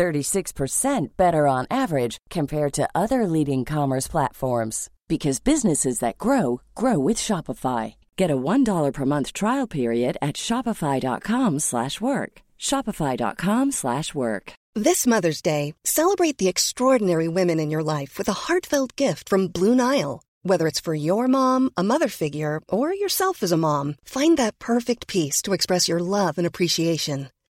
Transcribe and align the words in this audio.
36% 0.00 1.16
better 1.18 1.46
on 1.46 1.66
average 1.70 2.16
compared 2.30 2.72
to 2.72 2.88
other 2.94 3.26
leading 3.26 3.66
commerce 3.66 4.08
platforms 4.08 4.88
because 5.08 5.40
businesses 5.40 5.98
that 5.98 6.16
grow 6.16 6.62
grow 6.74 6.98
with 6.98 7.18
Shopify. 7.18 7.94
Get 8.16 8.30
a 8.30 8.42
$1 8.52 8.92
per 8.94 9.04
month 9.04 9.32
trial 9.34 9.66
period 9.66 10.16
at 10.22 10.36
shopify.com/work. 10.36 12.32
shopify.com/work. 12.68 14.52
This 14.86 15.06
Mother's 15.06 15.42
Day, 15.42 15.74
celebrate 15.84 16.38
the 16.38 16.48
extraordinary 16.48 17.28
women 17.28 17.58
in 17.60 17.70
your 17.72 17.82
life 17.82 18.12
with 18.18 18.28
a 18.28 18.40
heartfelt 18.44 18.90
gift 18.96 19.28
from 19.28 19.52
Blue 19.56 19.74
Nile. 19.74 20.22
Whether 20.48 20.66
it's 20.68 20.84
for 20.86 20.94
your 20.94 21.26
mom, 21.28 21.70
a 21.76 21.82
mother 21.82 22.08
figure, 22.08 22.60
or 22.68 22.94
yourself 22.94 23.42
as 23.42 23.52
a 23.52 23.64
mom, 23.68 23.96
find 24.04 24.38
that 24.38 24.58
perfect 24.58 25.02
piece 25.06 25.42
to 25.42 25.52
express 25.52 25.88
your 25.88 26.00
love 26.00 26.38
and 26.38 26.46
appreciation. 26.46 27.28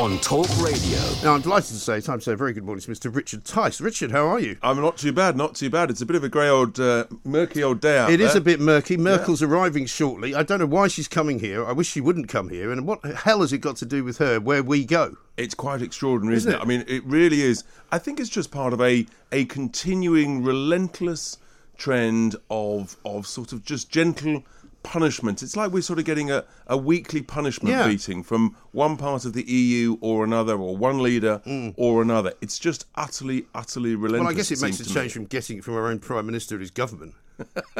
on 0.00 0.18
Talk 0.18 0.48
Radio. 0.60 0.98
Now, 1.22 1.34
I'm 1.34 1.40
delighted 1.40 1.68
to 1.68 1.74
say, 1.74 2.00
time 2.00 2.18
to 2.18 2.24
say 2.24 2.32
a 2.32 2.36
very 2.36 2.52
good 2.52 2.64
morning 2.64 2.82
to 2.82 2.90
Mr. 2.90 3.14
Richard 3.14 3.44
Tice. 3.44 3.80
Richard, 3.80 4.10
how 4.10 4.26
are 4.26 4.40
you? 4.40 4.56
I'm 4.62 4.80
not 4.80 4.96
too 4.96 5.12
bad, 5.12 5.36
not 5.36 5.54
too 5.54 5.70
bad. 5.70 5.88
It's 5.90 6.00
a 6.00 6.06
bit 6.06 6.16
of 6.16 6.24
a 6.24 6.28
grey 6.28 6.48
old, 6.48 6.80
uh, 6.80 7.04
murky 7.22 7.62
old 7.62 7.80
day 7.80 7.98
out 7.98 8.10
It 8.10 8.16
there. 8.16 8.26
is 8.26 8.34
a 8.34 8.40
bit 8.40 8.58
murky. 8.60 8.96
Merkel's 8.96 9.40
arriving 9.42 9.86
shortly. 9.86 10.34
I 10.34 10.42
don't 10.42 10.58
know 10.58 10.66
why 10.66 10.88
she's 10.88 11.06
coming 11.06 11.38
here. 11.38 11.64
I 11.64 11.72
wish 11.72 11.88
she 11.88 12.00
wouldn't 12.00 12.28
come 12.28 12.48
here. 12.48 12.72
And 12.72 12.86
what 12.86 13.04
hell 13.04 13.40
has 13.42 13.52
it 13.52 13.58
got 13.58 13.76
to 13.76 13.86
do 13.86 14.02
with 14.02 14.18
her 14.18 14.40
where 14.40 14.62
we 14.64 14.84
go? 14.84 15.16
It's 15.36 15.54
quite 15.54 15.80
extraordinary, 15.80 16.36
Isn't 16.38 16.50
isn't, 16.52 16.60
it? 16.60 16.62
it? 16.62 16.64
I 16.64 16.68
mean, 16.68 16.84
it 16.88 17.04
really 17.04 17.42
is. 17.42 17.62
I 17.92 17.98
think 17.98 18.18
it's 18.18 18.30
just 18.30 18.50
part 18.50 18.72
of 18.72 18.80
a 18.80 19.06
a 19.30 19.44
continuing, 19.46 20.42
relentless 20.42 21.38
trend 21.78 22.34
of 22.50 22.96
of 23.04 23.26
sort 23.26 23.52
of 23.52 23.64
just 23.64 23.90
gentle 23.90 24.42
punishment. 24.84 25.42
It's 25.42 25.56
like 25.56 25.72
we're 25.72 25.82
sort 25.82 25.98
of 25.98 26.04
getting 26.04 26.30
a, 26.30 26.44
a 26.68 26.76
weekly 26.76 27.22
punishment 27.22 27.74
Yeah. 27.74 27.88
beating 27.88 28.22
from 28.22 28.54
one 28.70 28.96
part 28.96 29.24
of 29.24 29.32
the 29.32 29.42
EU 29.42 29.96
or 30.00 30.22
another, 30.22 30.54
or 30.56 30.76
one 30.76 31.02
leader 31.02 31.42
or 31.76 32.00
another. 32.02 32.34
It's 32.40 32.58
just 32.60 32.86
utterly, 32.94 33.46
utterly 33.54 33.96
relentless. 33.96 34.20
Mm. 34.20 34.24
Well, 34.24 34.32
I 34.32 34.36
guess 34.36 34.50
it 34.52 34.62
makes 34.62 34.78
a 34.78 34.84
to 34.84 34.88
me. 34.90 34.94
change 34.94 35.12
from 35.12 35.24
getting 35.24 35.58
it 35.58 35.64
from 35.64 35.74
our 35.74 35.88
own 35.88 35.98
Prime 35.98 36.26
Minister 36.26 36.54
and 36.54 36.60
his 36.60 36.70
government. 36.70 37.14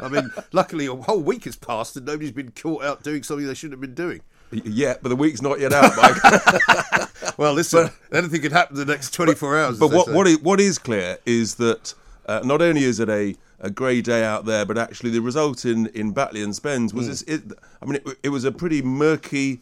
I 0.03 0.09
mean, 0.09 0.31
luckily 0.53 0.87
a 0.87 0.95
whole 0.97 1.21
week 1.21 1.45
has 1.45 1.55
passed 1.55 1.97
and 1.97 2.05
nobody's 2.05 2.33
been 2.33 2.51
caught 2.51 2.83
out 2.83 3.05
doing 3.05 3.23
something 3.23 3.47
they 3.47 3.55
shouldn't 3.55 3.75
have 3.75 3.81
been 3.81 3.95
doing. 3.95 4.21
Yeah, 4.51 4.95
but 5.03 5.09
the 5.11 5.17
week's 5.17 5.43
not 5.43 5.61
yet 5.61 5.73
out, 5.73 5.93
Mike. 5.97 7.09
Well, 7.37 7.55
listen, 7.55 7.91
anything 8.13 8.43
could 8.43 8.53
happen 8.53 8.77
in 8.79 8.87
the 8.87 8.93
next 8.93 9.13
24 9.13 9.59
hours. 9.59 9.79
But 9.81 9.91
what 9.93 10.13
what 10.13 10.27
is, 10.29 10.39
what 10.41 10.61
is 10.61 10.79
clear 10.79 11.19
is 11.27 11.57
that 11.57 11.95
uh, 12.27 12.41
not 12.45 12.63
only 12.63 12.85
is 12.85 13.01
it 13.01 13.09
a, 13.09 13.35
a 13.61 13.71
grey 13.71 14.01
day 14.03 14.25
out 14.25 14.45
there, 14.45 14.65
but 14.65 14.77
actually 14.79 15.11
the 15.11 15.21
result 15.21 15.65
in 15.65 15.87
in 15.89 16.13
Batley 16.13 16.43
and 16.43 16.55
Spens 16.55 16.93
was 16.93 17.07
this, 17.09 17.23
it. 17.23 17.43
I 17.81 17.87
mean, 17.87 17.97
it, 17.97 18.19
it 18.25 18.29
was 18.31 18.45
a 18.45 18.53
pretty 18.53 18.83
murky. 18.83 19.61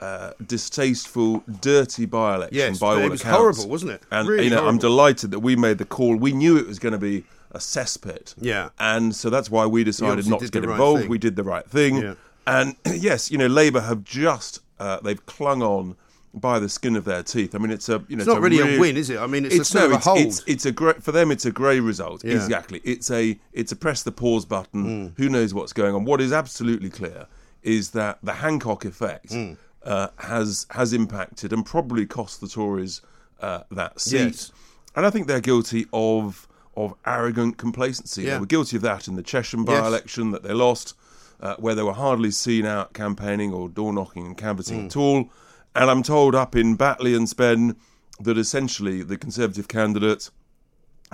Uh, 0.00 0.32
distasteful, 0.44 1.44
dirty 1.60 2.06
by-election 2.06 2.56
Yes, 2.58 2.78
by 2.80 2.94
all 2.94 2.98
it 2.98 3.08
was 3.08 3.20
accounts. 3.20 3.38
horrible, 3.38 3.68
wasn't 3.68 3.92
it? 3.92 4.02
And 4.10 4.26
Really 4.26 4.44
you 4.44 4.50
know, 4.50 4.66
I'm 4.66 4.78
delighted 4.78 5.30
that 5.30 5.38
we 5.38 5.54
made 5.54 5.78
the 5.78 5.84
call. 5.84 6.16
We 6.16 6.32
knew 6.32 6.56
it 6.56 6.66
was 6.66 6.80
going 6.80 6.90
to 6.92 6.98
be 6.98 7.22
a 7.52 7.58
cesspit. 7.58 8.34
Yeah. 8.40 8.70
and 8.80 9.14
so 9.14 9.30
that's 9.30 9.48
why 9.48 9.66
we 9.66 9.84
decided 9.84 10.26
not 10.26 10.40
to 10.40 10.48
get 10.48 10.64
involved. 10.64 11.08
We 11.08 11.18
did 11.18 11.36
the 11.36 11.44
right 11.44 11.64
thing. 11.64 11.98
Yeah. 11.98 12.14
And 12.48 12.74
yes, 12.84 13.30
you 13.30 13.38
know, 13.38 13.46
Labour 13.46 13.80
have 13.82 14.02
just 14.02 14.58
uh, 14.80 14.98
they've 15.00 15.24
clung 15.26 15.62
on 15.62 15.94
by 16.34 16.58
the 16.58 16.68
skin 16.68 16.96
of 16.96 17.04
their 17.04 17.22
teeth. 17.22 17.54
I 17.54 17.58
mean, 17.58 17.70
it's 17.70 17.88
a 17.88 18.02
you 18.08 18.16
know, 18.16 18.22
It's 18.22 18.28
not 18.28 18.38
a 18.38 18.40
really 18.40 18.60
a 18.60 18.64
real- 18.64 18.80
win, 18.80 18.96
is 18.96 19.10
it? 19.10 19.18
I 19.18 19.26
mean, 19.26 19.44
it's, 19.44 19.54
a 19.56 19.60
it's 19.60 19.74
no, 19.74 19.92
it's, 19.92 20.06
it's 20.06 20.42
it's 20.46 20.66
a 20.66 20.72
great 20.72 21.02
for 21.02 21.12
them. 21.12 21.30
It's 21.30 21.44
a 21.44 21.50
grey 21.52 21.80
result. 21.80 22.24
Yeah. 22.24 22.34
Exactly. 22.34 22.80
It's 22.84 23.10
a 23.10 23.38
it's 23.52 23.72
a 23.72 23.76
press 23.76 24.02
the 24.02 24.12
pause 24.12 24.44
button. 24.46 24.84
Mm. 25.10 25.18
Who 25.18 25.28
knows 25.28 25.52
what's 25.54 25.72
going 25.72 25.94
on? 25.94 26.04
What 26.04 26.20
is 26.20 26.32
absolutely 26.32 26.90
clear 26.90 27.26
is 27.62 27.90
that 27.90 28.18
the 28.22 28.32
Hancock 28.34 28.84
effect 28.84 29.30
Mm. 29.30 29.56
uh, 29.84 30.08
has 30.18 30.66
has 30.70 30.92
impacted 30.92 31.52
and 31.52 31.64
probably 31.66 32.06
cost 32.06 32.40
the 32.40 32.48
Tories 32.48 33.02
uh, 33.40 33.60
that 33.70 34.00
seat. 34.00 34.18
Yes. 34.18 34.52
And 34.96 35.04
I 35.06 35.10
think 35.10 35.26
they're 35.26 35.40
guilty 35.40 35.86
of 35.92 36.48
of 36.76 36.94
arrogant 37.04 37.58
complacency. 37.58 38.22
Yeah. 38.22 38.34
They 38.34 38.40
were 38.40 38.46
guilty 38.46 38.76
of 38.76 38.82
that 38.82 39.06
in 39.06 39.16
the 39.16 39.22
Chesham 39.22 39.64
by-election 39.66 40.30
that 40.30 40.42
they 40.42 40.54
lost, 40.54 40.94
uh, 41.40 41.56
where 41.58 41.74
they 41.74 41.82
were 41.82 41.92
hardly 41.92 42.30
seen 42.30 42.64
out 42.64 42.94
campaigning 42.94 43.52
or 43.52 43.68
door 43.68 43.92
knocking 43.92 44.24
and 44.26 44.36
canvassing 44.38 44.84
Mm. 44.84 44.86
at 44.86 44.96
all. 44.96 45.30
And 45.74 45.90
I'm 45.90 46.02
told 46.02 46.34
up 46.34 46.54
in 46.54 46.76
Batley 46.76 47.14
and 47.14 47.28
Spen 47.28 47.76
that 48.20 48.36
essentially 48.38 49.02
the 49.02 49.16
Conservative 49.16 49.68
candidate 49.68 50.30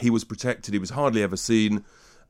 he 0.00 0.10
was 0.10 0.24
protected. 0.24 0.74
He 0.74 0.78
was 0.78 0.90
hardly 0.90 1.22
ever 1.22 1.36
seen, 1.36 1.84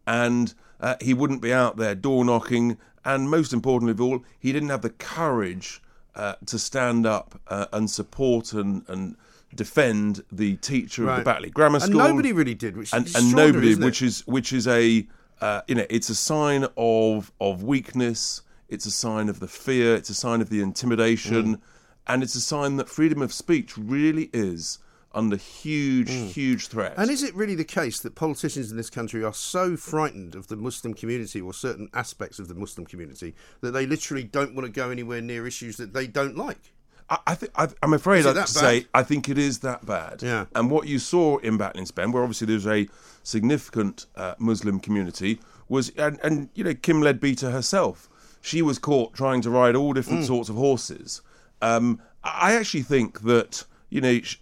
and 0.06 0.54
uh, 0.80 0.96
he 1.00 1.12
wouldn't 1.14 1.42
be 1.42 1.52
out 1.52 1.76
there 1.76 1.94
door 1.94 2.24
knocking. 2.24 2.78
And 3.04 3.30
most 3.30 3.52
importantly 3.52 3.92
of 3.92 4.00
all, 4.00 4.24
he 4.38 4.52
didn't 4.52 4.70
have 4.70 4.82
the 4.82 4.90
courage 4.90 5.82
uh, 6.14 6.34
to 6.46 6.58
stand 6.58 7.06
up 7.06 7.40
uh, 7.48 7.66
and 7.72 7.90
support 7.90 8.52
and, 8.52 8.84
and 8.88 9.16
defend 9.54 10.22
the 10.32 10.56
teacher 10.56 11.08
of 11.08 11.18
the 11.18 11.24
Batley 11.24 11.50
Grammar 11.50 11.80
School. 11.80 12.00
And 12.00 12.10
nobody 12.10 12.32
really 12.32 12.54
did, 12.54 12.76
which 12.76 12.92
is 12.92 13.14
and, 13.14 13.16
and 13.16 13.34
nobody, 13.34 13.74
which 13.74 14.02
is 14.02 14.26
which 14.26 14.52
is 14.52 14.66
a 14.66 15.06
uh, 15.40 15.62
you 15.68 15.74
know, 15.74 15.86
it's 15.88 16.08
a 16.08 16.14
sign 16.14 16.66
of 16.76 17.32
of 17.40 17.62
weakness. 17.62 18.42
It's 18.68 18.84
a 18.86 18.90
sign 18.90 19.28
of 19.28 19.40
the 19.40 19.48
fear. 19.48 19.94
It's 19.94 20.10
a 20.10 20.14
sign 20.14 20.40
of 20.40 20.50
the 20.50 20.60
intimidation, 20.60 21.56
Mm. 21.56 21.60
And 22.08 22.22
it's 22.22 22.34
a 22.34 22.40
sign 22.40 22.76
that 22.76 22.88
freedom 22.88 23.22
of 23.22 23.32
speech 23.32 23.76
really 23.76 24.30
is 24.32 24.78
under 25.14 25.36
huge, 25.36 26.10
huge 26.32 26.68
threat. 26.68 26.96
Mm. 26.96 27.02
And 27.02 27.10
is 27.10 27.22
it 27.22 27.34
really 27.34 27.54
the 27.54 27.64
case 27.64 27.98
that 28.00 28.14
politicians 28.14 28.70
in 28.70 28.76
this 28.76 28.90
country 28.90 29.24
are 29.24 29.32
so 29.32 29.76
frightened 29.76 30.34
of 30.34 30.48
the 30.48 30.56
Muslim 30.56 30.94
community 30.94 31.40
or 31.40 31.52
certain 31.54 31.88
aspects 31.94 32.38
of 32.38 32.48
the 32.48 32.54
Muslim 32.54 32.86
community 32.86 33.34
that 33.62 33.72
they 33.72 33.86
literally 33.86 34.22
don't 34.22 34.54
want 34.54 34.66
to 34.66 34.72
go 34.72 34.90
anywhere 34.90 35.20
near 35.20 35.46
issues 35.46 35.76
that 35.78 35.92
they 35.92 36.06
don't 36.06 36.36
like? 36.36 36.72
I, 37.08 37.18
I 37.28 37.34
think 37.34 37.52
I, 37.56 37.68
I'm 37.82 37.94
afraid 37.94 38.26
I'd 38.26 38.48
say? 38.48 38.86
I 38.94 39.02
think 39.02 39.28
it 39.28 39.38
is 39.38 39.60
that 39.60 39.86
bad. 39.86 40.22
Yeah. 40.22 40.44
And 40.54 40.70
what 40.70 40.86
you 40.86 40.98
saw 40.98 41.38
in 41.38 41.56
Batley 41.56 41.78
and 41.78 41.88
Spen, 41.88 42.12
where 42.12 42.22
obviously 42.22 42.46
there's 42.46 42.66
a 42.66 42.86
significant 43.22 44.06
uh, 44.14 44.34
Muslim 44.38 44.78
community, 44.78 45.40
was 45.68 45.90
and, 45.96 46.18
and 46.22 46.50
you 46.54 46.64
know 46.64 46.74
Kim 46.74 47.00
Leadbeater 47.00 47.50
herself, 47.50 48.08
she 48.40 48.62
was 48.62 48.78
caught 48.78 49.14
trying 49.14 49.40
to 49.42 49.50
ride 49.50 49.74
all 49.74 49.92
Mm. 49.92 49.94
different 49.96 50.24
sorts 50.26 50.48
of 50.48 50.56
horses. 50.56 51.22
Um, 51.62 52.00
I 52.24 52.54
actually 52.54 52.82
think 52.82 53.22
that 53.22 53.64
you 53.90 54.00
know. 54.00 54.20
sh 54.20 54.36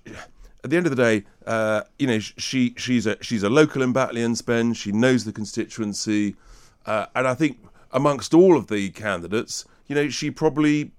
at 0.65 0.71
the 0.71 0.77
end 0.77 0.87
of 0.87 0.97
the 0.97 1.01
day, 1.01 1.25
uh, 1.47 1.83
you 1.97 2.09
know, 2.09 2.19
she 2.19 2.75
she's 2.77 3.07
a 3.07 3.17
she's 3.23 3.45
a 3.45 3.49
local 3.49 3.83
in 3.83 3.93
Batley 3.93 4.25
and 4.25 4.37
Spen. 4.37 4.75
She 4.75 4.91
knows 4.91 5.25
the 5.25 5.33
constituency, 5.33 6.35
uh, 6.87 7.07
and 7.15 7.29
I 7.29 7.35
think 7.35 7.59
amongst 7.93 8.35
all 8.35 8.57
of 8.57 8.67
the 8.67 8.91
candidates, 8.91 9.65
you 9.87 9.95
know, 9.95 10.09
she 10.09 10.29
probably 10.33 10.91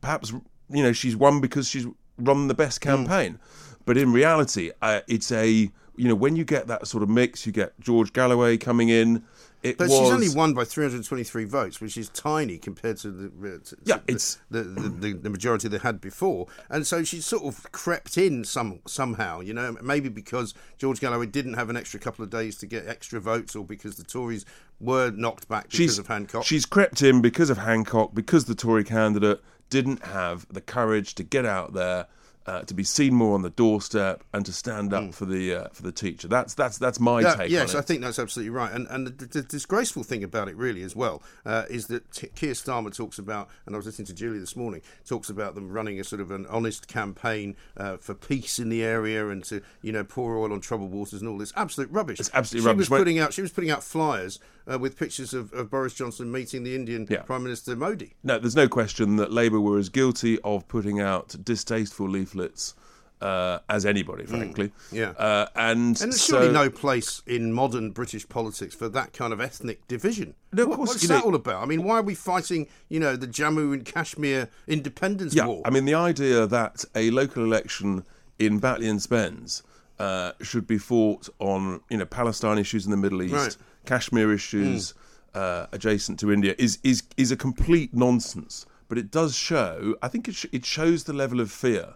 perhaps 0.00 0.32
you 0.68 0.82
know 0.82 0.92
she's 0.92 1.14
won 1.16 1.40
because 1.40 1.68
she's 1.68 1.86
run 2.18 2.48
the 2.48 2.54
best 2.54 2.82
Hmm. 2.82 2.88
campaign. 2.90 3.38
But 3.84 3.96
in 3.96 4.12
reality, 4.12 4.72
uh, 4.80 5.00
it's 5.06 5.30
a 5.30 5.46
you 5.94 6.08
know 6.08 6.16
when 6.16 6.34
you 6.34 6.44
get 6.44 6.66
that 6.66 6.88
sort 6.88 7.04
of 7.04 7.08
mix, 7.08 7.46
you 7.46 7.52
get 7.52 7.78
George 7.78 8.12
Galloway 8.12 8.56
coming 8.56 8.88
in. 8.88 9.22
It 9.62 9.78
But 9.78 9.88
was 9.90 9.98
she's 9.98 10.10
only 10.10 10.28
won 10.28 10.54
by 10.54 10.64
323 10.64 11.44
votes, 11.44 11.80
which 11.80 11.96
is 11.96 12.08
tiny 12.08 12.58
compared 12.58 12.96
to 12.98 13.10
the 13.12 13.26
uh, 13.26 13.58
to- 13.64 13.76
Yeah, 13.84 13.96
to 13.98 14.02
it's- 14.08 14.38
the, 14.50 14.62
the, 14.64 14.88
the, 14.88 15.12
the 15.12 15.30
majority 15.30 15.68
they 15.68 15.78
had 15.78 16.00
before, 16.00 16.48
and 16.68 16.84
so 16.84 17.04
she's 17.04 17.24
sort 17.24 17.44
of 17.44 17.70
crept 17.70 18.18
in 18.18 18.44
some 18.44 18.80
somehow. 18.86 19.40
You 19.40 19.54
know, 19.54 19.76
maybe 19.80 20.08
because 20.08 20.52
George 20.78 20.98
Galloway 20.98 21.26
didn't 21.26 21.54
have 21.54 21.70
an 21.70 21.76
extra 21.76 22.00
couple 22.00 22.24
of 22.24 22.30
days 22.30 22.58
to 22.58 22.66
get 22.66 22.88
extra 22.88 23.20
votes, 23.20 23.54
or 23.54 23.64
because 23.64 23.94
the 23.96 24.02
Tories 24.04 24.44
were 24.80 25.12
knocked 25.12 25.48
back 25.48 25.64
because 25.64 25.76
she's 25.76 25.98
of 25.98 26.08
Hancock. 26.08 26.44
She's 26.44 26.66
crept 26.66 27.00
in 27.02 27.20
because 27.22 27.48
of 27.48 27.58
Hancock, 27.58 28.14
because 28.14 28.46
the 28.46 28.56
Tory 28.56 28.82
candidate 28.82 29.40
didn't 29.70 30.04
have 30.06 30.44
the 30.52 30.60
courage 30.60 31.14
to 31.14 31.22
get 31.22 31.46
out 31.46 31.72
there 31.72 32.06
uh, 32.46 32.62
to 32.62 32.74
be 32.74 32.84
seen 32.84 33.14
more 33.14 33.34
on 33.34 33.42
the 33.42 33.50
doorstep, 33.50 34.24
and 34.32 34.44
to 34.46 34.52
stand 34.52 34.92
up 34.92 35.14
for 35.14 35.24
the 35.24 35.54
uh, 35.54 35.68
for 35.72 35.82
the 35.82 35.92
teacher. 35.92 36.28
That's 36.28 36.54
that's 36.54 36.78
that's 36.78 37.00
my 37.00 37.20
Yeah, 37.20 37.34
take 37.34 37.50
yes, 37.50 37.74
on 37.74 37.76
it. 37.76 37.78
I 37.78 37.82
think 37.82 38.00
that's 38.02 38.18
absolutely 38.18 38.50
right. 38.50 38.72
And 38.72 38.86
and 38.88 39.06
the, 39.06 39.26
the 39.26 39.42
disgraceful 39.42 40.02
thing 40.02 40.24
about 40.24 40.48
it, 40.48 40.56
really, 40.56 40.82
as 40.82 40.96
well, 40.96 41.22
uh, 41.46 41.64
is 41.70 41.86
that 41.88 42.10
T- 42.12 42.28
Keir 42.34 42.52
Starmer 42.52 42.94
talks 42.94 43.18
about, 43.18 43.48
and 43.66 43.74
I 43.74 43.78
was 43.78 43.86
listening 43.86 44.06
to 44.06 44.14
Julie 44.14 44.38
this 44.38 44.56
morning, 44.56 44.82
talks 45.06 45.30
about 45.30 45.54
them 45.54 45.70
running 45.70 46.00
a 46.00 46.04
sort 46.04 46.20
of 46.20 46.30
an 46.30 46.46
honest 46.46 46.88
campaign 46.88 47.56
uh, 47.76 47.96
for 47.98 48.14
peace 48.14 48.58
in 48.58 48.68
the 48.68 48.82
area 48.82 49.28
and 49.28 49.44
to 49.44 49.62
you 49.82 49.92
know 49.92 50.04
pour 50.04 50.36
oil 50.36 50.52
on 50.52 50.60
troubled 50.60 50.90
waters 50.90 51.20
and 51.20 51.28
all 51.28 51.38
this 51.38 51.52
absolute 51.56 51.90
rubbish. 51.90 52.20
It's 52.20 52.30
absolutely 52.32 52.64
she 52.64 52.68
rubbish. 52.68 52.90
Was 52.90 52.98
putting 53.00 53.18
out, 53.18 53.32
she 53.32 53.42
was 53.42 53.52
putting 53.52 53.70
out 53.70 53.82
flyers 53.82 54.38
uh, 54.70 54.78
with 54.78 54.96
pictures 54.98 55.34
of, 55.34 55.52
of 55.52 55.70
Boris 55.70 55.94
Johnson 55.94 56.30
meeting 56.30 56.62
the 56.64 56.74
Indian 56.74 57.06
Yeah. 57.10 57.22
Prime 57.22 57.42
Minister 57.42 57.74
Modi. 57.76 58.14
No, 58.22 58.38
there's 58.38 58.56
no 58.56 58.68
question 58.68 59.16
that 59.16 59.32
Labour 59.32 59.60
were 59.60 59.78
as 59.78 59.88
guilty 59.88 60.38
of 60.42 60.66
putting 60.68 61.00
out 61.00 61.34
distasteful 61.44 62.08
leaflets 62.08 62.74
uh, 63.20 63.60
as 63.68 63.86
anybody, 63.86 64.24
frankly. 64.24 64.68
Mm. 64.68 64.72
Yeah. 64.92 65.10
Uh, 65.10 65.46
and 65.54 65.78
And 66.02 66.10
there's 66.10 66.20
so, 66.20 66.40
surely 66.40 66.52
no 66.52 66.68
place 66.70 67.22
in 67.26 67.52
modern 67.52 67.92
British 67.92 68.28
politics 68.28 68.74
for 68.74 68.88
that 68.88 69.12
kind 69.12 69.32
of 69.32 69.40
ethnic 69.40 69.86
division. 69.86 70.34
No, 70.52 70.64
of 70.64 70.68
What- 70.70 70.76
course, 70.78 70.88
what's 70.90 71.06
that 71.06 71.18
know- 71.20 71.24
all 71.26 71.34
about? 71.36 71.62
I 71.62 71.66
mean, 71.66 71.84
why 71.84 71.98
are 71.98 72.02
we 72.02 72.16
fighting, 72.16 72.66
you 72.88 72.98
know, 72.98 73.14
the 73.14 73.28
Jammu 73.28 73.72
and 73.74 73.84
Kashmir 73.84 74.48
independence 74.66 75.34
Yeah, 75.34 75.46
war? 75.46 75.62
I 75.64 75.70
mean, 75.70 75.84
the 75.84 75.94
idea 75.94 76.46
that 76.48 76.84
a 76.96 77.10
local 77.10 77.44
election 77.44 78.04
in 78.40 78.58
Batley 78.58 78.88
and 78.88 79.00
Spence 79.00 79.62
uh, 80.00 80.32
should 80.42 80.66
be 80.66 80.78
fought 80.78 81.28
on, 81.38 81.80
you 81.90 81.98
know, 81.98 82.04
Palestine 82.06 82.58
issues 82.58 82.86
in 82.86 82.90
the 82.90 82.96
Middle 82.96 83.22
East, 83.22 83.34
Right. 83.34 83.56
Kashmir 83.86 84.32
issues 84.32 84.94
uh, 85.34 85.66
adjacent 85.72 86.18
to 86.20 86.32
India 86.32 86.54
is 86.58 86.78
is 86.82 87.02
is 87.16 87.30
a 87.32 87.36
complete 87.36 87.94
nonsense. 87.94 88.66
But 88.88 88.98
it 88.98 89.10
does 89.10 89.34
show. 89.34 89.96
I 90.02 90.08
think 90.08 90.28
it 90.28 90.34
sh- 90.34 90.46
it 90.52 90.64
shows 90.66 91.04
the 91.04 91.14
level 91.14 91.40
of 91.40 91.50
fear 91.50 91.94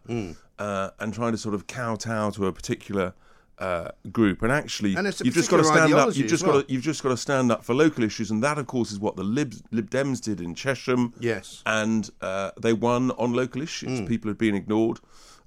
uh, 0.58 0.90
and 0.98 1.12
trying 1.12 1.32
to 1.32 1.38
sort 1.38 1.54
of 1.54 1.66
kowtow 1.66 2.30
to 2.30 2.46
a 2.46 2.52
particular. 2.52 3.14
Uh, 3.58 3.88
group 4.12 4.42
and 4.42 4.52
actually, 4.52 4.94
And 4.96 5.06
you've 5.24 5.32
just 5.32 5.48
got 5.50 5.56
to 5.56 5.64
stand 5.64 5.94
up. 5.94 6.14
You've 6.14 6.28
just 6.28 6.44
well. 6.44 6.56
got 6.60 6.68
to 6.68 6.72
you've 6.74 6.82
just 6.82 7.02
got 7.02 7.08
to 7.08 7.16
stand 7.16 7.50
up 7.50 7.64
for 7.64 7.72
local 7.74 8.04
issues, 8.04 8.30
and 8.30 8.42
that, 8.44 8.58
of 8.58 8.66
course, 8.66 8.92
is 8.92 9.00
what 9.00 9.16
the 9.16 9.24
Lib, 9.24 9.54
Lib 9.70 9.88
Dems 9.88 10.20
did 10.20 10.42
in 10.42 10.54
Chesham 10.54 11.14
Yes. 11.20 11.62
and 11.64 12.10
uh, 12.20 12.50
they 12.60 12.74
won 12.74 13.12
on 13.12 13.32
local 13.32 13.62
issues. 13.62 14.00
Mm. 14.00 14.08
People 14.08 14.28
had 14.28 14.36
been 14.36 14.54
ignored. 14.54 15.00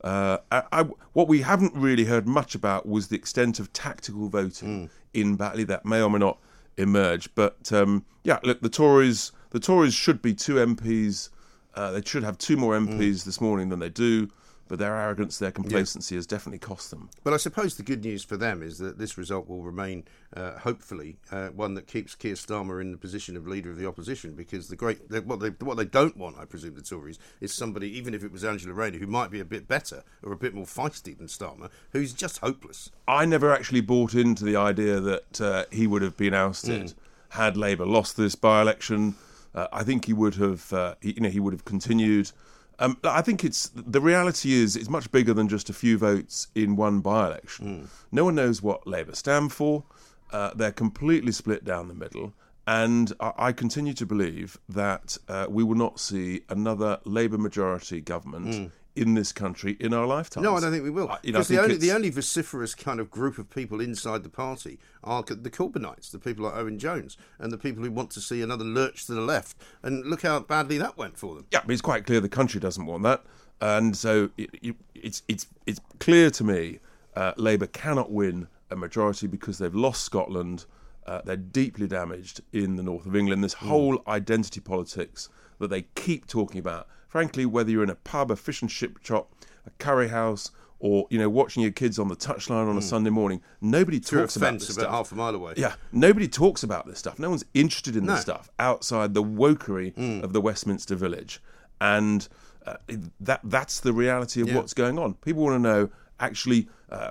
Uh, 0.03 0.37
I, 0.51 0.63
I, 0.71 0.83
what 1.13 1.27
we 1.27 1.41
haven't 1.41 1.73
really 1.75 2.05
heard 2.05 2.27
much 2.27 2.55
about 2.55 2.87
was 2.87 3.07
the 3.09 3.15
extent 3.17 3.59
of 3.59 3.71
tactical 3.73 4.29
voting 4.29 4.87
Mm. 4.87 4.89
in 5.13 5.35
Batley. 5.35 5.63
That 5.65 5.85
may 5.85 6.01
or 6.01 6.09
may 6.09 6.19
not 6.19 6.37
emerge. 6.77 7.33
But 7.35 7.71
um, 7.73 8.05
yeah, 8.23 8.39
look, 8.43 8.61
the 8.61 8.69
Tories, 8.69 9.31
the 9.49 9.59
Tories 9.59 9.93
should 9.93 10.21
be 10.21 10.33
two 10.33 10.55
MPs. 10.55 11.29
Uh, 11.75 11.91
they 11.91 12.01
should 12.01 12.23
have 12.23 12.37
two 12.37 12.55
more 12.57 12.73
Mm. 12.77 12.97
MPs 12.97 13.25
this 13.25 13.41
morning 13.41 13.69
than 13.69 13.79
they 13.79 13.89
do. 13.89 14.29
But 14.69 14.79
their 14.79 14.95
arrogance, 14.95 15.39
their 15.39 15.51
complacency, 15.51 16.15
has 16.15 16.25
definitely 16.25 16.59
cost 16.59 16.91
them. 16.91 17.09
But 17.23 17.33
I 17.33 17.37
suppose 17.37 17.75
the 17.75 17.83
good 17.83 18.03
news 18.03 18.23
for 18.23 18.37
them 18.37 18.61
is 18.63 18.77
that 18.77 18.99
this 18.99 19.17
result 19.17 19.49
will 19.49 19.63
remain, 19.63 20.05
uh, 20.37 20.59
hopefully, 20.59 21.17
uh, 21.31 21.47
one 21.49 21.73
that 21.73 21.87
keeps 21.87 22.15
Keir 22.15 22.35
Starmer 22.35 22.79
in 22.79 22.91
the 22.91 22.97
position 22.97 23.35
of 23.35 23.47
leader 23.47 23.71
of 23.71 23.77
the 23.77 23.87
opposition. 23.87 24.35
Because 24.35 24.69
the 24.69 24.75
great, 24.77 25.09
they, 25.09 25.19
what 25.19 25.39
they 25.39 25.49
what 25.49 25.75
they 25.75 25.85
don't 25.85 26.15
want, 26.15 26.37
I 26.37 26.45
presume, 26.45 26.75
the 26.75 26.83
Tories 26.83 27.19
is 27.41 27.51
somebody, 27.51 27.89
even 27.97 28.13
if 28.13 28.23
it 28.23 28.31
was 28.31 28.45
Angela 28.45 28.73
Rayner, 28.73 28.99
who 28.99 29.07
might 29.07 29.31
be 29.31 29.39
a 29.39 29.45
bit 29.45 29.67
better 29.67 30.03
or 30.23 30.31
a 30.31 30.37
bit 30.37 30.53
more 30.53 30.65
feisty 30.65 31.17
than 31.17 31.27
Starmer, 31.27 31.69
who's 31.91 32.13
just 32.13 32.37
hopeless. 32.37 32.91
I 33.07 33.25
never 33.25 33.51
actually 33.51 33.81
bought 33.81 34.13
into 34.13 34.45
the 34.45 34.55
idea 34.55 34.99
that 34.99 35.41
uh, 35.41 35.65
he 35.71 35.87
would 35.87 36.03
have 36.03 36.15
been 36.15 36.33
ousted 36.33 36.93
had 37.29 37.57
Labour 37.57 37.85
lost 37.85 38.17
this 38.17 38.35
by-election. 38.35 39.15
Uh, 39.53 39.67
I 39.71 39.83
think 39.83 40.05
he 40.05 40.13
would 40.13 40.35
have, 40.35 40.71
uh, 40.73 40.95
he, 41.01 41.13
you 41.13 41.21
know, 41.21 41.29
he 41.29 41.39
would 41.39 41.53
have 41.53 41.65
continued. 41.65 42.31
Um, 42.79 42.97
I 43.03 43.21
think 43.21 43.43
it's 43.43 43.71
the 43.75 44.01
reality 44.01 44.53
is 44.53 44.75
it's 44.75 44.89
much 44.89 45.11
bigger 45.11 45.33
than 45.33 45.47
just 45.49 45.69
a 45.69 45.73
few 45.73 45.97
votes 45.97 46.47
in 46.55 46.75
one 46.75 47.01
by-election. 47.01 47.89
No 48.11 48.23
one 48.25 48.35
knows 48.35 48.61
what 48.61 48.87
Labour 48.87 49.15
stand 49.15 49.51
for. 49.51 49.83
Uh, 50.31 50.51
they're 50.55 50.71
completely 50.71 51.31
split 51.31 51.65
down 51.65 51.87
the 51.89 51.93
middle. 51.93 52.33
And 52.65 53.11
I, 53.19 53.33
I 53.37 53.51
continue 53.51 53.93
to 53.93 54.05
believe 54.05 54.57
that 54.69 55.17
uh, 55.27 55.47
we 55.49 55.63
will 55.63 55.75
not 55.75 55.99
see 55.99 56.41
another 56.49 56.99
Labour 57.03 57.37
majority 57.37 57.99
government 57.99 58.71
in 58.99 59.13
this 59.13 59.31
country 59.31 59.77
in 59.79 59.93
our 59.93 60.05
lifetime. 60.05 60.43
No, 60.43 60.55
I 60.55 60.59
don't 60.59 60.71
think 60.71 60.83
we 60.83 60.89
will. 60.89 61.09
I- 61.09 61.19
you 61.23 61.31
know, 61.31 61.39
Because 61.39 61.47
the 61.47 61.61
only 61.61 61.77
the 61.77 61.91
only 61.91 62.09
vociferous 62.09 62.75
kind 62.75 62.99
of 62.99 63.09
group 63.09 63.37
of 63.37 63.49
people 63.49 63.79
inside 63.79 64.23
the 64.23 64.29
party 64.29 64.77
are 65.03 65.23
the 65.23 65.49
Corbynites, 65.49 66.11
the 66.11 66.19
people 66.19 66.45
like 66.45 66.55
Owen 66.55 66.77
Jones, 66.77 67.17
and 67.39 67.51
the 67.51 67.57
people 67.57 67.83
who 67.83 67.91
want 67.91 68.11
to 68.11 68.21
see 68.21 68.41
another 68.41 68.65
lurch 68.65 69.05
to 69.07 69.13
the 69.13 69.21
left. 69.21 69.55
And 69.81 70.05
look 70.05 70.23
how 70.23 70.39
badly 70.41 70.77
that 70.79 70.97
went 70.97 71.17
for 71.17 71.35
them. 71.35 71.45
Yeah, 71.51 71.61
but 71.65 71.71
it's 71.71 71.81
quite 71.81 72.05
clear 72.05 72.19
the 72.19 72.29
country 72.29 72.59
doesn't 72.59 72.85
want 72.85 73.03
that, 73.03 73.23
and 73.61 73.95
so 73.95 74.29
it, 74.37 74.49
it, 74.61 74.75
it's 74.93 75.23
it's 75.27 75.47
it's 75.65 75.79
clear 75.99 76.29
to 76.31 76.43
me 76.43 76.79
uh, 77.15 77.31
Labour 77.37 77.67
cannot 77.67 78.11
win 78.11 78.47
a 78.69 78.75
majority 78.75 79.27
because 79.27 79.57
they've 79.57 79.73
lost 79.75 80.03
Scotland. 80.03 80.65
Uh, 81.07 81.21
they're 81.25 81.37
deeply 81.37 81.87
damaged 81.87 82.41
in 82.53 82.75
the 82.75 82.83
north 82.83 83.05
of 83.07 83.15
England. 83.15 83.43
This 83.43 83.53
whole 83.53 84.03
identity 84.07 84.59
politics 84.59 85.29
that 85.59 85.69
they 85.69 85.83
keep 85.95 86.27
talking 86.27 86.59
about. 86.59 86.87
Frankly, 87.09 87.45
whether 87.45 87.69
you're 87.71 87.83
in 87.83 87.89
a 87.89 87.95
pub, 87.95 88.31
a 88.31 88.35
fish 88.37 88.61
and 88.61 88.69
chip 88.71 89.03
shop, 89.03 89.33
a 89.65 89.71
curry 89.79 90.07
house, 90.09 90.51
or 90.79 91.07
you 91.09 91.17
know 91.19 91.27
watching 91.29 91.61
your 91.63 91.71
kids 91.71 91.99
on 91.99 92.07
the 92.07 92.15
touchline 92.15 92.69
on 92.69 92.77
a 92.77 92.81
Sunday 92.81 93.09
morning, 93.09 93.41
nobody 93.59 93.99
talks 93.99 94.35
about 94.37 94.53
this 94.53 94.69
about 94.69 94.81
stuff. 94.83 94.91
half 94.93 95.11
a 95.11 95.15
mile 95.15 95.35
away. 95.35 95.53
Yeah, 95.57 95.73
nobody 95.91 96.27
talks 96.27 96.63
about 96.63 96.85
this 96.87 96.99
stuff. 96.99 97.19
No 97.19 97.29
one's 97.29 97.43
interested 97.53 97.95
in 97.97 98.05
No. 98.05 98.13
this 98.13 98.21
stuff 98.21 98.49
outside 98.59 99.13
the 99.13 99.23
wokery 99.23 99.93
Mm. 99.95 100.23
of 100.23 100.31
the 100.33 100.39
Westminster 100.39 100.95
Village, 100.95 101.41
and 101.81 102.29
uh, 102.65 102.75
that 103.19 103.41
that's 103.43 103.79
the 103.79 103.91
reality 103.91 104.39
of 104.41 104.47
Yeah. 104.47 104.55
what's 104.57 104.73
going 104.75 104.97
on. 104.99 105.15
People 105.15 105.43
want 105.43 105.55
to 105.55 105.59
know 105.69 105.89
actually, 106.19 106.69
uh, 106.91 107.09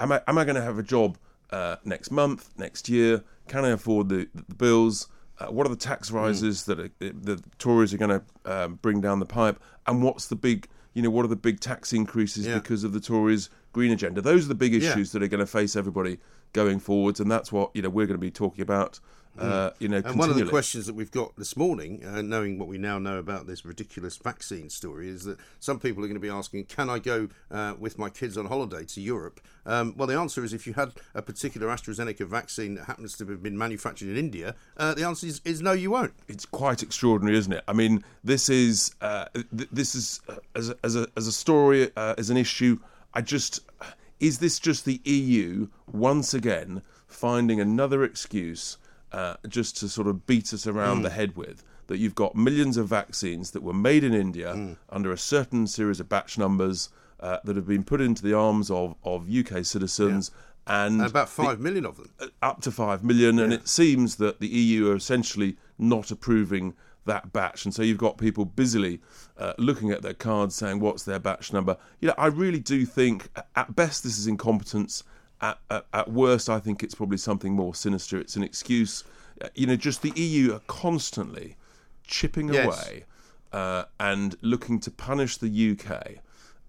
am 0.00 0.12
I 0.12 0.20
am 0.26 0.36
I 0.36 0.44
going 0.44 0.56
to 0.56 0.62
have 0.62 0.78
a 0.78 0.82
job 0.82 1.16
uh, 1.50 1.76
next 1.84 2.10
month, 2.10 2.50
next 2.58 2.88
year? 2.90 3.22
Can 3.46 3.64
I 3.64 3.70
afford 3.70 4.10
the, 4.10 4.28
the 4.34 4.54
bills? 4.54 5.06
Uh, 5.40 5.46
what 5.46 5.66
are 5.66 5.70
the 5.70 5.76
tax 5.76 6.10
rises 6.10 6.64
that 6.64 6.80
are, 6.80 6.90
the 6.98 7.40
Tories 7.58 7.94
are 7.94 7.98
going 7.98 8.20
to 8.20 8.22
um, 8.44 8.74
bring 8.82 9.00
down 9.00 9.20
the 9.20 9.26
pipe? 9.26 9.60
And 9.86 10.02
what's 10.02 10.26
the 10.26 10.36
big, 10.36 10.66
you 10.94 11.02
know, 11.02 11.10
what 11.10 11.24
are 11.24 11.28
the 11.28 11.36
big 11.36 11.60
tax 11.60 11.92
increases 11.92 12.46
Yeah. 12.46 12.54
because 12.58 12.82
of 12.84 12.92
the 12.92 13.00
Tories' 13.00 13.48
green 13.72 13.92
agenda? 13.92 14.20
Those 14.20 14.46
are 14.46 14.48
the 14.48 14.54
big 14.56 14.74
Yeah. 14.74 14.90
issues 14.90 15.12
that 15.12 15.22
are 15.22 15.28
going 15.28 15.40
to 15.40 15.46
face 15.46 15.76
everybody 15.76 16.18
going 16.52 16.80
forwards, 16.80 17.20
and 17.20 17.30
that's 17.30 17.52
what 17.52 17.70
you 17.74 17.82
know 17.82 17.88
we're 17.90 18.06
going 18.06 18.18
to 18.18 18.20
be 18.20 18.30
talking 18.30 18.62
about. 18.62 18.98
Uh, 19.38 19.70
you 19.78 19.88
know. 19.88 20.02
And 20.04 20.18
one 20.18 20.30
of 20.30 20.36
the 20.36 20.46
questions 20.46 20.86
that 20.86 20.94
we've 20.94 21.10
got 21.10 21.36
this 21.36 21.56
morning, 21.56 22.04
uh, 22.04 22.22
knowing 22.22 22.58
what 22.58 22.68
we 22.68 22.78
now 22.78 22.98
know 22.98 23.18
about 23.18 23.46
this 23.46 23.64
ridiculous 23.64 24.16
vaccine 24.16 24.68
story, 24.68 25.08
is 25.08 25.24
that 25.24 25.38
some 25.60 25.78
people 25.78 26.02
are 26.02 26.06
going 26.06 26.14
to 26.14 26.20
be 26.20 26.28
asking, 26.28 26.64
"Can 26.64 26.90
I 26.90 26.98
go 26.98 27.28
uh, 27.50 27.74
with 27.78 27.98
my 27.98 28.10
kids 28.10 28.36
on 28.36 28.46
holiday 28.46 28.84
to 28.84 29.00
Europe?" 29.00 29.40
Um, 29.64 29.94
well, 29.96 30.08
the 30.08 30.18
answer 30.18 30.44
is 30.44 30.52
if 30.52 30.66
you 30.66 30.74
had 30.74 30.92
a 31.14 31.22
particular 31.22 31.68
AstraZeneca 31.68 32.26
vaccine 32.26 32.74
that 32.76 32.84
happens 32.84 33.16
to 33.18 33.26
have 33.26 33.42
been 33.42 33.56
manufactured 33.56 34.08
in 34.08 34.16
India, 34.16 34.54
uh, 34.76 34.94
the 34.94 35.04
answer 35.04 35.26
is, 35.26 35.40
is 35.44 35.60
no, 35.62 35.72
you 35.72 35.90
won't. 35.90 36.14
it's 36.26 36.46
quite 36.46 36.82
extraordinary, 36.82 37.36
isn't 37.36 37.52
it? 37.52 37.64
I 37.68 37.72
mean, 37.74 38.02
this 38.24 38.48
is 38.48 38.94
uh, 39.00 39.26
th- 39.34 39.68
this 39.70 39.94
is 39.94 40.20
uh, 40.28 40.36
as 40.54 40.70
a, 40.70 40.76
as 40.82 40.96
a 40.96 41.06
as 41.16 41.26
a 41.26 41.32
story 41.32 41.90
uh, 41.96 42.14
as 42.18 42.30
an 42.30 42.36
issue. 42.36 42.78
I 43.14 43.20
just 43.20 43.60
is 44.20 44.38
this 44.38 44.58
just 44.58 44.84
the 44.84 45.00
EU 45.04 45.68
once 45.90 46.34
again 46.34 46.82
finding 47.06 47.60
another 47.60 48.04
excuse 48.04 48.76
uh, 49.12 49.34
just 49.48 49.76
to 49.78 49.88
sort 49.88 50.06
of 50.06 50.26
beat 50.26 50.52
us 50.52 50.66
around 50.66 51.02
the 51.02 51.10
head 51.10 51.36
with? 51.36 51.64
That 51.88 51.98
you've 51.98 52.14
got 52.14 52.34
millions 52.36 52.76
of 52.76 52.86
vaccines 52.88 53.52
that 53.52 53.62
were 53.62 53.72
made 53.72 54.04
in 54.04 54.12
India 54.14 54.76
under 54.90 55.10
a 55.12 55.16
certain 55.18 55.66
series 55.66 56.00
of 56.00 56.08
batch 56.08 56.36
numbers 56.36 56.90
uh, 57.20 57.38
that 57.44 57.56
have 57.56 57.66
been 57.66 57.82
put 57.84 58.00
into 58.00 58.22
the 58.22 58.34
arms 58.34 58.70
of, 58.70 58.94
of 59.04 59.28
UK 59.28 59.64
citizens. 59.64 60.30
And 60.66 61.00
And 61.00 61.10
about 61.10 61.28
the- 61.28 61.42
five 61.42 61.60
million 61.60 61.86
of 61.86 61.96
them. 61.96 62.10
up 62.42 62.60
to 62.62 62.70
5 62.70 63.02
million, 63.02 63.38
and 63.38 63.52
it 63.54 63.66
seems 63.68 64.16
that 64.16 64.38
the 64.40 64.48
EU 64.48 64.90
are 64.92 64.96
essentially 64.96 65.56
not 65.78 66.10
approving 66.10 66.74
that 67.06 67.32
batch. 67.32 67.64
And 67.64 67.72
so 67.74 67.82
you've 67.82 67.96
got 67.96 68.18
people 68.18 68.44
busily 68.44 69.00
uh, 69.38 69.54
looking 69.56 69.90
at 69.90 70.02
their 70.02 70.12
cards 70.12 70.54
saying, 70.54 70.80
what's 70.80 71.04
their 71.04 71.18
batch 71.18 71.54
number? 71.54 71.78
You 72.00 72.08
know, 72.08 72.14
I 72.18 72.26
really 72.26 72.60
do 72.60 72.84
think, 72.84 73.30
at 73.56 73.74
best, 73.74 74.02
this 74.04 74.18
is 74.18 74.26
incompetence. 74.26 75.04
At, 75.40 75.58
at, 75.70 75.86
at 75.92 76.10
worst, 76.10 76.48
I 76.50 76.58
think 76.58 76.82
it's 76.82 76.94
probably 76.94 77.18
something 77.18 77.52
more 77.54 77.74
sinister. 77.74 78.18
It's 78.18 78.36
an 78.36 78.42
excuse. 78.42 79.04
Uh, 79.40 79.48
You 79.54 79.66
know, 79.68 79.76
just 79.76 80.02
the 80.02 80.12
EU 80.16 80.52
are 80.54 80.62
constantly 80.66 81.56
chipping 82.04 82.52
Yes. 82.52 82.66
away 82.66 83.04
uh, 83.52 83.84
and 84.00 84.36
looking 84.42 84.80
to 84.80 84.90
punish 84.90 85.36
the 85.36 85.48
UK. 85.72 86.16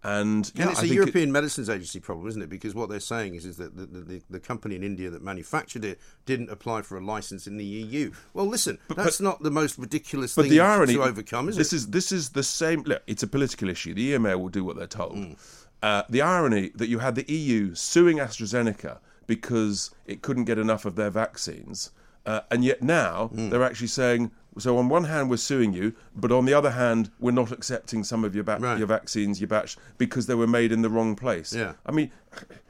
And, 0.02 0.50
yeah, 0.56 0.62
And 0.62 0.72
it's 0.72 0.80
I 0.80 0.84
a 0.84 0.86
think 0.86 0.92
it- 0.94 0.96
European 0.96 1.32
Medicines 1.32 1.70
Agency 1.70 2.00
problem, 2.00 2.28
isn't 2.30 2.42
it? 2.42 2.50
Because 2.50 2.74
what 2.74 2.88
they're 2.90 3.02
saying 3.02 3.36
is, 3.36 3.46
is 3.46 3.58
that 3.58 3.76
the, 3.76 3.86
the, 3.86 4.22
the, 4.30 4.40
company 4.40 4.76
in 4.76 4.84
India 4.84 5.10
that 5.10 5.22
manufactured 5.22 5.84
it 5.84 6.00
didn't 6.26 6.50
apply 6.50 6.84
for 6.84 6.98
a 6.98 7.02
license 7.04 7.48
in 7.48 7.58
the 7.58 7.66
EU. 7.66 8.12
Well, 8.34 8.46
listen, 8.46 8.78
but, 8.88 8.96
that's 8.96 9.20
not 9.20 9.44
the 9.44 9.52
most 9.52 9.78
ridiculous 9.78 10.36
But 10.36 10.44
thing 10.44 10.52
the 10.52 10.62
irony 10.62 10.94
to 10.94 11.04
overcome, 11.04 11.50
is 11.50 11.58
this 11.58 11.74
it? 11.74 11.78
is 11.78 11.88
this 11.88 12.12
is 12.14 12.30
the 12.30 12.44
same. 12.44 12.84
Look, 12.84 13.02
it's 13.08 13.24
a 13.24 13.28
political 13.28 13.68
issue. 13.68 13.94
The 13.94 14.14
EMA 14.14 14.38
will 14.38 14.48
do 14.48 14.64
what 14.64 14.78
they're 14.78 14.88
told. 14.88 15.18
Mm. 15.18 15.38
Uh, 15.82 16.04
the 16.10 16.22
irony 16.22 16.72
that 16.76 16.88
you 16.90 17.00
had 17.00 17.16
the 17.16 17.26
EU 17.32 17.74
suing 17.74 18.18
AstraZeneca 18.18 18.98
because 19.28 19.92
it 20.06 20.22
couldn't 20.22 20.46
get 20.46 20.58
enough 20.58 20.84
of 20.86 20.96
their 20.96 21.10
vaccines, 21.10 21.92
uh, 22.26 22.42
and 22.52 22.66
yet 22.66 22.82
now 22.82 23.30
Mm. 23.34 23.50
they're 23.50 23.64
actually 23.64 23.88
saying, 23.88 24.32
so 24.58 24.78
on 24.78 24.90
one 24.90 25.06
hand 25.06 25.30
we're 25.30 25.38
suing 25.38 25.72
you, 25.72 25.94
but 26.16 26.32
on 26.32 26.46
the 26.46 26.54
other 26.54 26.72
hand 26.72 27.12
we're 27.20 27.32
not 27.32 27.52
accepting 27.52 28.04
some 28.04 28.24
of 28.26 28.36
your 28.36 28.44
ba- 28.44 28.58
Right. 28.60 28.78
your 28.78 28.88
vaccines, 28.88 29.40
your 29.40 29.48
batch, 29.48 29.78
because 29.98 30.26
they 30.26 30.36
were 30.36 30.48
made 30.48 30.72
in 30.72 30.82
the 30.82 30.90
wrong 30.90 31.16
place. 31.16 31.54
Yeah. 31.54 31.74
I 31.86 31.92
mean, 31.92 32.12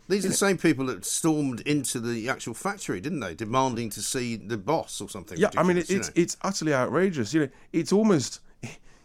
These 0.07 0.25
are 0.25 0.29
the 0.29 0.33
same 0.33 0.57
people 0.57 0.87
that 0.87 1.05
stormed 1.05 1.61
into 1.61 1.99
the 1.99 2.29
actual 2.29 2.53
factory, 2.55 2.99
didn't 2.99 3.19
they? 3.19 3.35
Demanding 3.35 3.89
to 3.91 4.01
see 4.01 4.35
the 4.35 4.57
boss 4.57 4.99
or 5.01 5.07
something. 5.09 5.37
yeah, 5.37 5.51
I 5.55 5.61
mean, 5.63 5.77
it, 5.77 5.89
it's 5.89 6.07
know. 6.09 6.13
it's 6.15 6.35
utterly 6.41 6.73
outrageous. 6.73 7.31
You 7.33 7.41
know, 7.41 7.49
it's 7.73 7.93
almost 7.93 8.39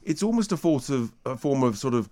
it's 0.02 0.22
almost 0.22 0.50
a 0.52 0.56
form 0.56 0.82
of 0.88 1.12
a 1.26 1.36
form 1.36 1.62
of 1.62 1.76
sort 1.78 1.92
of 1.94 2.08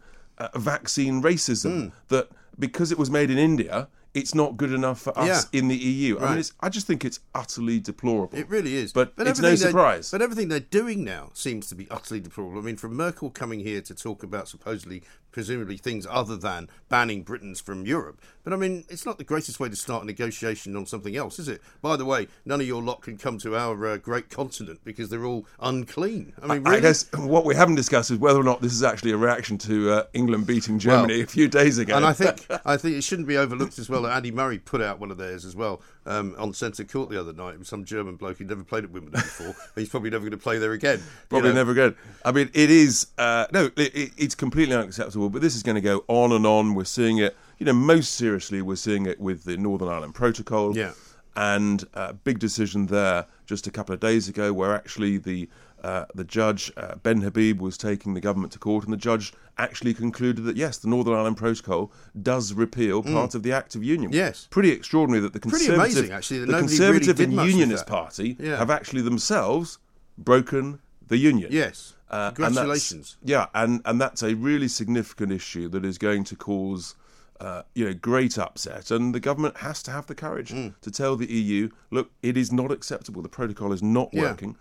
uh, 0.53 0.59
vaccine 0.59 1.23
racism 1.23 1.73
Hmm. 1.85 1.89
that 2.09 2.29
because 2.59 2.93
it 2.93 2.99
was 2.99 3.11
made 3.11 3.31
in 3.31 3.39
India, 3.39 3.89
it's 4.15 4.35
not 4.35 4.59
good 4.59 4.73
enough 4.73 5.01
for 5.01 5.19
us 5.19 5.49
Yeah. 5.51 5.59
in 5.59 5.69
the 5.69 5.77
EU. 5.77 6.19
I 6.19 6.31
mean, 6.31 6.39
it's, 6.41 6.53
I 6.61 6.69
just 6.69 6.87
think 6.87 7.03
it's 7.05 7.21
utterly 7.35 7.81
deplorable. 7.81 8.39
It 8.39 8.49
really 8.49 8.75
is. 8.77 8.93
But, 8.93 9.15
it's 9.17 9.41
no 9.41 9.55
surprise. 9.55 10.11
But 10.11 10.21
everything 10.21 10.49
they're 10.49 10.61
doing 10.61 11.03
now 11.03 11.31
seems 11.33 11.67
to 11.69 11.75
be 11.75 11.87
utterly 11.91 12.21
deplorable. 12.21 12.59
I 12.61 12.63
mean, 12.63 12.77
from 12.77 12.95
Merkel 12.95 13.31
coming 13.31 13.61
here 13.61 13.81
to 13.81 13.95
talk 13.95 14.23
about 14.23 14.49
supposedly, 14.49 15.03
presumably 15.33 15.77
things 15.77 16.07
other 16.09 16.37
than 16.37 16.69
banning 16.89 17.23
Britons 17.23 17.61
from 17.61 17.87
Europe. 17.87 18.21
But 18.45 18.53
I 18.53 18.57
mean, 18.57 18.85
it's 18.89 19.07
not 19.07 19.19
the 19.19 19.25
greatest 19.25 19.59
way 19.59 19.69
to 19.69 19.77
start 19.77 20.03
a 20.03 20.07
negotiation 20.07 20.77
on 20.77 20.87
something 20.87 21.17
else, 21.17 21.39
is 21.39 21.49
it? 21.49 21.61
By 21.81 21.97
the 21.97 22.05
way, 22.05 22.29
none 22.45 22.61
of 22.61 22.67
your 22.67 22.83
lot 22.83 23.03
can 23.03 23.17
come 23.17 23.39
to 23.39 23.57
our 23.57 23.87
uh, 23.87 23.97
great 23.97 24.31
continent 24.31 24.81
because 24.85 25.09
they're 25.09 25.25
all 25.25 25.47
unclean. 25.61 26.33
I 26.43 26.47
mean, 26.47 26.65
really? 26.65 26.77
I 26.77 26.81
guess 26.81 27.11
what 27.13 27.45
we 27.45 27.55
haven't 27.55 27.77
discussed 27.77 28.11
is 28.11 28.19
whether 28.19 28.41
or 28.41 28.45
not 28.45 28.61
this 28.61 28.73
is 28.73 28.83
actually 28.83 29.13
a 29.13 29.17
reaction 29.17 29.59
to 29.59 29.91
uh, 29.91 30.05
England 30.13 30.47
beating 30.47 30.79
Germany 30.79 31.15
Well, 31.15 31.25
a 31.25 31.27
few 31.27 31.49
days 31.49 31.79
ago. 31.79 31.97
And 31.97 32.05
I 32.05 32.13
think 32.13 32.47
I 32.65 32.77
think 32.77 32.97
it 32.97 33.03
shouldn't 33.03 33.29
be 33.29 33.37
overlooked 33.37 33.79
as 33.79 33.89
well 33.89 34.03
that 34.03 34.17
Andy 34.17 34.31
Murray 34.31 34.59
put 34.59 34.83
out 34.83 34.99
one 34.99 35.11
of 35.11 35.19
theirs 35.19 35.45
as 35.45 35.57
well 35.57 35.81
um, 36.07 36.35
on 36.39 36.53
centre 36.53 36.85
court 36.85 37.11
the 37.11 37.21
other 37.21 37.33
night. 37.33 37.55
It 37.55 37.59
was 37.59 37.69
some 37.69 37.85
German 37.85 38.17
bloke 38.17 38.39
who'd 38.39 38.49
never 38.49 38.65
played 38.65 38.85
at 38.85 38.91
Wimbledon 38.91 39.21
before. 39.21 39.55
he's 39.75 39.89
probably 39.89 40.11
never 40.11 40.23
going 40.23 40.33
to 40.33 40.37
play 40.43 40.59
there 40.59 40.73
again. 40.73 41.03
Probably 41.29 41.51
know. 41.51 41.57
never 41.57 41.73
again. 41.73 41.97
I 42.25 42.33
mean, 42.33 42.51
it 42.55 42.71
is 42.71 43.09
uh, 43.19 43.47
no, 43.53 43.67
it, 43.77 43.95
it- 43.95 44.13
it's 44.17 44.35
completely 44.35 44.75
unacceptable. 44.75 45.31
But 45.31 45.43
this 45.43 45.55
is 45.57 45.63
going 45.63 45.77
to 45.77 45.81
go 45.81 46.05
on 46.09 46.33
and 46.33 46.47
on. 46.47 46.75
We're 46.75 46.85
seeing 46.85 47.19
it. 47.19 47.37
You 47.59 47.67
know, 47.67 47.73
most 47.73 48.13
seriously, 48.17 48.61
we're 48.63 48.77
seeing 48.77 49.07
it 49.07 49.21
with 49.21 49.45
the 49.45 49.57
Northern 49.57 49.89
Ireland 49.89 50.15
Protocol. 50.15 50.77
Yeah. 50.77 50.93
And 51.35 51.85
a 51.95 52.13
big 52.13 52.39
decision 52.41 52.87
there 52.89 53.25
just 53.47 53.67
a 53.67 53.71
couple 53.71 53.95
of 53.95 54.01
days 54.01 54.29
ago, 54.29 54.53
where 54.53 54.75
actually 54.75 55.17
the 55.17 55.49
uh, 55.83 56.05
the 56.15 56.25
judge 56.25 56.71
uh, 56.77 56.95
Ben 57.03 57.21
Habib 57.23 57.61
was 57.61 57.77
taking 57.77 58.15
the 58.15 58.21
government 58.21 58.53
to 58.53 58.59
court, 58.59 58.85
and 58.85 58.93
the 58.93 58.97
judge 58.97 59.33
actually 59.59 59.93
concluded 59.95 60.45
that 60.45 60.57
yes, 60.57 60.79
the 60.79 60.89
Northern 60.89 61.15
Ireland 61.15 61.37
Protocol 61.37 61.93
does 62.21 62.53
repeal 62.55 63.03
part 63.03 63.35
of 63.35 63.43
the 63.43 63.53
Act 63.53 63.75
of 63.75 63.83
Union. 63.85 64.11
Mm. 64.13 64.15
Yes. 64.15 64.47
pretty 64.51 64.71
extraordinary 64.71 65.21
that 65.23 65.33
the 65.33 65.41
Pretty 65.41 65.67
conservative, 65.67 65.97
amazing, 65.99 66.13
actually, 66.13 66.39
that 66.41 66.47
the 66.47 66.59
conservative 66.59 67.19
really 67.19 67.37
and 67.39 67.49
Unionist. 67.51 67.87
Party 67.87 68.37
Yeah. 68.39 68.57
have 68.57 68.71
actually 68.71 69.03
themselves 69.03 69.79
broken 70.17 70.79
the 71.09 71.17
union. 71.19 71.49
Yes. 71.53 71.95
Uh, 72.11 72.27
and 72.29 72.37
Congratulations. 72.37 73.17
yeah, 73.25 73.47
and, 73.55 73.81
and 73.85 74.01
that's 74.01 74.23
a 74.23 74.35
really 74.35 74.69
significant 74.69 75.33
issue 75.33 75.69
that 75.71 75.85
is 75.85 75.99
going 75.99 76.25
to 76.25 76.37
cause 76.37 76.95
uh, 77.41 77.63
you 77.75 77.85
know 77.85 77.93
great 77.95 78.39
upset, 78.39 78.91
and 78.93 79.13
the 79.15 79.19
government 79.21 79.57
has 79.57 79.83
to 79.83 79.91
have 79.91 80.07
the 80.07 80.15
courage 80.15 80.51
Mm. 80.53 80.75
to 80.81 80.91
tell 80.93 81.17
the 81.17 81.27
EU, 81.27 81.71
look, 81.91 82.11
it 82.23 82.37
is 82.37 82.53
not 82.53 82.71
acceptable. 82.71 83.21
The 83.21 83.29
protocol 83.29 83.73
is 83.73 83.83
not 83.83 84.11
Yeah. 84.13 84.23
working. 84.23 84.57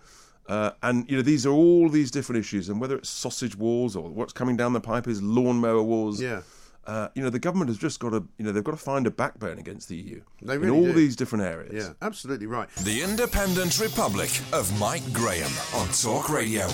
Uh, 0.51 0.71
and 0.83 1.09
you 1.09 1.15
know 1.15 1.21
these 1.23 1.45
are 1.45 1.51
all 1.53 1.87
these 1.87 2.11
different 2.11 2.37
issues, 2.39 2.67
and 2.67 2.81
whether 2.81 2.97
it's 2.97 3.09
sausage 3.09 3.55
wars 3.55 3.95
or 3.95 4.09
what's 4.09 4.33
coming 4.33 4.57
down 4.57 4.73
the 4.73 4.81
pipe 4.81 5.07
is 5.07 5.21
lawnmower 5.23 5.81
wars. 5.81 6.21
Yeah. 6.21 6.41
Uh, 6.85 7.07
you 7.15 7.21
know 7.23 7.29
the 7.29 7.39
government 7.39 7.69
has 7.69 7.77
just 7.77 7.99
got 8.01 8.09
to, 8.09 8.27
you 8.37 8.43
know, 8.43 8.51
they've 8.51 8.63
got 8.63 8.71
to 8.71 8.77
find 8.77 9.07
a 9.07 9.11
backbone 9.11 9.59
against 9.59 9.87
the 9.87 9.95
EU 9.95 10.21
They 10.41 10.55
in 10.55 10.69
all 10.69 10.83
do. 10.83 10.93
these 10.93 11.15
different 11.15 11.45
areas. 11.45 11.85
Yeah, 11.85 11.93
absolutely 12.01 12.47
right. 12.47 12.67
The 12.83 13.01
Independent 13.01 13.79
Republic 13.79 14.29
of 14.51 14.77
Mike 14.77 15.13
Graham 15.13 15.51
on 15.73 15.87
Talk 15.89 16.29
Radio. 16.29 16.67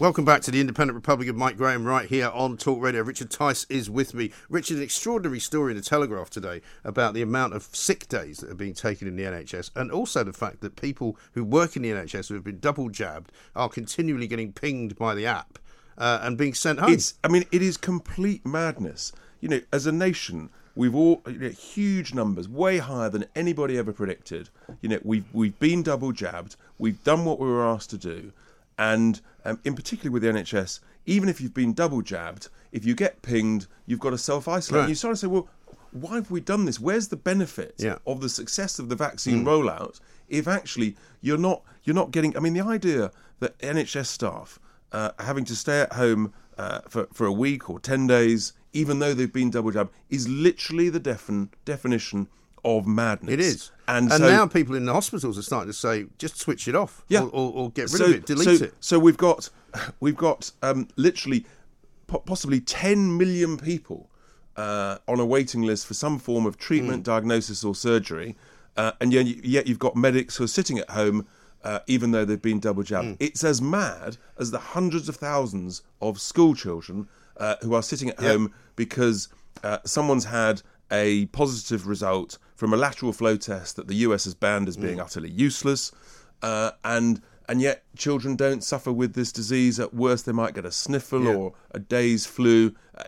Welcome 0.00 0.24
back 0.24 0.42
to 0.42 0.50
the 0.50 0.60
Independent 0.60 0.96
Republic 0.96 1.28
of 1.28 1.36
Mike 1.36 1.56
Graham 1.56 1.86
right 1.86 2.08
here 2.08 2.28
on 2.34 2.56
Talk 2.56 2.82
Radio. 2.82 3.02
Richard 3.02 3.30
Tice 3.30 3.64
is 3.68 3.88
with 3.88 4.12
me. 4.12 4.32
Richard, 4.48 4.78
an 4.78 4.82
extraordinary 4.82 5.38
story 5.38 5.70
in 5.70 5.76
the 5.76 5.84
Telegraph 5.84 6.30
today 6.30 6.62
about 6.82 7.14
the 7.14 7.22
amount 7.22 7.54
of 7.54 7.68
sick 7.72 8.08
days 8.08 8.38
that 8.38 8.50
are 8.50 8.56
being 8.56 8.74
taken 8.74 9.06
in 9.06 9.14
the 9.14 9.22
NHS 9.22 9.70
and 9.76 9.92
also 9.92 10.24
the 10.24 10.32
fact 10.32 10.62
that 10.62 10.74
people 10.74 11.16
who 11.34 11.44
work 11.44 11.76
in 11.76 11.82
the 11.82 11.92
NHS 11.92 12.26
who 12.26 12.34
have 12.34 12.42
been 12.42 12.58
double 12.58 12.88
jabbed 12.88 13.30
are 13.54 13.68
continually 13.68 14.26
getting 14.26 14.52
pinged 14.52 14.96
by 14.96 15.14
the 15.14 15.26
app 15.26 15.60
uh, 15.96 16.18
and 16.22 16.36
being 16.36 16.54
sent 16.54 16.80
home. 16.80 16.92
It's, 16.92 17.14
I 17.22 17.28
mean, 17.28 17.44
it 17.52 17.62
is 17.62 17.76
complete 17.76 18.44
madness. 18.44 19.12
You 19.40 19.48
know, 19.48 19.60
as 19.72 19.86
a 19.86 19.92
nation, 19.92 20.50
we've 20.74 20.96
all 20.96 21.22
you 21.28 21.38
know, 21.38 21.48
huge 21.50 22.12
numbers, 22.12 22.48
way 22.48 22.78
higher 22.78 23.10
than 23.10 23.26
anybody 23.36 23.78
ever 23.78 23.92
predicted. 23.92 24.48
You 24.80 24.88
know, 24.88 24.98
we've 25.04 25.24
we've 25.32 25.58
been 25.60 25.84
double 25.84 26.10
jabbed, 26.10 26.56
we've 26.78 27.02
done 27.04 27.24
what 27.24 27.38
we 27.38 27.46
were 27.46 27.64
asked 27.64 27.90
to 27.90 27.98
do, 27.98 28.32
and 28.78 29.20
um, 29.44 29.60
in 29.64 29.74
particular 29.74 30.10
with 30.12 30.22
the 30.22 30.28
NHS, 30.28 30.80
even 31.06 31.28
if 31.28 31.40
you've 31.40 31.54
been 31.54 31.72
double 31.74 32.02
jabbed, 32.02 32.48
if 32.72 32.84
you 32.84 32.94
get 32.94 33.22
pinged, 33.22 33.66
you've 33.86 34.00
got 34.00 34.10
to 34.10 34.18
self 34.18 34.48
isolate. 34.48 34.80
Right. 34.82 34.88
You 34.88 34.94
sort 34.94 35.12
of 35.12 35.18
say, 35.18 35.26
well, 35.26 35.48
why 35.92 36.16
have 36.16 36.30
we 36.30 36.40
done 36.40 36.64
this? 36.64 36.80
Where's 36.80 37.08
the 37.08 37.16
benefit 37.16 37.74
Yeah. 37.78 37.98
of 38.06 38.20
the 38.20 38.28
success 38.28 38.78
of 38.78 38.88
the 38.88 38.96
vaccine 38.96 39.44
rollout 39.44 40.00
if 40.28 40.48
actually 40.48 40.96
you're 41.20 41.38
not 41.38 41.62
you're 41.84 41.94
not 41.94 42.10
getting? 42.10 42.36
I 42.36 42.40
mean, 42.40 42.54
the 42.54 42.62
idea 42.64 43.12
that 43.40 43.56
NHS 43.58 44.06
staff 44.06 44.58
uh, 44.92 45.10
having 45.18 45.44
to 45.44 45.54
stay 45.56 45.80
at 45.82 45.92
home 45.92 46.32
uh, 46.58 46.80
for 46.88 47.06
for 47.12 47.26
a 47.26 47.32
week 47.32 47.68
or 47.70 47.78
ten 47.78 48.06
days, 48.06 48.54
even 48.72 48.98
though 48.98 49.14
they've 49.14 49.32
been 49.32 49.50
double 49.50 49.70
jabbed, 49.70 49.90
is 50.10 50.28
literally 50.28 50.88
the 50.88 51.00
defin- 51.00 51.48
definition 51.64 52.28
of 52.64 52.86
madness. 52.86 53.32
It 53.34 53.40
is. 53.40 53.70
and, 53.88 54.10
And, 54.10 54.22
so, 54.22 54.28
now 54.28 54.46
people 54.46 54.74
in 54.74 54.84
the 54.86 54.92
hospitals 54.92 55.36
are 55.38 55.42
starting 55.42 55.70
to 55.70 55.76
say, 55.78 56.06
just 56.18 56.38
switch 56.38 56.66
it 56.68 56.74
off 56.74 57.04
yeah, 57.08 57.20
or, 57.22 57.28
or, 57.28 57.52
or 57.52 57.70
get 57.70 57.82
rid 57.82 57.90
so, 57.90 58.04
of 58.06 58.10
it, 58.12 58.26
delete 58.26 58.58
so, 58.58 58.64
it. 58.66 58.74
So 58.80 58.98
we've 58.98 59.16
got 59.16 59.50
we've 60.00 60.16
got 60.16 60.50
um, 60.62 60.88
literally 60.96 61.44
po- 62.06 62.20
possibly 62.20 62.60
10 62.60 63.16
million 63.18 63.56
people 63.58 64.08
uh, 64.56 64.98
on 65.08 65.18
a 65.20 65.26
waiting 65.26 65.62
list 65.62 65.86
for 65.86 65.94
some 65.94 66.18
form 66.18 66.46
of 66.46 66.56
treatment, 66.58 67.00
Mm. 67.02 67.06
diagnosis, 67.06 67.64
or 67.64 67.74
surgery, 67.74 68.36
uh, 68.76 68.92
and 69.00 69.12
yet, 69.12 69.26
yet 69.44 69.66
you've 69.66 69.78
got 69.80 69.96
medics 69.96 70.36
who 70.36 70.44
are 70.44 70.48
sitting 70.48 70.78
at 70.78 70.90
home. 70.90 71.26
Uh, 71.62 71.80
even 71.86 72.10
though 72.10 72.26
they've 72.26 72.42
been 72.42 72.60
double 72.60 72.82
jabbed, 72.82 73.06
Mm. 73.06 73.16
it's 73.20 73.42
as 73.42 73.62
mad 73.62 74.18
as 74.38 74.50
the 74.50 74.58
hundreds 74.58 75.08
of 75.08 75.16
thousands 75.16 75.80
of 76.02 76.20
school 76.20 76.54
children 76.54 77.08
uh, 77.38 77.56
who 77.62 77.72
are 77.72 77.82
sitting 77.82 78.10
at 78.10 78.20
home 78.20 78.52
because 78.76 79.28
uh, 79.62 79.78
someone's 79.86 80.26
had 80.26 80.60
a 80.90 81.26
positive 81.26 81.86
result 81.86 82.38
from 82.56 82.72
a 82.72 82.76
lateral 82.76 83.12
flow 83.12 83.36
test 83.36 83.76
that 83.76 83.88
the 83.88 83.96
US 83.96 84.24
has 84.24 84.34
banned 84.34 84.68
as 84.68 84.76
Mm. 84.76 84.82
being 84.82 85.00
utterly 85.00 85.30
useless, 85.30 85.92
uh, 86.42 86.72
and 86.84 87.20
and 87.46 87.60
yet 87.60 87.84
children 87.96 88.36
don't 88.36 88.64
suffer 88.64 88.90
with 88.90 89.12
this 89.12 89.30
disease. 89.30 89.78
At 89.78 89.92
worst, 89.92 90.24
they 90.24 90.32
might 90.32 90.54
get 90.54 90.64
a 90.64 90.72
sniffle 90.72 91.24
Yeah. 91.24 91.34
or 91.34 91.52
a 91.72 91.78
day's 91.78 92.24
flu. 92.24 92.74
Uh, 92.96 93.04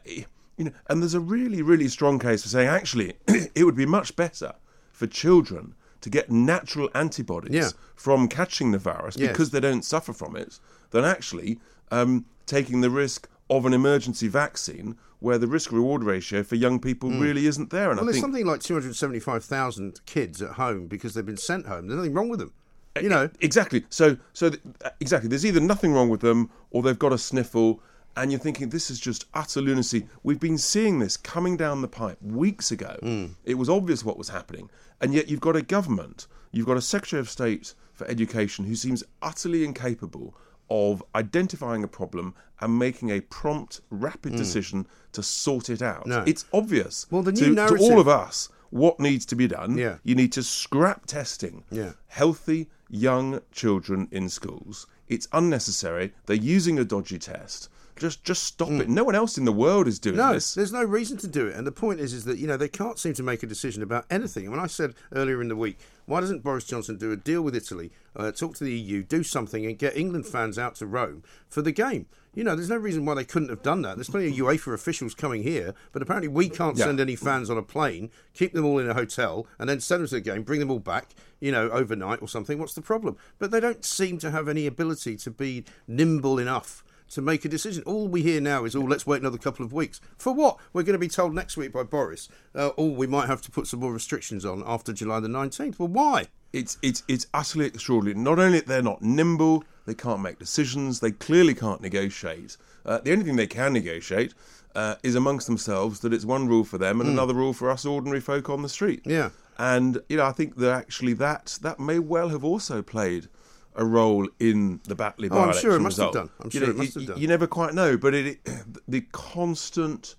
you 0.58 0.64
know, 0.66 0.72
and 0.88 1.00
there's 1.02 1.14
a 1.14 1.20
really, 1.20 1.62
really 1.62 1.88
strong 1.88 2.18
case 2.18 2.42
for 2.42 2.48
saying 2.50 2.68
actually 2.68 3.14
it 3.54 3.64
would 3.64 3.74
be 3.76 3.86
much 3.86 4.14
better 4.14 4.52
for 4.92 5.06
children 5.06 5.74
to 6.02 6.10
get 6.10 6.30
natural 6.30 6.90
antibodies 6.94 7.54
Yeah. 7.54 7.70
from 7.94 8.28
catching 8.28 8.72
the 8.72 8.78
virus 8.78 9.16
Yes. 9.16 9.30
because 9.32 9.50
they 9.50 9.60
don't 9.60 9.84
suffer 9.84 10.12
from 10.12 10.36
it 10.36 10.58
than 10.90 11.04
actually 11.04 11.58
um, 11.90 12.26
taking 12.44 12.80
the 12.82 12.90
risk 12.90 13.28
of 13.48 13.64
an 13.66 13.72
emergency 13.72 14.28
vaccine 14.28 14.96
where 15.20 15.38
the 15.38 15.46
risk 15.46 15.72
reward 15.72 16.02
ratio 16.04 16.42
for 16.42 16.56
young 16.56 16.78
people 16.78 17.10
really 17.10 17.46
isn't 17.46 17.70
there. 17.70 17.90
And 17.90 17.98
Mm. 17.98 18.02
Well, 18.02 18.04
I 18.04 18.12
there's 18.12 18.16
think 18.16 18.22
something 18.24 18.46
like 18.46 18.60
275,000 18.60 20.00
kids 20.06 20.42
at 20.42 20.50
home 20.52 20.86
because 20.86 21.14
they've 21.14 21.24
been 21.24 21.36
sent 21.36 21.66
home. 21.66 21.86
There's 21.86 21.96
nothing 21.98 22.14
wrong 22.14 22.28
with 22.28 22.40
them. 22.40 22.52
You 23.00 23.08
know, 23.10 23.28
exactly. 23.40 23.84
So, 23.90 24.16
so 24.32 24.50
th- 24.50 24.62
uh, 24.84 24.90
exactly. 25.00 25.28
There's 25.28 25.44
either 25.44 25.60
nothing 25.60 25.92
wrong 25.92 26.08
with 26.08 26.20
them, 26.22 26.50
or 26.70 26.82
they've 26.82 26.98
got 26.98 27.12
a 27.12 27.18
sniffle, 27.18 27.82
and 28.16 28.32
you're 28.32 28.40
thinking 28.40 28.70
this 28.70 28.90
is 28.90 28.98
just 28.98 29.26
utter 29.34 29.60
lunacy. 29.60 30.06
We've 30.22 30.40
been 30.40 30.56
seeing 30.56 30.98
this 30.98 31.16
coming 31.18 31.58
down 31.58 31.82
the 31.82 31.88
pipe 31.88 32.20
weeks 32.22 32.70
ago. 32.70 32.96
It 33.44 33.54
was 33.54 33.68
obvious 33.68 34.02
what 34.02 34.16
was 34.16 34.30
happening, 34.30 34.70
and 35.00 35.12
yet 35.12 35.28
you've 35.28 35.40
got 35.40 35.56
a 35.56 35.62
government, 35.62 36.26
you've 36.52 36.66
got 36.66 36.78
a 36.78 36.82
Secretary 36.82 37.20
of 37.20 37.28
State 37.28 37.74
for 37.92 38.06
Education 38.08 38.64
who 38.64 38.74
seems 38.74 39.04
utterly 39.20 39.62
incapable 39.64 40.34
of 40.70 41.02
identifying 41.14 41.82
a 41.84 41.88
problem 41.88 42.34
and 42.60 42.78
making 42.78 43.10
a 43.10 43.20
prompt, 43.20 43.80
rapid 43.90 44.34
decision 44.36 44.86
to 45.12 45.22
sort 45.22 45.68
it 45.70 45.82
out. 45.82 46.06
No. 46.06 46.24
It's 46.26 46.44
obvious 46.52 47.06
Well, 47.10 47.22
the 47.22 47.32
to, 47.32 47.40
new 47.42 47.48
to 47.50 47.54
narrative- 47.54 47.80
all 47.80 48.00
of 48.00 48.08
us 48.08 48.48
what 48.70 48.98
needs 48.98 49.24
to 49.26 49.36
be 49.36 49.46
done. 49.46 49.76
Yeah. 49.78 49.98
You 50.02 50.14
need 50.14 50.32
to 50.32 50.42
scrap 50.42 51.06
testing 51.06 51.64
Yeah. 51.70 51.92
healthy 52.08 52.68
young 52.88 53.40
children 53.52 54.08
in 54.10 54.28
schools. 54.28 54.86
It's 55.08 55.28
unnecessary. 55.32 56.12
They're 56.26 56.36
using 56.36 56.78
a 56.78 56.84
dodgy 56.84 57.18
test. 57.18 57.68
Just 57.96 58.24
just 58.24 58.42
stop 58.42 58.68
it. 58.72 58.88
No 58.90 59.04
one 59.04 59.14
else 59.14 59.38
in 59.38 59.44
the 59.46 59.52
world 59.52 59.86
is 59.88 59.98
doing 59.98 60.16
Mm. 60.16 60.18
No, 60.18 60.32
this. 60.34 60.52
there's 60.54 60.72
no 60.72 60.84
reason 60.84 61.16
to 61.18 61.26
do 61.26 61.46
it. 61.46 61.56
And 61.56 61.66
the 61.66 61.72
point 61.72 61.98
is, 62.00 62.12
is 62.12 62.24
that 62.24 62.38
you 62.38 62.46
know 62.46 62.56
they 62.58 62.68
can't 62.68 62.98
seem 62.98 63.14
to 63.14 63.22
make 63.22 63.42
a 63.42 63.46
decision 63.46 63.82
about 63.82 64.04
anything. 64.10 64.44
And 64.44 64.52
when 64.52 64.60
I 64.60 64.66
said 64.66 64.94
earlier 65.12 65.40
in 65.40 65.48
the 65.48 65.56
week, 65.56 65.78
why 66.06 66.20
doesn't 66.20 66.42
Boris 66.42 66.64
Johnson 66.64 66.96
do 66.96 67.12
a 67.12 67.16
deal 67.16 67.42
with 67.42 67.54
Italy, 67.54 67.92
uh, 68.14 68.32
talk 68.32 68.54
to 68.56 68.64
the 68.64 68.72
EU, 68.76 69.02
do 69.02 69.22
something, 69.22 69.66
and 69.66 69.78
get 69.78 69.96
England 69.96 70.26
fans 70.26 70.58
out 70.58 70.74
to 70.76 70.86
Rome 70.86 71.22
for 71.48 71.62
the 71.62 71.72
game? 71.72 72.06
You 72.34 72.44
know, 72.44 72.54
there's 72.54 72.68
no 72.68 72.76
reason 72.76 73.06
why 73.06 73.14
they 73.14 73.24
couldn't 73.24 73.48
have 73.48 73.62
done 73.62 73.80
that. 73.82 73.96
There's 73.96 74.10
plenty 74.10 74.28
of 74.28 74.34
UEFA 74.34 74.74
officials 74.74 75.14
coming 75.14 75.42
here, 75.42 75.74
but 75.92 76.02
apparently 76.02 76.28
we 76.28 76.48
can't 76.50 76.76
Yeah. 76.76 76.84
send 76.84 77.00
any 77.00 77.16
fans 77.16 77.48
on 77.48 77.56
a 77.56 77.62
plane, 77.62 78.10
keep 78.34 78.52
them 78.52 78.64
all 78.64 78.78
in 78.78 78.88
a 78.90 78.94
hotel, 78.94 79.46
and 79.58 79.68
then 79.70 79.80
send 79.80 80.02
them 80.02 80.08
to 80.08 80.14
the 80.16 80.20
game, 80.20 80.42
bring 80.42 80.60
them 80.60 80.70
all 80.70 80.78
back, 80.78 81.14
you 81.40 81.50
know, 81.50 81.70
overnight 81.70 82.20
or 82.20 82.28
something. 82.28 82.58
What's 82.58 82.74
the 82.74 82.82
problem? 82.82 83.16
But 83.38 83.50
they 83.52 83.60
don't 83.60 83.84
seem 83.86 84.18
to 84.18 84.30
have 84.30 84.48
any 84.48 84.66
ability 84.66 85.16
to 85.16 85.30
be 85.30 85.64
nimble 85.88 86.38
enough 86.38 86.84
to 87.10 87.22
make 87.22 87.44
a 87.44 87.48
decision. 87.48 87.82
All 87.84 88.08
we 88.08 88.22
hear 88.22 88.40
now 88.40 88.64
is, 88.64 88.74
oh, 88.74 88.80
let's 88.80 89.06
wait 89.06 89.20
another 89.20 89.38
couple 89.38 89.64
of 89.64 89.72
weeks. 89.72 90.00
For 90.18 90.32
what? 90.32 90.58
We're 90.72 90.82
going 90.82 90.94
to 90.94 90.98
be 90.98 91.08
told 91.08 91.34
next 91.34 91.56
week 91.56 91.72
by 91.72 91.82
Boris, 91.82 92.28
uh, 92.54 92.70
oh, 92.76 92.90
we 92.90 93.06
might 93.06 93.26
have 93.26 93.42
to 93.42 93.50
put 93.50 93.66
some 93.66 93.80
more 93.80 93.92
restrictions 93.92 94.44
on 94.44 94.62
after 94.66 94.92
July 94.92 95.20
the 95.20 95.28
19th. 95.28 95.78
Well, 95.78 95.88
why? 95.88 96.26
It's 96.52 96.78
it's 96.80 97.02
it's 97.06 97.26
utterly 97.34 97.66
extraordinary. 97.66 98.18
Not 98.18 98.38
only 98.38 98.60
they're 98.60 98.80
not 98.80 99.02
nimble, 99.02 99.64
they 99.84 99.94
can't 99.94 100.22
make 100.22 100.38
decisions. 100.38 101.00
They 101.00 101.10
clearly 101.10 101.54
can't 101.54 101.82
negotiate. 101.82 102.56
Uh, 102.84 102.98
the 102.98 103.12
only 103.12 103.24
thing 103.24 103.36
they 103.36 103.46
can 103.46 103.72
negotiate 103.74 104.32
uh, 104.74 104.94
is 105.02 105.14
amongst 105.16 105.46
themselves 105.48 106.00
that 106.00 106.14
it's 106.14 106.24
one 106.24 106.48
rule 106.48 106.64
for 106.64 106.78
them 106.78 107.00
and 107.00 107.10
another 107.10 107.34
rule 107.34 107.52
for 107.52 107.68
us 107.70 107.84
ordinary 107.84 108.20
folk 108.20 108.48
on 108.48 108.62
the 108.62 108.68
street. 108.68 109.02
Yeah. 109.04 109.30
and 109.58 110.00
you 110.08 110.16
know 110.16 110.24
I 110.24 110.32
think 110.32 110.56
that 110.56 110.72
actually 110.72 111.12
that 111.14 111.58
that 111.62 111.78
may 111.80 111.98
well 111.98 112.28
have 112.30 112.44
also 112.44 112.80
played 112.80 113.28
a 113.76 113.84
role 113.84 114.26
in 114.40 114.80
the 114.84 114.94
Batley 114.94 115.28
Oh, 115.30 115.38
I'm 115.38 115.52
sure 115.56 115.76
it 115.76 115.80
must 115.80 115.98
have 115.98 116.12
done. 116.12 116.30
I'm 116.40 116.46
You 116.52 116.60
sure 116.60 116.60
know, 116.68 116.70
it 116.74 116.76
must 116.76 116.94
you- 116.96 117.00
have 117.02 117.08
done. 117.10 117.18
You 117.20 117.28
never 117.28 117.46
quite 117.46 117.74
know, 117.74 117.96
but 117.96 118.14
it, 118.14 118.26
it 118.44 118.50
the 118.88 119.02
constant 119.12 120.16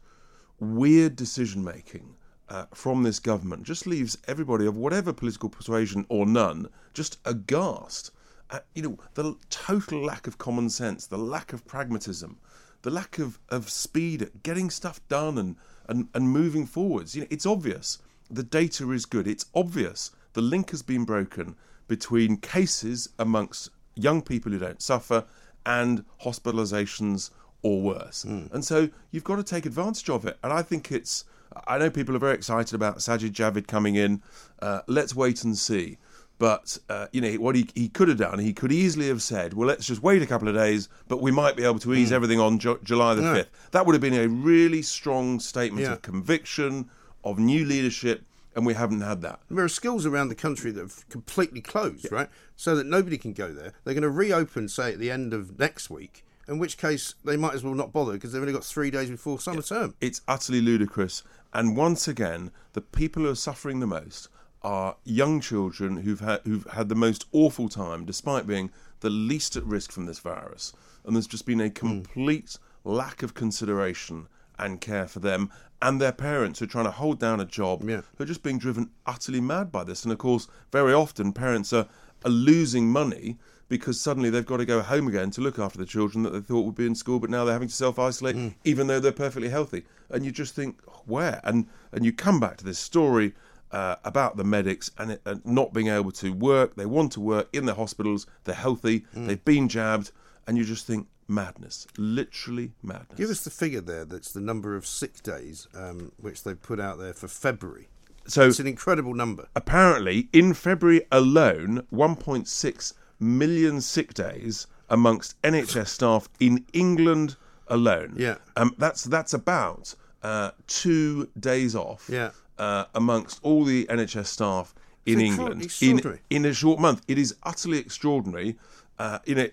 weird 0.60 1.16
decision 1.16 1.64
making 1.64 2.16
uh, 2.50 2.66
from 2.74 3.04
this 3.04 3.20
government 3.20 3.64
just 3.64 3.86
leaves 3.86 4.18
everybody 4.28 4.66
of 4.66 4.78
whatever 4.78 5.12
political 5.14 5.50
persuasion 5.50 6.06
or 6.10 6.26
none 6.26 6.68
just 6.94 7.18
aghast. 7.26 8.12
At, 8.50 8.66
you 8.74 8.82
know, 8.84 8.98
the 9.16 9.36
total 9.50 10.02
lack 10.06 10.26
of 10.28 10.38
common 10.38 10.70
sense, 10.70 11.06
the 11.08 11.18
lack 11.18 11.52
of 11.52 11.66
pragmatism, 11.68 12.38
the 12.84 12.90
lack 12.90 13.20
of, 13.20 13.40
of 13.50 13.70
speed 13.70 14.22
at 14.22 14.42
getting 14.44 14.70
stuff 14.70 15.02
done 15.10 15.38
and, 15.38 15.58
and, 15.90 16.08
and 16.14 16.30
moving 16.30 16.66
forwards. 16.66 17.14
You 17.16 17.22
know, 17.24 17.28
it's 17.30 17.46
obvious 17.46 17.98
the 18.30 18.44
data 18.44 18.90
is 18.92 19.06
good. 19.06 19.28
It's 19.28 19.48
obvious 19.54 20.12
the 20.34 20.42
link 20.42 20.70
has 20.72 20.82
been 20.82 21.04
broken 21.04 21.56
between 21.88 22.38
cases 22.38 23.10
amongst 23.17 23.70
young 23.96 24.22
people 24.22 24.51
who 24.51 24.60
don't 24.60 24.82
suffer 24.82 25.25
and 25.65 26.03
hospitalizations 26.24 27.29
or 27.62 27.82
worse. 27.82 28.24
And 28.24 28.63
so 28.63 28.89
you've 29.12 29.24
got 29.24 29.38
to 29.38 29.44
take 29.44 29.65
advantage 29.65 30.10
of 30.10 30.25
it. 30.25 30.38
And 30.44 30.53
I 30.53 30.62
think 30.62 30.91
it's, 30.91 31.25
I 31.67 31.77
know 31.77 31.89
people 31.89 32.15
are 32.15 32.20
very 32.20 32.36
excited 32.36 32.74
about 32.74 32.98
Sajid 32.98 33.32
Javid 33.32 33.67
coming 33.67 33.96
in. 33.96 34.22
Uh, 34.62 34.82
let's 34.88 35.15
wait 35.15 35.44
and 35.44 35.58
see. 35.58 35.98
But, 36.39 36.77
uh, 36.88 37.08
you 37.12 37.20
know, 37.20 37.32
what 37.34 37.56
he, 37.56 37.67
he 37.74 37.89
could 37.89 38.10
have 38.10 38.20
done, 38.20 38.38
he 38.38 38.53
could 38.53 38.72
easily 38.72 39.08
have 39.08 39.24
said, 39.24 39.56
well, 39.56 39.67
let's 39.67 39.88
just 39.88 40.03
wait 40.03 40.22
a 40.22 40.27
couple 40.27 40.48
of 40.48 40.53
days, 40.53 40.88
but 41.08 41.20
we 41.20 41.32
might 41.32 41.56
be 41.58 41.63
able 41.63 41.79
to 41.79 41.96
ease 41.96 42.12
everything 42.12 42.39
on 42.39 42.60
Ju- 42.60 42.79
July 42.84 43.15
the 43.15 43.24
5th. 43.24 43.48
That 43.72 43.88
would 43.88 43.94
have 43.94 44.01
been 44.03 44.13
a 44.13 44.27
really 44.27 44.84
strong 44.84 45.39
statement 45.39 45.88
Yeah. 45.88 45.94
of 45.94 46.03
conviction, 46.03 46.91
of 47.24 47.39
new 47.39 47.65
leadership, 47.65 48.24
and 48.58 48.66
we 48.66 48.74
haven't 48.74 49.02
had 49.02 49.22
that. 49.22 49.40
There 49.52 49.64
are 49.64 49.70
schools 49.70 50.04
around 50.08 50.30
the 50.30 50.36
country 50.36 50.72
that 50.72 50.82
have 50.82 51.08
completely 51.10 51.62
closed, 51.62 52.12
right? 52.12 52.28
So 52.56 52.76
that 52.76 52.88
nobody 52.88 53.20
can 53.20 53.32
go 53.32 53.54
there. 53.54 53.74
They're 53.84 53.94
going 53.94 54.02
to 54.02 54.10
reopen, 54.10 54.68
say, 54.68 54.94
at 54.94 55.00
the 55.00 55.12
end 55.12 55.32
of 55.32 55.60
next 55.60 55.92
week, 55.92 56.26
in 56.48 56.58
which 56.58 56.80
case 56.80 57.14
they 57.24 57.38
might 57.38 57.54
as 57.54 57.64
well 57.64 57.76
not 57.76 57.94
bother 57.94 58.14
because 58.14 58.32
they've 58.34 58.42
only 58.42 58.54
got 58.54 58.64
three 58.64 58.90
days 58.90 59.12
before 59.12 59.40
summer 59.40 59.62
term. 59.62 59.94
It's 60.02 60.22
utterly 60.28 60.60
ludicrous. 60.60 61.22
And 61.54 61.78
once 61.78 62.08
again, 62.08 62.50
the 62.74 62.82
people 62.82 63.24
who 63.24 63.30
are 63.30 63.36
suffering 63.36 63.80
the 63.80 63.86
most 63.86 64.28
are 64.64 64.98
young 65.04 65.40
children 65.40 65.98
who've 65.98 66.20
had 66.20 66.42
who've 66.44 66.66
had 66.72 66.90
the 66.90 66.96
most 66.96 67.26
awful 67.32 67.70
time, 67.70 68.06
despite 68.06 68.48
being 68.48 68.72
the 69.02 69.12
least 69.12 69.56
at 69.56 69.64
risk 69.66 69.92
from 69.92 70.08
this 70.08 70.18
virus. 70.18 70.74
And 71.06 71.16
there's 71.16 71.28
just 71.28 71.46
been 71.46 71.62
a 71.62 71.68
hmm. 71.68 71.74
complete 71.74 72.58
lack 72.84 73.22
of 73.22 73.36
consideration 73.36 74.28
and 74.60 74.82
care 74.82 75.08
for 75.08 75.20
them 75.20 75.50
and 75.82 76.02
their 76.02 76.12
parents 76.12 76.60
who 76.60 76.66
are 76.66 76.70
trying 76.70 76.86
to 76.86 76.92
hold 76.92 77.20
down 77.20 77.40
a 77.40 77.46
job 77.46 77.88
Yeah. 77.88 78.02
who 78.18 78.24
are 78.24 78.28
just 78.28 78.44
being 78.44 78.58
driven 78.58 78.90
utterly 79.06 79.42
mad 79.42 79.72
by 79.72 79.84
this. 79.84 80.04
And 80.04 80.12
of 80.12 80.18
course, 80.18 80.48
very 80.72 80.94
often 80.94 81.34
parents 81.34 81.72
are, 81.72 81.88
are 82.26 82.32
losing 82.32 82.90
money 82.90 83.38
because 83.70 84.00
suddenly 84.00 84.30
they've 84.30 84.46
got 84.46 84.58
to 84.58 84.66
go 84.66 84.82
home 84.82 85.08
again 85.08 85.30
to 85.32 85.42
look 85.42 85.60
after 85.60 85.78
the 85.78 85.86
children 85.86 86.24
that 86.24 86.32
they 86.32 86.40
thought 86.40 86.66
would 86.66 86.76
be 86.76 86.86
in 86.88 86.96
school, 86.96 87.20
but 87.20 87.30
now 87.30 87.44
they're 87.46 87.54
having 87.54 87.68
to 87.68 87.74
self 87.74 88.00
isolate, 88.00 88.54
even 88.64 88.88
though 88.88 89.00
they're 89.00 89.12
perfectly 89.12 89.50
healthy. 89.50 89.84
And 90.10 90.26
you 90.26 90.32
just 90.32 90.56
think, 90.56 90.80
where? 91.06 91.42
And 91.44 91.68
and 91.92 92.06
you 92.06 92.14
come 92.14 92.40
back 92.40 92.58
to 92.58 92.64
this 92.66 92.80
story 92.80 93.34
uh, 93.72 93.98
about 94.06 94.38
the 94.38 94.46
medics 94.46 94.90
and, 94.98 95.12
it, 95.12 95.22
and 95.26 95.46
not 95.46 95.74
being 95.74 95.88
able 95.90 96.12
to 96.14 96.32
work. 96.32 96.76
They 96.76 96.86
want 96.86 97.12
to 97.14 97.20
work 97.20 97.50
in 97.52 97.66
the 97.66 97.74
hospitals. 97.76 98.26
They're 98.46 98.56
healthy. 98.56 99.06
They've 99.14 99.44
been 99.44 99.68
jabbed, 99.68 100.12
and 100.48 100.58
you 100.58 100.64
just 100.64 100.88
think 100.88 101.08
madness, 101.27 101.88
literally 101.98 102.72
madness. 102.81 103.17
Give 103.17 103.29
us 103.29 103.43
the 103.43 103.50
figure 103.50 103.81
there. 103.81 104.05
That's 104.05 104.31
the 104.31 104.41
number 104.41 104.75
of 104.75 104.86
sick 104.86 105.22
days 105.24 105.67
um, 105.75 106.12
which 106.17 106.43
they've 106.43 106.62
put 106.62 106.79
out 106.79 106.98
there 107.00 107.13
for 107.13 107.27
February. 107.27 107.88
so 108.25 108.47
It's 108.47 108.60
an 108.60 108.67
incredible 108.67 109.13
number. 109.13 109.47
apparently 109.56 110.30
in 110.34 110.54
February 110.54 111.02
alone, 111.12 111.86
1.6 111.93 112.93
million 113.19 113.82
sick 113.82 114.13
days 114.13 114.67
amongst 114.89 115.41
NHS 115.41 115.88
staff 115.88 116.30
in 116.39 116.65
England 116.73 117.36
alone. 117.67 118.13
Yeah. 118.17 118.36
um, 118.56 118.73
that's 118.78 119.04
that's 119.04 119.34
about 119.34 119.93
uh, 120.23 120.52
two 120.67 121.30
days 121.39 121.75
off. 121.75 122.10
Yeah. 122.12 122.32
uh, 122.58 122.86
amongst 122.95 123.39
all 123.43 123.63
the 123.65 123.86
NHS 123.86 124.28
staff 124.28 124.73
in 125.06 125.19
It's 125.19 125.30
England 125.39 125.78
in 125.82 126.19
in 126.30 126.45
a 126.45 126.54
short 126.54 126.80
month. 126.80 127.02
It 127.08 127.17
is 127.17 127.36
utterly 127.43 127.78
extraordinary. 127.80 128.58
Uh, 128.97 129.19
you 129.25 129.36
know, 129.39 129.49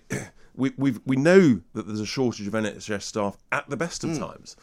we 0.57 0.71
we 0.77 0.95
we 1.05 1.15
know 1.15 1.61
that 1.73 1.87
there's 1.87 1.99
a 1.99 2.05
shortage 2.05 2.47
of 2.47 2.53
NHS 2.53 3.03
staff 3.03 3.37
at 3.51 3.69
the 3.69 3.77
best 3.77 4.03
of 4.03 4.11
Hmm. 4.11 4.17
times. 4.19 4.55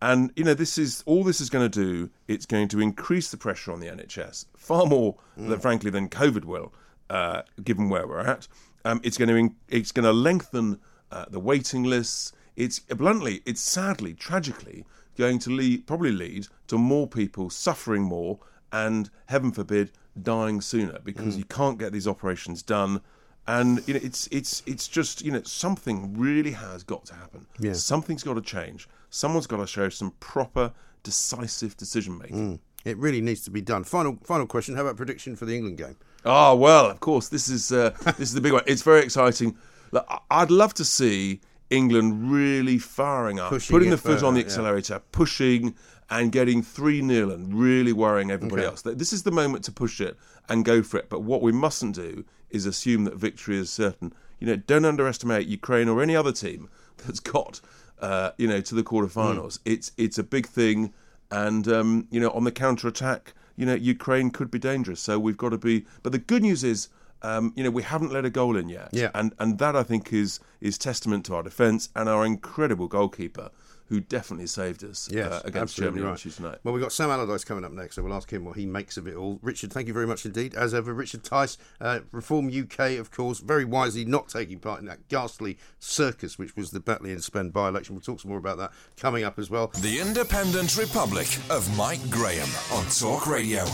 And 0.00 0.32
you 0.34 0.42
know, 0.44 0.54
this 0.54 0.78
is 0.78 1.02
all 1.06 1.22
this 1.22 1.40
is 1.40 1.48
going 1.50 1.70
to 1.70 1.84
do. 1.84 2.10
It's 2.26 2.46
going 2.46 2.68
to 2.68 2.80
increase 2.80 3.30
the 3.30 3.36
pressure 3.36 3.70
on 3.72 3.80
the 3.80 3.86
NHS 3.86 4.46
far 4.56 4.86
more, 4.86 5.16
Hmm. 5.36 5.48
than, 5.48 5.60
frankly, 5.60 5.90
than 5.90 6.08
COVID 6.08 6.44
will, 6.44 6.72
uh, 7.08 7.42
given 7.62 7.88
where 7.88 8.06
we're 8.06 8.20
at. 8.20 8.48
Um, 8.84 9.00
it's 9.04 9.16
going 9.16 9.28
to 9.28 9.36
in, 9.36 9.54
it's 9.68 9.92
going 9.92 10.04
to 10.04 10.12
lengthen 10.12 10.80
uh, 11.12 11.26
the 11.30 11.38
waiting 11.38 11.84
lists. 11.84 12.32
It's 12.56 12.80
bluntly, 12.80 13.42
it's 13.46 13.60
sadly, 13.60 14.12
tragically 14.14 14.84
going 15.16 15.38
to 15.40 15.50
lead, 15.50 15.86
probably 15.86 16.10
lead 16.12 16.48
to 16.66 16.76
more 16.78 17.06
people 17.06 17.48
suffering 17.50 18.02
more 18.02 18.40
and, 18.72 19.08
heaven 19.26 19.52
forbid, 19.52 19.92
dying 20.20 20.60
sooner 20.60 20.98
because 21.04 21.36
you 21.36 21.44
can't 21.44 21.78
get 21.78 21.92
these 21.92 22.08
operations 22.08 22.62
done. 22.62 23.00
And 23.46 23.82
you 23.88 23.94
know, 23.94 24.00
it's 24.02 24.28
it's 24.30 24.62
it's 24.66 24.86
just 24.86 25.24
you 25.24 25.32
know 25.32 25.42
something 25.42 26.16
really 26.16 26.52
has 26.52 26.84
got 26.84 27.04
to 27.06 27.14
happen. 27.14 27.46
Yeah. 27.58 27.72
Something's 27.72 28.22
got 28.22 28.34
to 28.34 28.42
change. 28.42 28.88
Someone's 29.10 29.46
got 29.46 29.56
to 29.58 29.66
show 29.66 29.88
some 29.88 30.12
proper, 30.20 30.72
decisive 31.02 31.76
decision 31.76 32.18
making. 32.18 32.60
It 32.84 32.96
really 32.98 33.20
needs 33.20 33.42
to 33.44 33.50
be 33.50 33.60
done. 33.60 33.84
Final 33.84 34.18
final 34.24 34.46
question. 34.46 34.76
How 34.76 34.82
about 34.82 34.96
prediction 34.96 35.34
for 35.36 35.44
the 35.44 35.56
England 35.56 35.78
game? 35.78 35.96
Oh 36.24 36.54
well, 36.54 36.86
of 36.90 37.00
course. 37.00 37.28
This 37.28 37.48
is 37.48 37.72
uh, 37.72 37.90
this 38.16 38.28
is 38.28 38.34
the 38.34 38.40
big 38.40 38.52
one. 38.52 38.62
It's 38.66 38.82
very 38.82 39.02
exciting. 39.02 39.56
Look, 39.90 40.06
I'd 40.30 40.50
love 40.50 40.72
to 40.74 40.84
see 40.84 41.40
England 41.70 42.30
really 42.30 42.78
firing 42.78 43.40
up, 43.40 43.50
Pushing 43.50 43.74
putting 43.74 43.90
the 43.90 43.96
foot 43.96 44.22
on 44.22 44.34
the 44.34 44.40
further, 44.40 44.40
yeah. 44.40 44.46
accelerator, 44.46 45.02
pushing 45.10 45.74
and 46.16 46.30
getting 46.30 46.62
three 46.62 47.00
0 47.00 47.30
and 47.30 47.54
really 47.54 47.92
worrying 47.92 48.30
everybody 48.30 48.62
Okay. 48.62 48.70
else. 48.70 48.82
This 48.82 49.12
is 49.12 49.22
the 49.22 49.30
moment 49.32 49.64
to 49.64 49.72
push 49.72 50.00
it 50.00 50.14
and 50.48 50.64
go 50.64 50.82
for 50.82 50.98
it. 50.98 51.08
But 51.08 51.20
what 51.22 51.40
we 51.42 51.52
mustn't 51.52 51.94
do 51.94 52.24
is 52.50 52.66
assume 52.66 53.04
that 53.04 53.16
victory 53.16 53.56
is 53.58 53.70
certain. 53.70 54.12
You 54.38 54.46
know, 54.48 54.56
don't 54.56 54.84
underestimate 54.84 55.46
Ukraine 55.46 55.88
or 55.88 56.02
any 56.02 56.14
other 56.14 56.32
team 56.32 56.68
that's 57.02 57.20
got 57.20 57.60
uh, 58.00 58.30
you 58.36 58.46
know 58.46 58.60
to 58.60 58.74
the 58.74 58.82
quarterfinals. 58.84 59.58
It's 59.64 59.88
it's 59.96 60.18
a 60.18 60.22
big 60.36 60.46
thing, 60.46 60.92
and 61.30 61.66
um, 61.78 62.06
you 62.10 62.20
know 62.20 62.30
on 62.30 62.44
the 62.44 62.52
counter 62.52 62.88
attack, 62.88 63.32
you 63.56 63.64
know 63.64 63.74
Ukraine 63.74 64.30
could 64.30 64.50
be 64.50 64.58
dangerous. 64.58 65.00
So 65.00 65.18
we've 65.18 65.36
got 65.44 65.50
to 65.50 65.58
be. 65.58 65.86
But 66.02 66.12
the 66.12 66.18
good 66.18 66.42
news 66.42 66.62
is. 66.64 66.88
Um, 67.24 67.52
you 67.54 67.62
know 67.62 67.70
we 67.70 67.84
haven't 67.84 68.12
let 68.12 68.24
a 68.24 68.30
goal 68.30 68.56
in 68.56 68.68
yet, 68.68 68.88
Yeah. 68.92 69.10
and 69.14 69.32
and 69.38 69.50
that 69.60 69.76
I 69.76 69.84
think 69.84 70.12
is 70.12 70.40
is 70.60 70.76
testament 70.76 71.24
to 71.26 71.36
our 71.36 71.44
defence 71.44 71.88
and 71.94 72.08
our 72.08 72.26
incredible 72.26 72.88
goalkeeper, 72.88 73.48
who 73.92 74.00
definitely 74.00 74.46
saved 74.46 74.82
us 74.84 75.06
Yes, 75.12 75.30
uh, 75.30 75.42
against 75.44 75.74
absolutely 75.74 75.98
Germany 75.98 76.04
on 76.04 76.10
right. 76.12 76.18
Tuesday 76.18 76.42
night. 76.44 76.58
Well, 76.64 76.72
we've 76.72 76.82
got 76.82 76.92
Sam 76.92 77.10
Allardyce 77.10 77.44
coming 77.44 77.62
up 77.62 77.72
next, 77.72 77.96
so 77.96 78.02
we'll 78.02 78.14
ask 78.14 78.32
him 78.32 78.42
what 78.46 78.56
he 78.56 78.64
makes 78.64 78.96
of 78.96 79.06
it 79.06 79.14
all. 79.14 79.38
Richard, 79.42 79.70
thank 79.70 79.86
you 79.86 79.92
very 79.92 80.06
much 80.06 80.24
indeed. 80.24 80.54
As 80.54 80.72
ever, 80.72 80.94
Richard 80.94 81.24
Tice, 81.24 81.58
uh, 81.78 82.00
Reform 82.10 82.48
UK, 82.48 82.98
of 82.98 83.10
course, 83.10 83.40
very 83.40 83.66
wisely 83.66 84.06
not 84.06 84.30
taking 84.30 84.60
part 84.60 84.80
in 84.80 84.86
that 84.86 85.08
ghastly 85.08 85.58
circus, 85.78 86.38
which 86.38 86.56
was 86.56 86.70
the 86.70 86.80
Batley 86.80 87.12
and 87.12 87.22
Spen 87.22 87.50
by 87.50 87.68
election. 87.68 87.94
We'll 87.94 88.00
talk 88.00 88.20
some 88.20 88.30
more 88.30 88.38
about 88.38 88.56
that 88.56 88.72
coming 88.96 89.24
up 89.24 89.38
as 89.38 89.50
well. 89.50 89.66
The 89.82 90.00
Independent 90.00 90.74
Republic 90.78 91.28
of 91.50 91.76
Mike 91.76 92.08
Graham 92.08 92.48
on 92.72 92.86
Talk 92.86 93.26
Radio. 93.26 93.66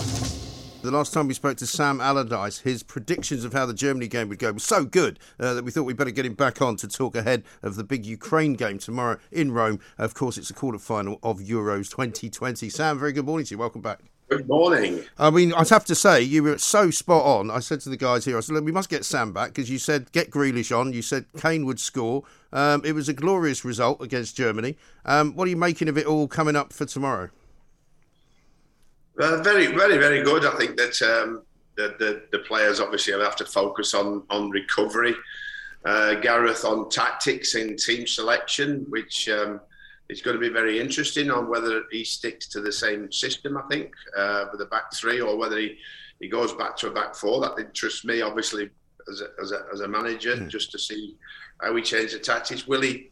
The 0.81 0.93
last 0.93 1.13
time 1.13 1.27
we 1.27 1.35
spoke 1.35 1.57
to 1.57 1.67
Sam 1.67 2.01
Allardyce, 2.01 2.61
his 2.61 2.85
predictions 2.85 3.43
of 3.45 3.53
how 3.53 3.67
the 3.67 3.75
Germany 3.75 4.07
game 4.07 4.29
would 4.29 4.39
go 4.39 4.53
were 4.53 4.61
so 4.61 4.85
good 4.85 5.19
uh, 5.41 5.55
that 5.55 5.65
we 5.65 5.73
thought 5.73 5.83
we'd 5.83 5.97
better 5.97 6.13
get 6.13 6.25
him 6.25 6.35
back 6.35 6.63
on 6.63 6.77
to 6.77 6.87
talk 6.87 7.17
ahead 7.17 7.43
of 7.65 7.75
the 7.75 7.83
big 7.83 8.07
Ukraine 8.07 8.55
game 8.55 8.79
tomorrow 8.79 9.19
in 9.33 9.51
Rome. 9.51 9.81
Of 9.99 10.15
course, 10.15 10.39
it's 10.39 10.47
the 10.47 10.55
quarter 10.55 10.79
final 10.79 11.19
of 11.21 11.41
Euros 11.41 11.91
2020. 11.91 12.69
Sam, 12.69 12.97
very 12.97 13.13
good 13.13 13.27
morning 13.27 13.45
to 13.47 13.55
you. 13.55 13.59
Welcome 13.59 13.81
back. 13.81 13.99
Good 14.29 14.47
morning. 14.47 15.03
I 15.19 15.31
mean, 15.31 15.53
I'd 15.53 15.69
have 15.71 15.85
to 15.87 15.97
say 15.97 16.23
you 16.23 16.45
were 16.45 16.59
so 16.59 16.93
spot 16.93 17.25
on. 17.25 17.51
I 17.51 17.59
said 17.59 17.81
to 17.81 17.89
the 17.89 17.97
guys 17.97 18.25
here, 18.25 18.37
I 18.37 18.41
said, 18.41 18.55
Look, 18.55 18.65
we 18.65 18.71
must 18.71 18.89
get 18.89 19.05
Sam 19.05 19.33
back 19.33 19.49
because 19.49 19.69
you 19.69 19.79
said 19.79 20.13
get 20.13 20.31
Grealish 20.31 20.71
on. 20.71 20.93
You 20.93 21.03
said 21.03 21.25
Kane 21.39 21.67
would 21.67 21.81
score. 21.81 22.23
Um, 22.53 22.83
it 22.85 22.93
was 22.93 23.09
a 23.09 23.15
glorious 23.15 23.65
result 23.65 24.01
against 24.01 24.37
Germany. 24.37 24.77
Um, 25.05 25.35
what 25.35 25.47
are 25.49 25.51
you 25.51 25.57
making 25.57 25.89
of 25.89 25.99
it 25.99 26.07
all 26.07 26.29
coming 26.29 26.55
up 26.55 26.73
for 26.73 26.87
tomorrow? 26.87 27.31
Uh, 29.19 29.43
very, 29.43 29.67
very, 29.67 29.99
very 29.99 30.23
good. 30.23 30.45
I 30.45 30.57
think 30.57 30.77
that 30.77 31.03
um, 31.03 31.43
the, 31.77 31.97
the, 31.99 32.23
the 32.31 32.39
players 32.45 32.79
obviously 32.79 33.13
have 33.15 33.37
to 33.37 33.45
focus 33.45 33.95
on 33.95 34.23
on 34.31 34.51
recovery. 34.51 35.15
Uh, 35.85 36.15
Gareth 36.15 36.65
on 36.65 36.89
tactics 36.89 37.55
and 37.55 37.79
team 37.79 38.07
selection, 38.07 38.85
which 38.89 39.29
um, 39.29 39.61
is 40.09 40.23
going 40.23 40.35
to 40.35 40.41
be 40.41 40.49
very 40.49 40.79
interesting 40.79 41.31
on 41.31 41.49
whether 41.49 41.85
he 41.91 42.05
sticks 42.05 42.49
to 42.49 42.61
the 42.61 42.73
same 42.73 43.11
system. 43.11 43.57
I 43.57 43.63
think 43.71 43.93
uh, 44.17 44.47
with 44.51 44.61
the 44.61 44.67
back 44.67 44.93
three, 44.93 45.21
or 45.21 45.37
whether 45.37 45.59
he, 45.59 45.79
he 46.21 46.29
goes 46.29 46.53
back 46.53 46.77
to 46.79 46.89
a 46.89 46.91
back 46.91 47.15
four. 47.15 47.41
That 47.41 47.59
interests 47.59 48.05
me, 48.05 48.23
obviously, 48.23 48.71
as 49.11 49.21
a, 49.21 49.29
as 49.41 49.53
a, 49.53 49.67
as 49.73 49.81
a 49.81 49.89
manager, 49.89 50.35
mm. 50.37 50.49
just 50.49 50.73
to 50.73 50.79
see 50.79 51.17
how 51.61 51.75
he 51.75 51.83
changes 51.83 52.13
the 52.13 52.19
tactics. 52.21 52.67
Will 52.67 52.83
he 52.83 53.11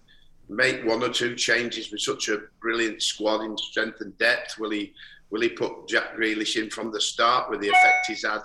make 0.48 0.84
one 0.84 1.02
or 1.02 1.08
two 1.08 1.34
changes 1.34 1.90
with 1.90 2.00
such 2.00 2.28
a 2.28 2.42
brilliant 2.60 3.02
squad 3.02 3.42
in 3.42 3.56
strength 3.58 4.00
and 4.00 4.16
depth? 4.18 4.58
Will 4.58 4.70
he 4.70 4.92
will 5.30 5.40
he 5.40 5.48
put 5.48 5.88
Jack 5.88 6.16
Grealish 6.16 6.60
in 6.60 6.70
from 6.70 6.92
the 6.92 7.00
start 7.00 7.50
with 7.50 7.60
the 7.60 7.68
effect 7.68 8.06
he's 8.06 8.24
had? 8.24 8.42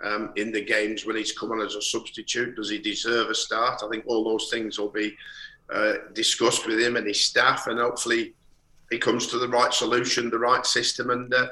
Um, 0.00 0.32
in 0.36 0.52
the 0.52 0.64
games 0.64 1.04
when 1.04 1.16
he's 1.16 1.36
come 1.36 1.50
on 1.50 1.60
as 1.60 1.74
a 1.74 1.82
substitute? 1.82 2.54
Does 2.54 2.70
he 2.70 2.78
deserve 2.78 3.30
a 3.30 3.34
start? 3.34 3.82
I 3.82 3.88
think 3.88 4.04
all 4.06 4.22
those 4.22 4.48
things 4.48 4.78
will 4.78 4.90
be 4.90 5.16
uh, 5.70 5.94
discussed 6.12 6.68
with 6.68 6.78
him 6.78 6.96
and 6.96 7.04
his 7.04 7.20
staff, 7.20 7.66
and 7.66 7.80
hopefully 7.80 8.34
he 8.90 8.98
comes 8.98 9.26
to 9.26 9.38
the 9.38 9.48
right 9.48 9.74
solution, 9.74 10.30
the 10.30 10.38
right 10.38 10.64
system, 10.64 11.10
and 11.10 11.34
uh, 11.34 11.48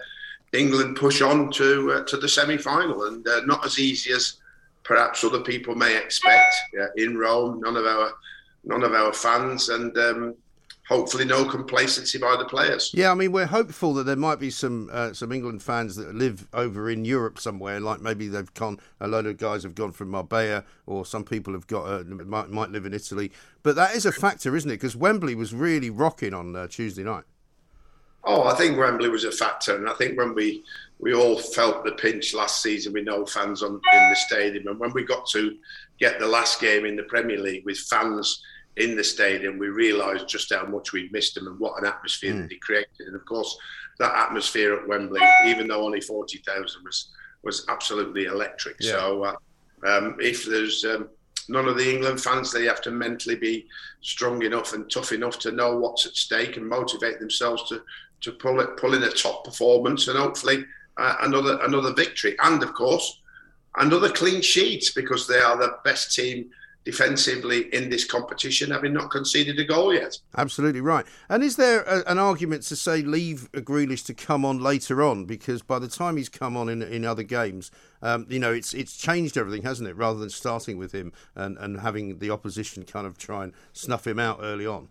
England 0.52 0.96
push 0.96 1.20
on 1.22 1.50
to 1.52 1.92
uh, 1.92 2.04
to 2.04 2.16
the 2.16 2.28
semi 2.28 2.56
final. 2.56 3.04
And 3.04 3.26
uh, 3.26 3.40
not 3.46 3.66
as 3.66 3.78
easy 3.78 4.12
as 4.12 4.34
perhaps 4.84 5.24
other 5.24 5.40
people 5.40 5.74
may 5.74 5.96
expect 5.96 6.54
in 6.96 7.18
Rome. 7.18 7.60
None 7.60 7.76
of 7.76 7.84
our 7.84 8.12
none 8.64 8.84
of 8.84 8.94
our 8.94 9.12
fans, 9.12 9.68
and 9.68 9.96
um, 9.98 10.34
hopefully 10.88 11.24
no 11.24 11.44
complacency 11.44 12.18
by 12.18 12.36
the 12.36 12.44
players. 12.44 12.90
Yeah, 12.94 13.10
I 13.10 13.14
mean 13.14 13.32
we're 13.32 13.46
hopeful 13.46 13.94
that 13.94 14.04
there 14.04 14.16
might 14.16 14.38
be 14.38 14.50
some 14.50 14.88
uh, 14.92 15.12
some 15.12 15.32
England 15.32 15.62
fans 15.62 15.96
that 15.96 16.14
live 16.14 16.46
over 16.52 16.90
in 16.90 17.04
Europe 17.04 17.38
somewhere, 17.38 17.80
like 17.80 18.00
maybe 18.00 18.28
they've 18.28 18.52
gone. 18.54 18.78
A 19.00 19.08
load 19.08 19.26
of 19.26 19.36
guys 19.36 19.62
have 19.62 19.74
gone 19.74 19.92
from 19.92 20.10
Marbella, 20.10 20.64
or 20.86 21.04
some 21.04 21.24
people 21.24 21.52
have 21.52 21.66
got 21.66 21.84
uh, 21.84 22.04
might 22.04 22.50
might 22.50 22.70
live 22.70 22.86
in 22.86 22.94
Italy. 22.94 23.32
But 23.62 23.76
that 23.76 23.94
is 23.94 24.06
a 24.06 24.12
factor, 24.12 24.54
isn't 24.56 24.70
it? 24.70 24.74
Because 24.74 24.96
Wembley 24.96 25.34
was 25.34 25.52
really 25.52 25.90
rocking 25.90 26.34
on 26.34 26.54
uh, 26.54 26.68
Tuesday 26.68 27.02
night. 27.02 27.24
Oh, 28.28 28.42
I 28.42 28.54
think 28.54 28.76
Wembley 28.76 29.08
was 29.08 29.22
a 29.24 29.30
factor, 29.30 29.76
and 29.76 29.88
I 29.88 29.94
think 29.94 30.18
when 30.18 30.34
we 30.34 30.64
we 30.98 31.14
all 31.14 31.38
felt 31.38 31.84
the 31.84 31.92
pinch 31.92 32.34
last 32.34 32.62
season 32.62 32.92
with 32.92 33.04
no 33.04 33.26
fans 33.26 33.62
on 33.62 33.72
in 33.72 34.10
the 34.10 34.16
stadium, 34.16 34.66
and 34.68 34.78
when 34.78 34.92
we 34.92 35.04
got 35.04 35.26
to 35.30 35.56
get 35.98 36.18
the 36.18 36.26
last 36.26 36.60
game 36.60 36.84
in 36.84 36.96
the 36.96 37.04
Premier 37.04 37.38
League 37.38 37.64
with 37.64 37.78
fans 37.78 38.42
in 38.76 38.96
the 38.96 39.04
stadium, 39.04 39.58
we 39.58 39.68
realised 39.68 40.28
just 40.28 40.52
how 40.52 40.66
much 40.66 40.92
we'd 40.92 41.12
missed 41.12 41.34
them 41.34 41.46
and 41.46 41.58
what 41.58 41.80
an 41.80 41.86
atmosphere 41.86 42.34
mm. 42.34 42.42
that 42.42 42.52
he 42.52 42.58
created. 42.58 43.06
And 43.06 43.16
of 43.16 43.24
course, 43.24 43.56
that 43.98 44.14
atmosphere 44.14 44.74
at 44.74 44.86
Wembley, 44.86 45.20
even 45.46 45.68
though 45.68 45.84
only 45.84 46.00
forty 46.00 46.38
thousand 46.38 46.82
was 46.84 47.10
was 47.42 47.64
absolutely 47.68 48.24
electric. 48.24 48.76
Yeah. 48.80 48.92
So 48.92 49.24
uh, 49.24 49.36
um, 49.86 50.16
if 50.20 50.44
there's 50.44 50.84
um, 50.84 51.08
none 51.48 51.68
of 51.68 51.78
the 51.78 51.90
England 51.90 52.20
fans, 52.20 52.52
they 52.52 52.64
have 52.64 52.82
to 52.82 52.90
mentally 52.90 53.36
be 53.36 53.66
strong 54.02 54.42
enough 54.42 54.74
and 54.74 54.90
tough 54.90 55.12
enough 55.12 55.38
to 55.40 55.52
know 55.52 55.76
what's 55.76 56.06
at 56.06 56.14
stake 56.14 56.56
and 56.56 56.68
motivate 56.68 57.18
themselves 57.18 57.68
to 57.68 57.82
to 58.22 58.32
pull 58.32 58.60
it, 58.60 58.76
pull 58.76 58.94
in 58.94 59.02
a 59.02 59.10
top 59.10 59.44
performance 59.44 60.08
and 60.08 60.18
hopefully 60.18 60.64
uh, 60.98 61.16
another 61.22 61.58
another 61.62 61.94
victory. 61.94 62.36
And 62.42 62.62
of 62.62 62.74
course, 62.74 63.20
another 63.76 64.10
clean 64.10 64.42
sheet 64.42 64.90
because 64.94 65.26
they 65.26 65.38
are 65.38 65.56
the 65.56 65.78
best 65.84 66.14
team 66.14 66.50
defensively 66.86 67.62
in 67.74 67.90
this 67.90 68.04
competition, 68.04 68.70
having 68.70 68.92
not 68.92 69.10
conceded 69.10 69.58
a 69.58 69.64
goal 69.64 69.92
yet. 69.92 70.16
Absolutely 70.38 70.80
right. 70.80 71.04
And 71.28 71.42
is 71.42 71.56
there 71.56 71.82
a, 71.82 72.08
an 72.08 72.18
argument 72.18 72.62
to 72.62 72.76
say 72.76 73.02
leave 73.02 73.50
Grealish 73.52 74.06
to 74.06 74.14
come 74.14 74.44
on 74.44 74.60
later 74.60 75.02
on? 75.02 75.24
Because 75.24 75.62
by 75.62 75.80
the 75.80 75.88
time 75.88 76.16
he's 76.16 76.28
come 76.28 76.56
on 76.56 76.68
in, 76.68 76.82
in 76.82 77.04
other 77.04 77.24
games, 77.24 77.72
um, 78.02 78.24
you 78.30 78.38
know, 78.38 78.52
it's 78.52 78.72
it's 78.72 78.96
changed 78.96 79.36
everything, 79.36 79.62
hasn't 79.62 79.88
it? 79.88 79.96
Rather 79.96 80.20
than 80.20 80.30
starting 80.30 80.78
with 80.78 80.92
him 80.92 81.12
and, 81.34 81.58
and 81.58 81.80
having 81.80 82.20
the 82.20 82.30
opposition 82.30 82.84
kind 82.84 83.06
of 83.06 83.18
try 83.18 83.42
and 83.42 83.52
snuff 83.72 84.06
him 84.06 84.20
out 84.20 84.38
early 84.40 84.64
on. 84.64 84.88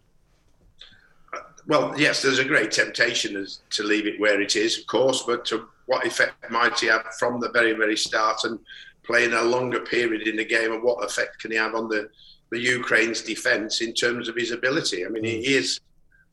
Well, 1.65 1.97
yes, 1.97 2.21
there's 2.21 2.39
a 2.39 2.45
great 2.45 2.71
temptation 2.71 3.47
to 3.69 3.83
leave 3.83 4.05
it 4.05 4.19
where 4.19 4.41
it 4.41 4.57
is, 4.57 4.77
of 4.77 4.85
course, 4.85 5.23
but 5.23 5.45
to 5.45 5.65
what 5.85 6.05
effect 6.05 6.51
might 6.51 6.77
he 6.77 6.87
have 6.87 7.05
from 7.17 7.39
the 7.39 7.49
very, 7.49 7.71
very 7.71 7.95
start 7.95 8.43
and 8.43 8.59
playing 9.05 9.33
a 9.33 9.41
longer 9.41 9.81
period 9.81 10.27
in 10.27 10.35
the 10.35 10.45
game 10.45 10.73
and 10.73 10.83
what 10.83 11.03
effect 11.03 11.39
can 11.39 11.51
he 11.51 11.57
have 11.57 11.75
on 11.75 11.87
the, 11.87 12.09
the 12.51 12.59
Ukraine's 12.59 13.21
defence 13.21 13.81
in 13.81 13.93
terms 13.93 14.27
of 14.27 14.35
his 14.35 14.51
ability? 14.51 15.05
I 15.05 15.09
mean, 15.09 15.23
he 15.23 15.37
mm. 15.39 15.43
is 15.43 15.79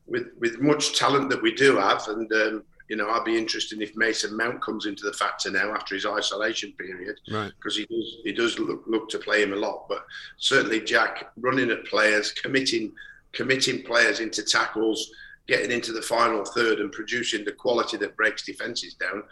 with 0.05 0.27
with 0.39 0.59
much 0.59 0.97
talent 0.97 1.29
that 1.29 1.41
we 1.41 1.53
do 1.53 1.77
have, 1.77 2.07
and 2.07 2.31
um, 2.33 2.63
you 2.89 2.95
know, 2.95 3.09
I'd 3.09 3.23
be 3.23 3.37
interested 3.37 3.81
if 3.81 3.95
Mason 3.95 4.35
Mount 4.35 4.61
comes 4.61 4.85
into 4.85 5.05
the 5.05 5.13
factor 5.13 5.49
now 5.49 5.73
after 5.73 5.95
his 5.95 6.05
isolation 6.05 6.73
period, 6.73 7.15
because 7.25 7.77
right. 7.77 7.87
he 7.89 7.95
does 7.95 8.17
he 8.23 8.31
does 8.33 8.59
look, 8.59 8.83
look 8.85 9.09
to 9.09 9.19
play 9.19 9.41
him 9.41 9.53
a 9.53 9.57
lot. 9.57 9.87
But 9.87 10.05
certainly, 10.37 10.81
Jack 10.81 11.31
running 11.37 11.71
at 11.71 11.85
players, 11.85 12.31
committing 12.31 12.91
committing 13.31 13.83
players 13.83 14.19
into 14.19 14.43
tackles, 14.43 15.11
getting 15.47 15.71
into 15.71 15.91
the 15.91 16.01
final 16.01 16.45
third, 16.45 16.79
and 16.79 16.91
producing 16.91 17.45
the 17.45 17.51
quality 17.51 17.97
that 17.97 18.17
breaks 18.17 18.45
defences 18.45 18.93
down 18.95 19.23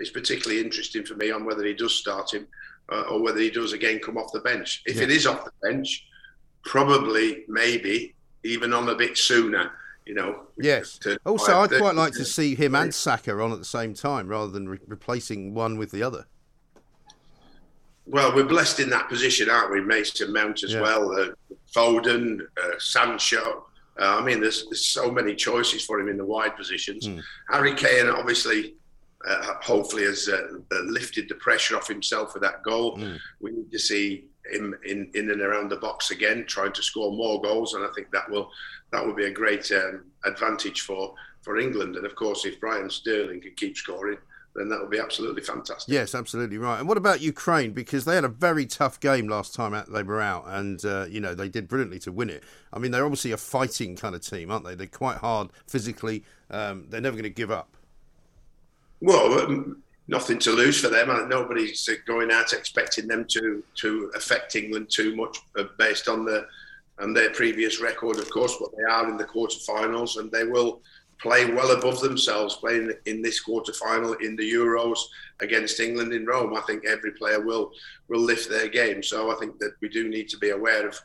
is 0.00 0.10
particularly 0.10 0.60
interesting 0.60 1.04
for 1.04 1.14
me 1.14 1.30
on 1.30 1.44
whether 1.44 1.64
he 1.64 1.72
does 1.72 1.94
start 1.94 2.32
him 2.32 2.46
uh, 2.90 3.02
or 3.10 3.22
whether 3.22 3.40
he 3.40 3.50
does 3.50 3.72
again 3.72 3.98
come 3.98 4.16
off 4.16 4.32
the 4.32 4.40
bench. 4.40 4.82
If 4.86 4.96
yeah. 4.96 5.04
it 5.04 5.10
is 5.10 5.26
off 5.26 5.44
the 5.44 5.52
bench, 5.62 6.06
probably, 6.64 7.44
maybe 7.48 8.14
even 8.44 8.72
on 8.72 8.88
a 8.88 8.94
bit 8.94 9.16
sooner. 9.18 9.72
You 10.04 10.14
know. 10.14 10.42
Yes. 10.56 11.00
Also, 11.24 11.58
I'd 11.58 11.70
quite 11.70 11.96
like 11.96 12.12
to 12.12 12.24
see 12.24 12.54
him 12.54 12.76
and 12.76 12.94
Saka 12.94 13.32
on 13.40 13.50
at 13.50 13.58
the 13.58 13.64
same 13.64 13.92
time 13.92 14.28
rather 14.28 14.52
than 14.52 14.68
re- 14.68 14.78
replacing 14.86 15.52
one 15.52 15.78
with 15.78 15.90
the 15.90 16.04
other. 16.04 16.26
Well, 18.06 18.32
we're 18.32 18.44
blessed 18.44 18.78
in 18.78 18.88
that 18.90 19.08
position, 19.08 19.50
aren't 19.50 19.72
we? 19.72 19.80
Mason 19.80 20.32
Mount 20.32 20.62
as 20.62 20.74
yeah. 20.74 20.80
well, 20.80 21.10
uh, 21.10 21.30
Foden, 21.74 22.38
uh, 22.40 22.78
Sancho. 22.78 23.66
Uh, 24.00 24.18
I 24.20 24.22
mean, 24.22 24.40
there's, 24.40 24.66
there's 24.66 24.86
so 24.86 25.10
many 25.10 25.34
choices 25.34 25.84
for 25.84 25.98
him 25.98 26.08
in 26.08 26.16
the 26.16 26.24
wide 26.24 26.56
positions. 26.56 27.08
Mm. 27.08 27.20
Harry 27.50 27.74
Kane, 27.74 28.08
obviously, 28.08 28.75
uh, 29.26 29.54
hopefully 29.60 30.04
has 30.04 30.28
uh, 30.28 30.58
uh, 30.72 30.82
lifted 30.84 31.28
the 31.28 31.34
pressure 31.36 31.76
off 31.76 31.88
himself 31.88 32.32
for 32.32 32.38
that 32.38 32.62
goal. 32.62 32.96
Mm. 32.96 33.18
We 33.40 33.50
need 33.52 33.72
to 33.72 33.78
see 33.78 34.26
him 34.52 34.76
in, 34.84 35.10
in 35.14 35.30
and 35.30 35.40
around 35.40 35.70
the 35.70 35.76
box 35.76 36.10
again, 36.10 36.44
trying 36.46 36.72
to 36.72 36.82
score 36.82 37.12
more 37.12 37.40
goals, 37.42 37.74
and 37.74 37.84
I 37.84 37.88
think 37.94 38.10
that 38.12 38.30
will 38.30 38.50
that 38.92 39.04
will 39.04 39.14
be 39.14 39.24
a 39.24 39.32
great 39.32 39.70
um, 39.72 40.04
advantage 40.24 40.82
for 40.82 41.14
for 41.42 41.58
England. 41.58 41.96
And 41.96 42.06
of 42.06 42.14
course, 42.14 42.44
if 42.44 42.62
Raheem 42.62 42.90
Sterling 42.90 43.40
can 43.40 43.52
keep 43.56 43.76
scoring. 43.76 44.18
Then 44.54 44.70
that 44.70 44.80
would 44.80 44.88
be 44.88 44.98
absolutely 44.98 45.42
fantastic. 45.42 45.92
Yes, 45.92 46.14
absolutely 46.14 46.56
right. 46.56 46.78
And 46.78 46.88
what 46.88 46.96
about 46.96 47.20
Ukraine? 47.20 47.72
Because 47.72 48.06
they 48.06 48.14
had 48.14 48.24
a 48.24 48.28
very 48.28 48.64
tough 48.64 48.98
game 49.00 49.28
last 49.28 49.54
time 49.54 49.74
out 49.74 49.92
they 49.92 50.02
were 50.02 50.22
out, 50.22 50.44
and 50.46 50.82
uh, 50.82 51.04
you 51.10 51.20
know 51.20 51.34
they 51.34 51.50
did 51.50 51.68
brilliantly 51.68 51.98
to 51.98 52.10
win 52.10 52.30
it. 52.30 52.42
I 52.72 52.78
mean, 52.78 52.90
they're 52.90 53.04
obviously 53.04 53.32
a 53.32 53.36
fighting 53.36 53.96
kind 53.96 54.14
of 54.14 54.22
team, 54.22 54.50
aren't 54.50 54.64
they? 54.64 54.74
They're 54.74 54.86
quite 54.86 55.18
hard 55.18 55.50
physically. 55.66 56.24
Um, 56.50 56.86
they're 56.88 57.02
never 57.02 57.16
going 57.16 57.24
to 57.24 57.28
give 57.28 57.50
up. 57.50 57.75
Well, 59.00 59.74
nothing 60.08 60.38
to 60.40 60.50
lose 60.52 60.80
for 60.80 60.88
them. 60.88 61.28
Nobody's 61.28 61.88
going 62.06 62.30
out 62.30 62.52
expecting 62.52 63.06
them 63.06 63.26
to 63.28 63.62
to 63.76 64.10
affect 64.14 64.56
England 64.56 64.88
too 64.90 65.14
much 65.16 65.38
uh, 65.58 65.64
based 65.78 66.08
on 66.08 66.24
the 66.24 66.46
and 66.98 67.14
their 67.14 67.30
previous 67.30 67.80
record, 67.80 68.18
of 68.18 68.30
course. 68.30 68.56
But 68.58 68.70
they 68.76 68.84
are 68.84 69.08
in 69.10 69.16
the 69.16 69.24
quarterfinals, 69.24 70.18
and 70.18 70.30
they 70.30 70.44
will 70.44 70.80
play 71.20 71.50
well 71.50 71.72
above 71.72 72.00
themselves 72.00 72.56
playing 72.56 72.92
in 73.06 73.22
this 73.22 73.42
quarterfinal 73.42 74.20
in 74.20 74.36
the 74.36 74.52
Euros 74.52 74.98
against 75.40 75.80
England 75.80 76.12
in 76.12 76.26
Rome. 76.26 76.54
I 76.54 76.60
think 76.62 76.86
every 76.86 77.12
player 77.12 77.40
will 77.40 77.72
will 78.08 78.20
lift 78.20 78.48
their 78.48 78.68
game. 78.68 79.02
So 79.02 79.30
I 79.30 79.36
think 79.36 79.58
that 79.58 79.74
we 79.80 79.88
do 79.88 80.08
need 80.08 80.28
to 80.30 80.38
be 80.38 80.50
aware 80.50 80.88
of 80.88 80.98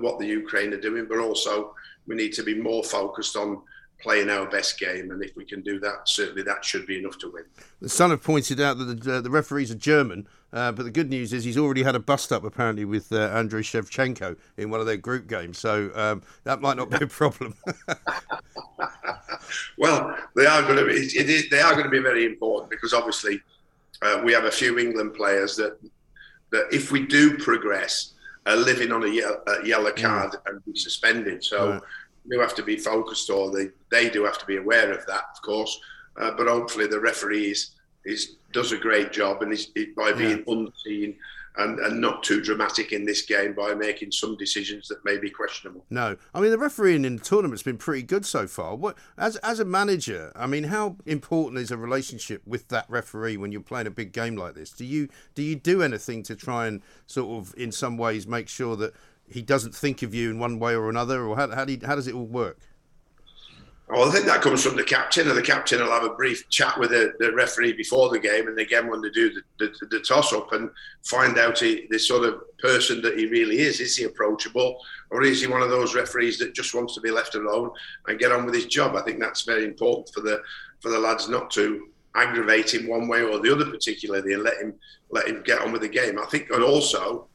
what 0.00 0.18
the 0.18 0.26
Ukraine 0.26 0.72
are 0.74 0.80
doing, 0.80 1.06
but 1.08 1.18
also 1.18 1.74
we 2.06 2.14
need 2.14 2.32
to 2.34 2.42
be 2.42 2.54
more 2.54 2.82
focused 2.84 3.36
on 3.36 3.62
playing 4.00 4.30
our 4.30 4.46
best 4.46 4.78
game, 4.78 5.10
and 5.10 5.22
if 5.22 5.36
we 5.36 5.44
can 5.44 5.60
do 5.60 5.78
that, 5.80 6.08
certainly 6.08 6.42
that 6.42 6.64
should 6.64 6.86
be 6.86 6.98
enough 6.98 7.18
to 7.18 7.30
win. 7.30 7.44
The 7.80 7.88
Sun 7.88 8.10
have 8.10 8.22
pointed 8.22 8.60
out 8.60 8.78
that 8.78 9.02
the, 9.02 9.16
uh, 9.16 9.20
the 9.20 9.30
referees 9.30 9.70
are 9.70 9.76
German, 9.76 10.26
uh, 10.52 10.72
but 10.72 10.84
the 10.84 10.90
good 10.90 11.10
news 11.10 11.32
is 11.32 11.44
he's 11.44 11.58
already 11.58 11.82
had 11.82 11.94
a 11.94 12.00
bust 12.00 12.32
up 12.32 12.44
apparently 12.44 12.84
with 12.84 13.12
uh, 13.12 13.30
Andrei 13.34 13.62
Shevchenko 13.62 14.36
in 14.56 14.70
one 14.70 14.80
of 14.80 14.86
their 14.86 14.96
group 14.96 15.28
games, 15.28 15.58
so 15.58 15.90
um, 15.94 16.22
that 16.44 16.60
might 16.60 16.76
not 16.76 16.90
be 16.90 17.04
a 17.04 17.06
problem. 17.06 17.54
well, 19.78 20.16
they 20.36 20.46
are 20.46 20.62
going 20.62 20.76
to 20.76 20.86
be. 20.86 20.92
It 20.92 21.30
is, 21.30 21.48
they 21.50 21.60
are 21.60 21.72
going 21.72 21.84
to 21.84 21.90
be 21.90 22.00
very 22.00 22.26
important 22.26 22.70
because 22.70 22.92
obviously 22.92 23.40
uh, 24.02 24.22
we 24.24 24.32
have 24.32 24.44
a 24.44 24.50
few 24.50 24.78
England 24.78 25.14
players 25.14 25.56
that 25.56 25.78
that 26.50 26.66
if 26.72 26.90
we 26.90 27.06
do 27.06 27.38
progress. 27.38 28.14
Are 28.46 28.56
living 28.56 28.90
on 28.90 29.04
a, 29.04 29.06
ye- 29.06 29.20
a 29.20 29.66
yellow 29.66 29.92
mm. 29.92 30.02
card 30.02 30.32
mm. 30.32 30.40
and 30.46 30.64
be 30.64 30.74
suspended. 30.74 31.44
So 31.44 31.72
right 31.72 31.82
do 32.28 32.40
have 32.40 32.54
to 32.56 32.62
be 32.62 32.76
focused, 32.76 33.30
or 33.30 33.50
they, 33.50 33.68
they 33.90 34.10
do 34.10 34.24
have 34.24 34.38
to 34.38 34.46
be 34.46 34.56
aware 34.56 34.92
of 34.92 35.06
that, 35.06 35.24
of 35.34 35.42
course. 35.42 35.80
Uh, 36.16 36.32
but 36.36 36.48
hopefully, 36.48 36.86
the 36.86 37.00
referee 37.00 37.54
is 38.04 38.36
does 38.52 38.72
a 38.72 38.76
great 38.76 39.12
job, 39.12 39.42
and 39.42 39.52
is, 39.52 39.66
by 39.96 40.12
being 40.12 40.42
yeah. 40.46 40.54
unseen 40.54 41.16
and, 41.56 41.78
and 41.80 42.00
not 42.00 42.22
too 42.22 42.40
dramatic 42.40 42.92
in 42.92 43.04
this 43.04 43.22
game 43.22 43.52
by 43.54 43.74
making 43.74 44.12
some 44.12 44.36
decisions 44.36 44.88
that 44.88 45.04
may 45.04 45.18
be 45.18 45.30
questionable. 45.30 45.84
No, 45.90 46.16
I 46.34 46.40
mean 46.40 46.50
the 46.50 46.58
refereeing 46.58 47.04
in 47.04 47.16
the 47.16 47.22
tournament's 47.22 47.62
been 47.62 47.76
pretty 47.76 48.02
good 48.02 48.24
so 48.24 48.46
far. 48.46 48.76
What 48.76 48.96
as 49.18 49.36
as 49.36 49.60
a 49.60 49.64
manager, 49.64 50.32
I 50.36 50.46
mean, 50.46 50.64
how 50.64 50.96
important 51.06 51.60
is 51.60 51.70
a 51.70 51.76
relationship 51.76 52.42
with 52.46 52.68
that 52.68 52.86
referee 52.88 53.36
when 53.36 53.52
you're 53.52 53.60
playing 53.60 53.86
a 53.86 53.90
big 53.90 54.12
game 54.12 54.36
like 54.36 54.54
this? 54.54 54.70
Do 54.70 54.84
you 54.84 55.08
do 55.34 55.42
you 55.42 55.56
do 55.56 55.82
anything 55.82 56.22
to 56.24 56.36
try 56.36 56.66
and 56.66 56.82
sort 57.06 57.38
of 57.38 57.54
in 57.56 57.72
some 57.72 57.96
ways 57.96 58.26
make 58.26 58.48
sure 58.48 58.76
that 58.76 58.94
he 59.30 59.42
doesn't 59.42 59.74
think 59.74 60.02
of 60.02 60.14
you 60.14 60.30
in 60.30 60.38
one 60.38 60.58
way 60.58 60.74
or 60.74 60.90
another, 60.90 61.24
or 61.24 61.36
how 61.36 61.50
how, 61.50 61.64
do 61.64 61.72
you, 61.72 61.80
how 61.84 61.94
does 61.94 62.06
it 62.06 62.14
all 62.14 62.26
work? 62.26 62.58
Well, 63.90 64.08
I 64.08 64.12
think 64.12 64.26
that 64.26 64.40
comes 64.40 64.62
from 64.62 64.76
the 64.76 64.84
captain, 64.84 65.26
and 65.28 65.36
the 65.36 65.42
captain 65.42 65.80
will 65.80 65.90
have 65.90 66.04
a 66.04 66.14
brief 66.14 66.48
chat 66.48 66.78
with 66.78 66.90
the, 66.90 67.12
the 67.18 67.32
referee 67.32 67.72
before 67.72 68.08
the 68.08 68.20
game, 68.20 68.46
and 68.46 68.56
again 68.58 68.88
when 68.88 69.00
they 69.00 69.10
do 69.10 69.32
the, 69.32 69.42
the, 69.58 69.86
the 69.90 70.00
toss 70.00 70.32
up 70.32 70.52
and 70.52 70.70
find 71.02 71.36
out 71.38 71.58
he, 71.58 71.88
the 71.90 71.98
sort 71.98 72.24
of 72.24 72.40
person 72.58 73.02
that 73.02 73.18
he 73.18 73.26
really 73.26 73.58
is. 73.58 73.80
Is 73.80 73.96
he 73.96 74.04
approachable, 74.04 74.80
or 75.10 75.24
is 75.24 75.40
he 75.40 75.48
one 75.48 75.62
of 75.62 75.70
those 75.70 75.96
referees 75.96 76.38
that 76.38 76.54
just 76.54 76.72
wants 76.72 76.94
to 76.94 77.00
be 77.00 77.10
left 77.10 77.34
alone 77.34 77.70
and 78.06 78.18
get 78.18 78.30
on 78.30 78.44
with 78.44 78.54
his 78.54 78.66
job? 78.66 78.94
I 78.94 79.02
think 79.02 79.18
that's 79.18 79.42
very 79.42 79.64
important 79.64 80.10
for 80.14 80.20
the 80.20 80.40
for 80.78 80.90
the 80.90 80.98
lads 80.98 81.28
not 81.28 81.50
to 81.52 81.88
aggravate 82.14 82.74
him 82.74 82.86
one 82.86 83.08
way 83.08 83.22
or 83.22 83.40
the 83.40 83.52
other, 83.52 83.68
particularly, 83.68 84.34
and 84.34 84.44
let 84.44 84.58
him 84.58 84.74
let 85.10 85.26
him 85.26 85.42
get 85.42 85.62
on 85.62 85.72
with 85.72 85.82
the 85.82 85.88
game. 85.88 86.16
I 86.16 86.26
think, 86.26 86.50
and 86.50 86.62
also 86.62 87.26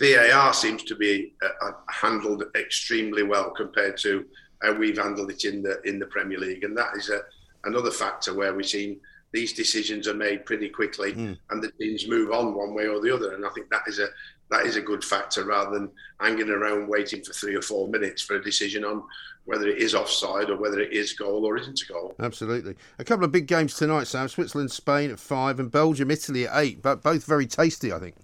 VAR 0.00 0.54
seems 0.54 0.82
to 0.84 0.94
be 0.94 1.34
uh, 1.42 1.68
uh, 1.68 1.72
handled 1.88 2.44
extremely 2.56 3.22
well 3.22 3.50
compared 3.50 3.96
to 3.98 4.24
how 4.62 4.72
we've 4.72 4.98
handled 4.98 5.30
it 5.30 5.44
in 5.44 5.62
the 5.62 5.80
in 5.82 5.98
the 5.98 6.06
Premier 6.06 6.38
League, 6.38 6.64
and 6.64 6.76
that 6.76 6.96
is 6.96 7.10
a 7.10 7.20
another 7.64 7.90
factor 7.90 8.34
where 8.34 8.54
we've 8.54 8.66
seen 8.66 9.00
these 9.32 9.52
decisions 9.52 10.08
are 10.08 10.14
made 10.14 10.44
pretty 10.44 10.68
quickly, 10.68 11.12
mm. 11.12 11.38
and 11.50 11.62
the 11.62 11.70
teams 11.72 12.08
move 12.08 12.32
on 12.32 12.54
one 12.54 12.74
way 12.74 12.86
or 12.86 13.00
the 13.00 13.14
other. 13.14 13.34
And 13.34 13.46
I 13.46 13.50
think 13.50 13.70
that 13.70 13.82
is 13.86 13.98
a 13.98 14.08
that 14.50 14.66
is 14.66 14.76
a 14.76 14.80
good 14.80 15.04
factor 15.04 15.44
rather 15.44 15.78
than 15.78 15.90
hanging 16.18 16.50
around 16.50 16.88
waiting 16.88 17.22
for 17.22 17.32
three 17.32 17.54
or 17.54 17.62
four 17.62 17.88
minutes 17.88 18.22
for 18.22 18.36
a 18.36 18.42
decision 18.42 18.84
on 18.84 19.04
whether 19.44 19.68
it 19.68 19.78
is 19.78 19.94
offside 19.94 20.50
or 20.50 20.56
whether 20.56 20.80
it 20.80 20.92
is 20.92 21.12
goal 21.12 21.44
or 21.44 21.56
isn't 21.56 21.80
a 21.82 21.92
goal. 21.92 22.14
Absolutely. 22.18 22.74
A 22.98 23.04
couple 23.04 23.24
of 23.24 23.32
big 23.32 23.46
games 23.46 23.74
tonight, 23.74 24.06
Sam. 24.06 24.28
Switzerland, 24.28 24.72
Spain 24.72 25.10
at 25.10 25.18
five, 25.18 25.60
and 25.60 25.70
Belgium, 25.70 26.10
Italy 26.10 26.46
at 26.46 26.56
eight. 26.56 26.82
But 26.82 27.02
both 27.02 27.24
very 27.24 27.46
tasty, 27.46 27.92
I 27.92 27.98
think. 27.98 28.16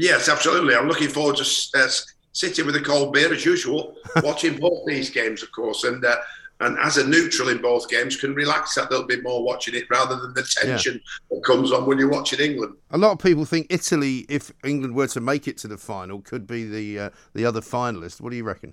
Yes, 0.00 0.30
absolutely. 0.30 0.74
I'm 0.74 0.88
looking 0.88 1.08
forward 1.08 1.36
to 1.36 1.44
uh, 1.74 1.88
sitting 2.32 2.64
with 2.64 2.74
a 2.74 2.80
cold 2.80 3.12
beer 3.12 3.32
as 3.34 3.44
usual, 3.44 3.94
watching 4.24 4.58
both 4.58 4.86
these 4.86 5.10
games, 5.10 5.42
of 5.42 5.52
course, 5.52 5.84
and 5.84 6.02
uh, 6.02 6.16
and 6.60 6.78
as 6.78 6.96
a 6.96 7.06
neutral 7.06 7.50
in 7.50 7.60
both 7.60 7.88
games, 7.88 8.16
can 8.16 8.34
relax 8.34 8.74
that 8.76 8.90
little 8.90 9.06
bit 9.06 9.22
more 9.22 9.42
watching 9.42 9.74
it 9.74 9.84
rather 9.90 10.16
than 10.16 10.32
the 10.32 10.42
tension 10.42 10.94
yeah. 10.94 11.36
that 11.36 11.44
comes 11.44 11.70
on 11.70 11.84
when 11.84 11.98
you're 11.98 12.10
watching 12.10 12.40
England. 12.40 12.76
A 12.90 12.98
lot 12.98 13.12
of 13.12 13.18
people 13.18 13.44
think 13.44 13.66
Italy, 13.68 14.24
if 14.30 14.50
England 14.64 14.94
were 14.94 15.06
to 15.08 15.20
make 15.20 15.46
it 15.46 15.58
to 15.58 15.68
the 15.68 15.76
final, 15.76 16.22
could 16.22 16.46
be 16.46 16.64
the 16.64 16.98
uh, 16.98 17.10
the 17.34 17.44
other 17.44 17.60
finalist. 17.60 18.22
What 18.22 18.30
do 18.30 18.36
you 18.36 18.44
reckon? 18.44 18.72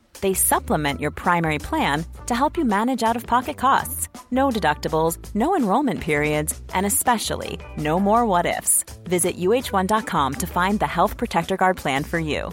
they 0.21 0.33
supplement 0.33 1.01
your 1.01 1.11
primary 1.11 1.59
plan 1.59 2.05
to 2.27 2.35
help 2.35 2.57
you 2.57 2.65
manage 2.65 3.03
out 3.03 3.15
of 3.15 3.25
pocket 3.25 3.57
costs. 3.57 4.09
No 4.29 4.49
deductibles, 4.49 5.17
no 5.33 5.55
enrollment 5.55 5.99
periods, 5.99 6.59
and 6.73 6.85
especially 6.85 7.59
no 7.77 7.99
more 7.99 8.25
what 8.25 8.45
ifs. 8.45 8.85
Visit 9.05 9.37
uh1.com 9.37 10.33
to 10.35 10.47
find 10.47 10.79
the 10.79 10.87
Health 10.87 11.17
Protector 11.17 11.57
Guard 11.57 11.77
plan 11.77 12.03
for 12.03 12.19
you. 12.19 12.51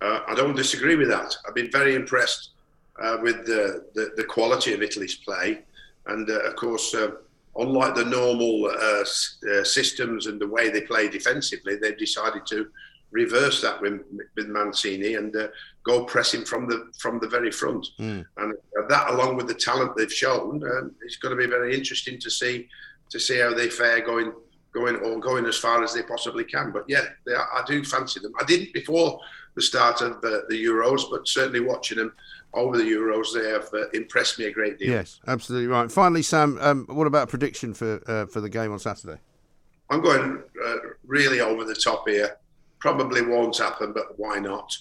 Uh, 0.00 0.20
I 0.26 0.34
don't 0.34 0.56
disagree 0.56 0.96
with 0.96 1.08
that. 1.08 1.36
I've 1.46 1.54
been 1.54 1.70
very 1.70 1.94
impressed 1.94 2.50
uh, 3.00 3.18
with 3.22 3.44
the, 3.46 3.84
the, 3.94 4.12
the, 4.16 4.24
quality 4.24 4.72
of 4.72 4.82
Italy's 4.82 5.16
play. 5.16 5.60
And 6.06 6.28
uh, 6.28 6.40
of 6.40 6.56
course, 6.56 6.94
uh, 6.94 7.12
unlike 7.56 7.94
the 7.94 8.04
normal 8.04 8.66
uh, 8.66 9.04
uh, 9.04 9.64
systems 9.64 10.26
and 10.26 10.40
the 10.40 10.48
way 10.48 10.70
they 10.70 10.82
play 10.82 11.08
defensively, 11.08 11.76
they've 11.76 11.98
decided 11.98 12.46
to 12.46 12.68
reverse 13.12 13.60
that 13.60 13.80
with, 13.80 14.00
with 14.36 14.48
Mancini 14.48 15.14
and 15.14 15.34
uh, 15.34 15.48
go 15.84 16.04
pressing 16.04 16.44
from 16.44 16.68
the 16.68 16.90
from 16.98 17.18
the 17.18 17.28
very 17.28 17.50
front. 17.50 17.86
Mm. 17.98 18.24
And 18.36 18.54
that, 18.88 19.10
along 19.10 19.36
with 19.36 19.48
the 19.48 19.54
talent 19.54 19.96
they've 19.96 20.12
shown, 20.12 20.62
uh, 20.62 20.88
it's 21.04 21.16
going 21.16 21.36
to 21.36 21.42
be 21.42 21.50
very 21.50 21.74
interesting 21.74 22.18
to 22.20 22.30
see 22.30 22.68
to 23.10 23.18
see 23.18 23.38
how 23.38 23.54
they 23.54 23.68
fare 23.68 24.00
going 24.00 24.32
going 24.72 24.96
or 24.96 25.18
going 25.18 25.46
as 25.46 25.58
far 25.58 25.82
as 25.82 25.94
they 25.94 26.02
possibly 26.02 26.44
can. 26.44 26.70
But 26.70 26.84
yeah, 26.88 27.04
are, 27.28 27.48
I 27.54 27.64
do 27.66 27.84
fancy 27.84 28.20
them. 28.20 28.32
I 28.40 28.44
didn't 28.44 28.72
before 28.72 29.20
the 29.54 29.62
start 29.62 30.00
of 30.00 30.12
uh, 30.18 30.42
the 30.48 30.64
Euros, 30.64 31.02
but 31.10 31.26
certainly 31.26 31.60
watching 31.60 31.98
them 31.98 32.12
over 32.54 32.76
the 32.76 32.84
Euros, 32.84 33.34
they 33.34 33.48
have 33.48 33.68
uh, 33.74 33.88
impressed 33.90 34.38
me 34.38 34.46
a 34.46 34.52
great 34.52 34.78
deal. 34.78 34.90
Yes, 34.90 35.20
absolutely 35.26 35.68
right. 35.68 35.90
Finally, 35.90 36.22
Sam, 36.22 36.58
um, 36.60 36.86
what 36.88 37.06
about 37.06 37.24
a 37.24 37.26
prediction 37.26 37.74
for 37.74 38.00
uh, 38.06 38.26
for 38.26 38.40
the 38.40 38.48
game 38.48 38.72
on 38.72 38.78
Saturday? 38.78 39.20
I'm 39.90 40.00
going 40.00 40.42
uh, 40.64 40.76
really 41.04 41.40
over 41.40 41.64
the 41.64 41.74
top 41.74 42.08
here. 42.08 42.36
Probably 42.80 43.22
won't 43.22 43.56
happen, 43.58 43.92
but 43.92 44.18
why 44.18 44.38
not? 44.38 44.76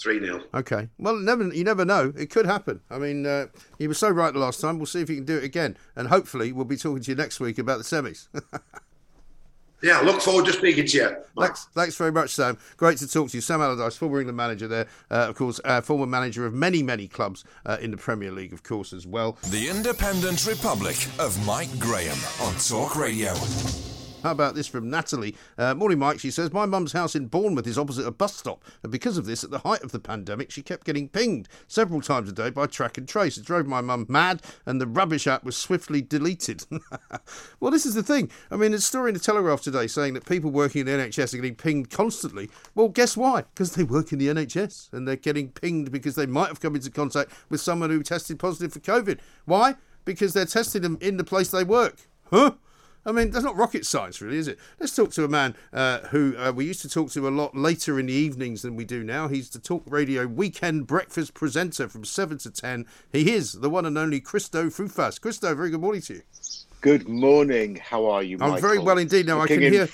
3 0.00 0.20
0. 0.20 0.42
Okay. 0.54 0.88
Well, 0.98 1.16
never 1.16 1.52
you 1.52 1.62
never 1.62 1.84
know. 1.84 2.12
It 2.16 2.30
could 2.30 2.46
happen. 2.46 2.80
I 2.90 2.98
mean, 2.98 3.26
uh, 3.26 3.46
he 3.78 3.86
was 3.86 3.98
so 3.98 4.08
right 4.08 4.32
the 4.32 4.38
last 4.40 4.60
time. 4.60 4.78
We'll 4.78 4.86
see 4.86 5.00
if 5.00 5.08
he 5.08 5.16
can 5.16 5.24
do 5.24 5.36
it 5.36 5.44
again. 5.44 5.76
And 5.94 6.08
hopefully, 6.08 6.52
we'll 6.52 6.64
be 6.64 6.76
talking 6.76 7.02
to 7.02 7.10
you 7.10 7.16
next 7.16 7.38
week 7.38 7.58
about 7.58 7.78
the 7.78 7.84
semis. 7.84 8.28
yeah, 9.82 10.00
look 10.00 10.22
forward 10.22 10.46
to 10.46 10.52
speaking 10.52 10.86
to 10.86 10.96
you. 10.96 11.16
Thanks, 11.38 11.66
thanks 11.74 11.96
very 11.96 12.12
much, 12.12 12.30
Sam. 12.30 12.56
Great 12.78 12.98
to 12.98 13.08
talk 13.08 13.30
to 13.30 13.36
you. 13.36 13.42
Sam 13.42 13.60
Allardyce, 13.60 13.96
former 13.96 14.20
England 14.20 14.38
manager 14.38 14.68
there, 14.68 14.86
uh, 15.10 15.26
of 15.28 15.34
course, 15.34 15.60
uh, 15.64 15.82
former 15.82 16.06
manager 16.06 16.46
of 16.46 16.54
many, 16.54 16.82
many 16.82 17.06
clubs 17.06 17.44
uh, 17.66 17.76
in 17.80 17.90
the 17.90 17.98
Premier 17.98 18.30
League, 18.30 18.54
of 18.54 18.62
course, 18.62 18.94
as 18.94 19.06
well. 19.06 19.36
The 19.48 19.68
Independent 19.68 20.46
Republic 20.46 20.96
of 21.18 21.44
Mike 21.46 21.78
Graham 21.78 22.18
on 22.40 22.54
Talk 22.54 22.96
Radio. 22.96 23.34
How 24.22 24.32
about 24.32 24.54
this 24.54 24.66
from 24.66 24.90
Natalie? 24.90 25.34
Uh, 25.56 25.74
morning, 25.74 25.98
Mike. 25.98 26.20
She 26.20 26.30
says, 26.30 26.52
My 26.52 26.66
mum's 26.66 26.92
house 26.92 27.14
in 27.14 27.26
Bournemouth 27.26 27.66
is 27.66 27.78
opposite 27.78 28.06
a 28.06 28.10
bus 28.10 28.36
stop. 28.36 28.62
And 28.82 28.92
because 28.92 29.16
of 29.16 29.24
this, 29.24 29.42
at 29.42 29.50
the 29.50 29.60
height 29.60 29.82
of 29.82 29.92
the 29.92 29.98
pandemic, 29.98 30.50
she 30.50 30.62
kept 30.62 30.84
getting 30.84 31.08
pinged 31.08 31.48
several 31.68 32.02
times 32.02 32.28
a 32.28 32.32
day 32.32 32.50
by 32.50 32.66
track 32.66 32.98
and 32.98 33.08
trace. 33.08 33.38
It 33.38 33.44
drove 33.46 33.66
my 33.66 33.80
mum 33.80 34.06
mad, 34.08 34.42
and 34.66 34.80
the 34.80 34.86
rubbish 34.86 35.26
app 35.26 35.44
was 35.44 35.56
swiftly 35.56 36.02
deleted. 36.02 36.64
well, 37.60 37.70
this 37.70 37.86
is 37.86 37.94
the 37.94 38.02
thing. 38.02 38.30
I 38.50 38.56
mean, 38.56 38.72
there's 38.72 38.82
a 38.82 38.86
story 38.86 39.10
in 39.10 39.14
the 39.14 39.20
Telegraph 39.20 39.62
today 39.62 39.86
saying 39.86 40.14
that 40.14 40.26
people 40.26 40.50
working 40.50 40.80
in 40.80 40.86
the 40.86 40.92
NHS 40.92 41.32
are 41.32 41.38
getting 41.38 41.54
pinged 41.54 41.90
constantly. 41.90 42.50
Well, 42.74 42.88
guess 42.88 43.16
why? 43.16 43.42
Because 43.54 43.74
they 43.74 43.84
work 43.84 44.12
in 44.12 44.18
the 44.18 44.28
NHS 44.28 44.92
and 44.92 45.08
they're 45.08 45.16
getting 45.16 45.50
pinged 45.50 45.90
because 45.90 46.14
they 46.14 46.26
might 46.26 46.48
have 46.48 46.60
come 46.60 46.74
into 46.74 46.90
contact 46.90 47.32
with 47.48 47.60
someone 47.60 47.90
who 47.90 48.02
tested 48.02 48.38
positive 48.38 48.72
for 48.72 48.80
COVID. 48.80 49.18
Why? 49.46 49.76
Because 50.04 50.34
they're 50.34 50.44
testing 50.44 50.82
them 50.82 50.98
in 51.00 51.16
the 51.16 51.24
place 51.24 51.50
they 51.50 51.64
work. 51.64 52.08
Huh? 52.30 52.52
I 53.04 53.12
mean, 53.12 53.30
that's 53.30 53.44
not 53.44 53.56
rocket 53.56 53.86
science, 53.86 54.20
really, 54.20 54.36
is 54.36 54.46
it? 54.46 54.58
Let's 54.78 54.94
talk 54.94 55.10
to 55.12 55.24
a 55.24 55.28
man 55.28 55.54
uh, 55.72 56.00
who 56.08 56.36
uh, 56.36 56.52
we 56.52 56.66
used 56.66 56.82
to 56.82 56.88
talk 56.88 57.10
to 57.12 57.26
a 57.26 57.30
lot 57.30 57.56
later 57.56 57.98
in 57.98 58.06
the 58.06 58.12
evenings 58.12 58.60
than 58.60 58.76
we 58.76 58.84
do 58.84 59.02
now. 59.02 59.28
He's 59.28 59.48
the 59.48 59.58
Talk 59.58 59.84
Radio 59.86 60.26
weekend 60.26 60.86
breakfast 60.86 61.32
presenter 61.32 61.88
from 61.88 62.04
7 62.04 62.36
to 62.38 62.50
10. 62.50 62.86
He 63.10 63.32
is 63.32 63.52
the 63.52 63.70
one 63.70 63.86
and 63.86 63.96
only 63.96 64.20
Cristo 64.20 64.66
Foufas. 64.66 65.20
Cristo, 65.20 65.54
very 65.54 65.70
good 65.70 65.80
morning 65.80 66.02
to 66.02 66.14
you. 66.14 66.22
Good 66.82 67.08
morning. 67.08 67.76
How 67.76 68.06
are 68.06 68.22
you, 68.22 68.38
I'm 68.40 68.60
very 68.60 68.78
well 68.78 68.98
indeed. 68.98 69.26
Now, 69.26 69.40
Looking 69.40 69.60
I 69.60 69.62
can 69.62 69.72
hear. 69.72 69.88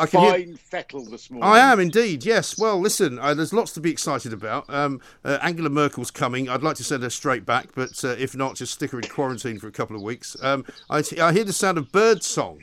I 0.00 0.06
can 0.06 0.20
hear. 0.20 0.32
Fine 0.32 0.56
fettle 0.56 1.04
this 1.04 1.30
morning. 1.30 1.48
I 1.48 1.58
am 1.58 1.78
indeed, 1.80 2.24
yes. 2.24 2.58
Well, 2.58 2.80
listen, 2.80 3.18
uh, 3.18 3.34
there's 3.34 3.52
lots 3.52 3.72
to 3.72 3.80
be 3.80 3.90
excited 3.90 4.32
about. 4.32 4.68
Um, 4.68 5.00
uh, 5.24 5.38
Angela 5.42 5.70
Merkel's 5.70 6.10
coming. 6.10 6.48
I'd 6.48 6.62
like 6.62 6.76
to 6.76 6.84
send 6.84 7.02
her 7.02 7.10
straight 7.10 7.44
back, 7.46 7.68
but 7.74 8.02
uh, 8.04 8.08
if 8.18 8.34
not, 8.34 8.56
just 8.56 8.74
stick 8.74 8.90
her 8.92 8.98
in 8.98 9.08
quarantine 9.08 9.58
for 9.58 9.68
a 9.68 9.72
couple 9.72 9.94
of 9.96 10.02
weeks. 10.02 10.36
Um, 10.42 10.64
I, 10.88 11.02
I 11.20 11.32
hear 11.32 11.44
the 11.44 11.52
sound 11.52 11.78
of 11.78 11.92
bird 11.92 12.22
song. 12.22 12.60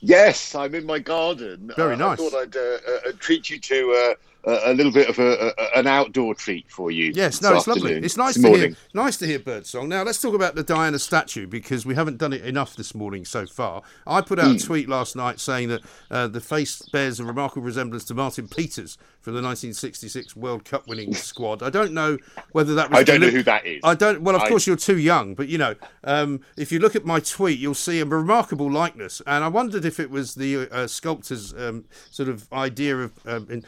Yes, 0.00 0.54
I'm 0.54 0.74
in 0.74 0.84
my 0.84 0.98
garden. 0.98 1.72
Very 1.76 1.94
Uh, 1.94 1.98
nice. 1.98 2.20
I 2.20 2.28
thought 2.28 2.34
I'd 2.42 2.56
uh, 2.56 3.08
uh, 3.08 3.12
treat 3.18 3.48
you 3.48 3.58
to 3.58 3.92
uh, 3.92 4.14
a, 4.46 4.72
a 4.72 4.74
little 4.74 4.92
bit 4.92 5.08
of 5.08 5.18
a, 5.18 5.52
a, 5.58 5.78
an 5.78 5.86
outdoor 5.86 6.34
treat 6.34 6.70
for 6.70 6.90
you. 6.90 7.12
Yes, 7.14 7.42
no, 7.42 7.54
it's 7.56 7.66
lovely. 7.66 7.92
It's 7.94 8.16
nice 8.16 8.34
this 8.34 8.42
to 8.42 8.48
morning. 8.48 8.68
hear. 8.70 8.76
Nice 8.94 9.16
to 9.18 9.26
hear 9.26 9.38
bird 9.38 9.66
song. 9.66 9.88
Now 9.88 10.02
let's 10.02 10.20
talk 10.20 10.34
about 10.34 10.54
the 10.54 10.62
Diana 10.62 10.98
statue 10.98 11.46
because 11.46 11.84
we 11.84 11.94
haven't 11.94 12.18
done 12.18 12.32
it 12.32 12.44
enough 12.44 12.76
this 12.76 12.94
morning 12.94 13.24
so 13.24 13.46
far. 13.46 13.82
I 14.06 14.20
put 14.20 14.38
out 14.38 14.46
a 14.46 14.50
Hmm. 14.52 14.56
tweet 14.58 14.88
last 14.88 15.16
night 15.16 15.40
saying 15.40 15.68
that 15.68 15.80
uh, 16.10 16.28
the 16.28 16.40
face 16.40 16.80
bears 16.92 17.20
a 17.20 17.24
remarkable 17.24 17.62
resemblance 17.66 18.04
to 18.04 18.14
Martin 18.14 18.48
Peters 18.48 18.96
from 19.20 19.34
the 19.34 19.42
1966 19.42 20.36
World 20.36 20.64
Cup 20.64 20.86
winning 20.86 21.12
squad. 21.28 21.62
I 21.62 21.70
don't 21.70 21.92
know 21.92 22.16
whether 22.52 22.74
that. 22.76 22.94
I 22.94 23.02
don't 23.02 23.20
know 23.20 23.28
who 23.28 23.42
that 23.42 23.66
is. 23.66 23.80
I 23.82 23.94
don't. 23.94 24.22
Well, 24.22 24.36
of 24.36 24.42
I- 24.42 24.48
course 24.48 24.66
you're 24.66 24.76
too 24.76 24.98
young, 24.98 25.34
but 25.34 25.48
you 25.48 25.58
know, 25.58 25.74
um, 26.04 26.40
if 26.56 26.70
you 26.70 26.78
look 26.78 26.94
at 26.94 27.04
my 27.04 27.18
tweet, 27.20 27.58
you'll 27.58 27.74
see 27.74 28.00
a 28.00 28.04
remarkable 28.04 28.70
likeness. 28.70 29.20
And 29.26 29.42
I 29.44 29.48
wondered 29.48 29.84
if 29.84 29.98
it 29.98 30.10
was 30.10 30.34
the 30.36 30.68
uh, 30.70 30.86
sculptor's 30.86 31.52
um, 31.54 31.84
sort 32.10 32.28
of 32.28 32.50
idea 32.52 32.96
of 32.98 33.12
um, 33.26 33.46
in 33.50 33.64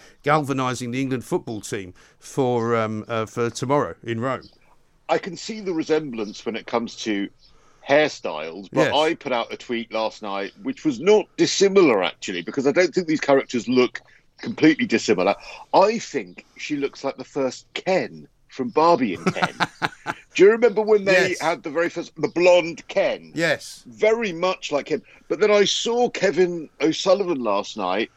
galvanising 0.68 0.90
the 0.90 1.00
England 1.00 1.24
football 1.24 1.60
team 1.60 1.94
for 2.18 2.76
um, 2.76 3.04
uh, 3.08 3.26
for 3.26 3.50
tomorrow 3.50 3.94
in 4.02 4.20
Rome. 4.20 4.42
I 5.08 5.18
can 5.18 5.36
see 5.36 5.60
the 5.60 5.72
resemblance 5.72 6.44
when 6.44 6.54
it 6.56 6.66
comes 6.66 6.94
to 6.96 7.28
hairstyles, 7.88 8.68
but 8.72 8.92
Yes. 8.92 8.94
I 8.94 9.14
put 9.14 9.32
out 9.32 9.50
a 9.52 9.56
tweet 9.56 9.90
last 9.92 10.20
night 10.22 10.52
which 10.62 10.84
was 10.84 11.00
not 11.00 11.24
dissimilar 11.38 12.02
actually, 12.04 12.42
because 12.42 12.66
I 12.66 12.72
don't 12.72 12.94
think 12.94 13.06
these 13.06 13.20
characters 13.20 13.66
look 13.68 14.02
completely 14.38 14.86
dissimilar. 14.86 15.34
I 15.72 15.98
think 15.98 16.44
she 16.58 16.76
looks 16.76 17.02
like 17.02 17.16
the 17.16 17.24
first 17.24 17.66
Ken 17.74 18.28
from 18.48 18.68
Barbie 18.68 19.14
and 19.14 19.34
Ken. 19.34 19.54
Do 20.34 20.42
you 20.44 20.50
remember 20.50 20.82
when 20.82 21.04
they 21.04 21.30
Yes. 21.30 21.40
had 21.40 21.62
the 21.62 21.70
very 21.70 21.88
first 21.88 22.12
the 22.16 22.28
blonde 22.28 22.86
Ken? 22.88 23.32
Yes. 23.34 23.84
Very 23.86 24.32
much 24.32 24.70
like 24.70 24.88
him. 24.88 25.02
But 25.28 25.40
then 25.40 25.50
I 25.50 25.64
saw 25.64 26.10
Kevin 26.10 26.68
O'Sullivan 26.82 27.42
last 27.42 27.76
night 27.78 28.10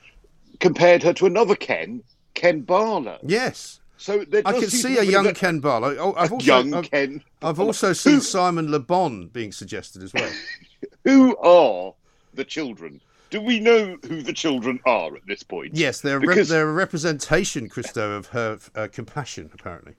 compared 0.60 1.02
her 1.04 1.14
to 1.14 1.26
another 1.26 1.56
Ken, 1.56 2.04
Ken 2.34 2.62
Barlow. 2.62 3.20
Yes. 3.24 3.80
So 3.98 4.26
I 4.46 4.54
can 4.54 4.70
see 4.70 4.98
a 4.98 5.04
young 5.04 5.32
Ken 5.34 5.60
Barlow. 5.60 5.96
Oh, 6.00 6.14
I've 6.18 6.32
also, 6.34 6.46
young 6.46 6.74
I've, 6.74 6.90
Ken. 6.90 7.24
I've 7.44 7.60
also 7.60 7.94
seen 7.94 8.20
Simon 8.20 8.72
Le 8.72 8.80
Bon 8.80 9.28
being 9.28 9.52
suggested 9.52 10.02
as 10.02 10.14
well. 10.14 10.32
Who 11.04 11.38
are 11.38 11.94
the 12.34 12.44
children? 12.44 13.00
Do 13.30 13.40
we 13.42 13.60
know 13.60 13.98
who 14.08 14.22
the 14.22 14.34
children 14.34 14.80
are 14.86 15.16
at 15.16 15.26
this 15.26 15.42
point? 15.44 15.74
Yes, 15.76 16.02
they're 16.02 16.20
Because- 16.20 16.50
they're 16.50 16.70
a 16.70 16.74
representation, 16.74 17.70
Cristo, 17.70 18.12
of 18.18 18.28
her 18.28 18.60
uh, 18.76 18.88
compassion. 18.92 19.50
Apparently. 19.54 19.94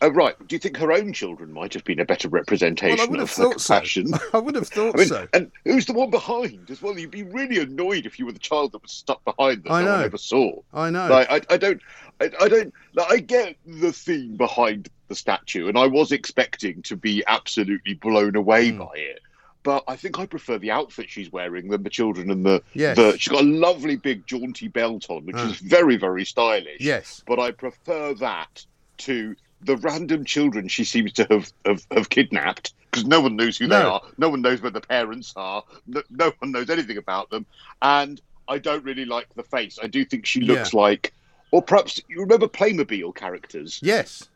Oh, 0.00 0.10
right. 0.10 0.34
Do 0.46 0.54
you 0.54 0.60
think 0.60 0.76
her 0.76 0.92
own 0.92 1.12
children 1.12 1.52
might 1.52 1.74
have 1.74 1.82
been 1.84 1.98
a 1.98 2.04
better 2.04 2.28
representation 2.28 2.96
Well, 2.98 3.06
I 3.06 3.10
would 3.10 3.20
have 3.20 3.30
thought 3.30 3.60
so. 3.60 3.74
I 4.32 4.38
would 4.38 4.54
have 4.54 4.68
thought 4.68 4.94
I 4.94 4.98
mean, 4.98 5.08
so. 5.08 5.26
and 5.32 5.50
who's 5.64 5.86
the 5.86 5.92
one 5.92 6.10
behind 6.10 6.70
as 6.70 6.80
well? 6.80 6.96
You'd 6.96 7.10
be 7.10 7.24
really 7.24 7.58
annoyed 7.58 8.06
if 8.06 8.18
you 8.18 8.26
were 8.26 8.32
the 8.32 8.38
child 8.38 8.72
that 8.72 8.82
was 8.82 8.92
stuck 8.92 9.24
behind 9.24 9.64
that 9.64 9.72
I 9.72 9.82
no 9.82 9.92
one 9.92 10.04
ever 10.04 10.18
saw. 10.18 10.60
I 10.72 10.90
know. 10.90 11.08
Like, 11.08 11.30
I, 11.30 11.54
I 11.54 11.56
don't, 11.56 11.80
I, 12.20 12.30
I 12.40 12.48
don't. 12.48 12.72
Like, 12.94 13.10
I 13.12 13.16
get 13.18 13.56
the 13.66 13.92
theme 13.92 14.36
behind 14.36 14.88
the 15.08 15.16
statue, 15.16 15.66
and 15.68 15.76
I 15.76 15.86
was 15.88 16.12
expecting 16.12 16.82
to 16.82 16.94
be 16.96 17.24
absolutely 17.26 17.94
blown 17.94 18.36
away 18.36 18.70
Hmm. 18.70 18.78
by 18.78 18.92
it. 18.94 19.20
But 19.64 19.82
I 19.88 19.96
think 19.96 20.20
I 20.20 20.26
prefer 20.26 20.58
the 20.58 20.70
outfit 20.70 21.10
she's 21.10 21.32
wearing 21.32 21.68
than 21.70 21.82
the 21.82 21.90
children 21.90 22.30
and 22.30 22.46
the. 22.46 22.62
Yes. 22.74 22.96
the 22.96 23.18
she's 23.18 23.32
got 23.32 23.42
a 23.42 23.46
lovely 23.46 23.96
big 23.96 24.26
jaunty 24.28 24.68
belt 24.68 25.06
on, 25.10 25.26
which 25.26 25.34
Ah. 25.36 25.50
is 25.50 25.56
very 25.58 25.96
very 25.96 26.24
stylish. 26.24 26.80
Yes. 26.80 27.24
But 27.26 27.40
I 27.40 27.50
prefer 27.50 28.14
that 28.14 28.64
to 28.98 29.34
the 29.62 29.76
random 29.76 30.24
children 30.24 30.68
she 30.68 30.84
seems 30.84 31.12
to 31.14 31.26
have 31.30 31.52
have, 31.64 31.86
have 31.90 32.08
kidnapped 32.08 32.72
because 32.90 33.04
no 33.06 33.20
one 33.20 33.36
knows 33.36 33.58
who 33.58 33.66
they 33.66 33.76
are. 33.76 34.00
No 34.16 34.28
one 34.28 34.40
knows 34.42 34.62
where 34.62 34.70
the 34.70 34.80
parents 34.80 35.32
are. 35.36 35.62
No, 35.86 36.02
no 36.10 36.32
one 36.38 36.52
knows 36.52 36.70
anything 36.70 36.96
about 36.96 37.28
them. 37.30 37.44
And 37.82 38.20
I 38.48 38.58
don't 38.58 38.84
really 38.84 39.04
like 39.04 39.26
the 39.34 39.42
face. 39.42 39.78
I 39.82 39.88
do 39.88 40.04
think 40.04 40.24
she 40.26 40.40
looks 40.40 40.72
Yeah. 40.72 40.80
like, 40.80 41.12
or 41.50 41.60
perhaps 41.62 42.00
you 42.08 42.20
remember 42.20 42.46
Playmobil 42.48 43.14
characters. 43.14 43.78
Yes. 43.82 44.28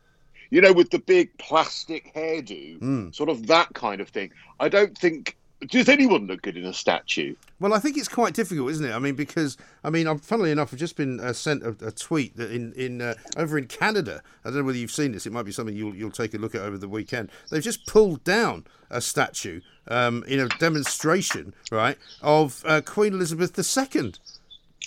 You 0.50 0.60
know, 0.60 0.72
with 0.74 0.90
the 0.90 0.98
big 0.98 1.36
plastic 1.38 2.12
hairdo, 2.14 2.78
Mm. 2.80 3.14
sort 3.14 3.30
of 3.30 3.46
that 3.46 3.72
kind 3.72 4.00
of 4.02 4.08
thing. 4.10 4.32
I 4.60 4.68
don't 4.68 4.96
think. 4.96 5.36
Does 5.68 5.88
anyone 5.88 6.26
look 6.26 6.42
good 6.42 6.56
in 6.56 6.64
a 6.64 6.72
statue? 6.72 7.34
Well, 7.60 7.72
I 7.74 7.78
think 7.78 7.96
it's 7.96 8.08
quite 8.08 8.34
difficult, 8.34 8.70
isn't 8.72 8.84
it? 8.84 8.92
I 8.92 8.98
mean, 8.98 9.14
because 9.14 9.56
I 9.84 9.90
mean, 9.90 10.06
I'm, 10.06 10.18
funnily 10.18 10.50
enough, 10.50 10.72
I've 10.72 10.78
just 10.78 10.96
been 10.96 11.20
uh, 11.20 11.32
sent 11.32 11.62
a, 11.62 11.76
a 11.86 11.90
tweet 11.92 12.36
that 12.36 12.50
in 12.50 12.72
in 12.72 13.00
uh, 13.00 13.14
over 13.36 13.56
in 13.58 13.66
Canada. 13.66 14.22
I 14.44 14.48
don't 14.48 14.58
know 14.58 14.64
whether 14.64 14.78
you've 14.78 14.90
seen 14.90 15.12
this. 15.12 15.26
It 15.26 15.32
might 15.32 15.44
be 15.44 15.52
something 15.52 15.76
you'll 15.76 15.94
you'll 15.94 16.10
take 16.10 16.34
a 16.34 16.38
look 16.38 16.54
at 16.54 16.62
over 16.62 16.78
the 16.78 16.88
weekend. 16.88 17.30
They've 17.50 17.62
just 17.62 17.86
pulled 17.86 18.24
down 18.24 18.64
a 18.90 19.00
statue 19.00 19.60
um, 19.88 20.24
in 20.26 20.40
a 20.40 20.48
demonstration, 20.48 21.54
right, 21.70 21.96
of 22.20 22.62
uh, 22.66 22.80
Queen 22.84 23.14
Elizabeth 23.14 23.56
II, 23.58 24.12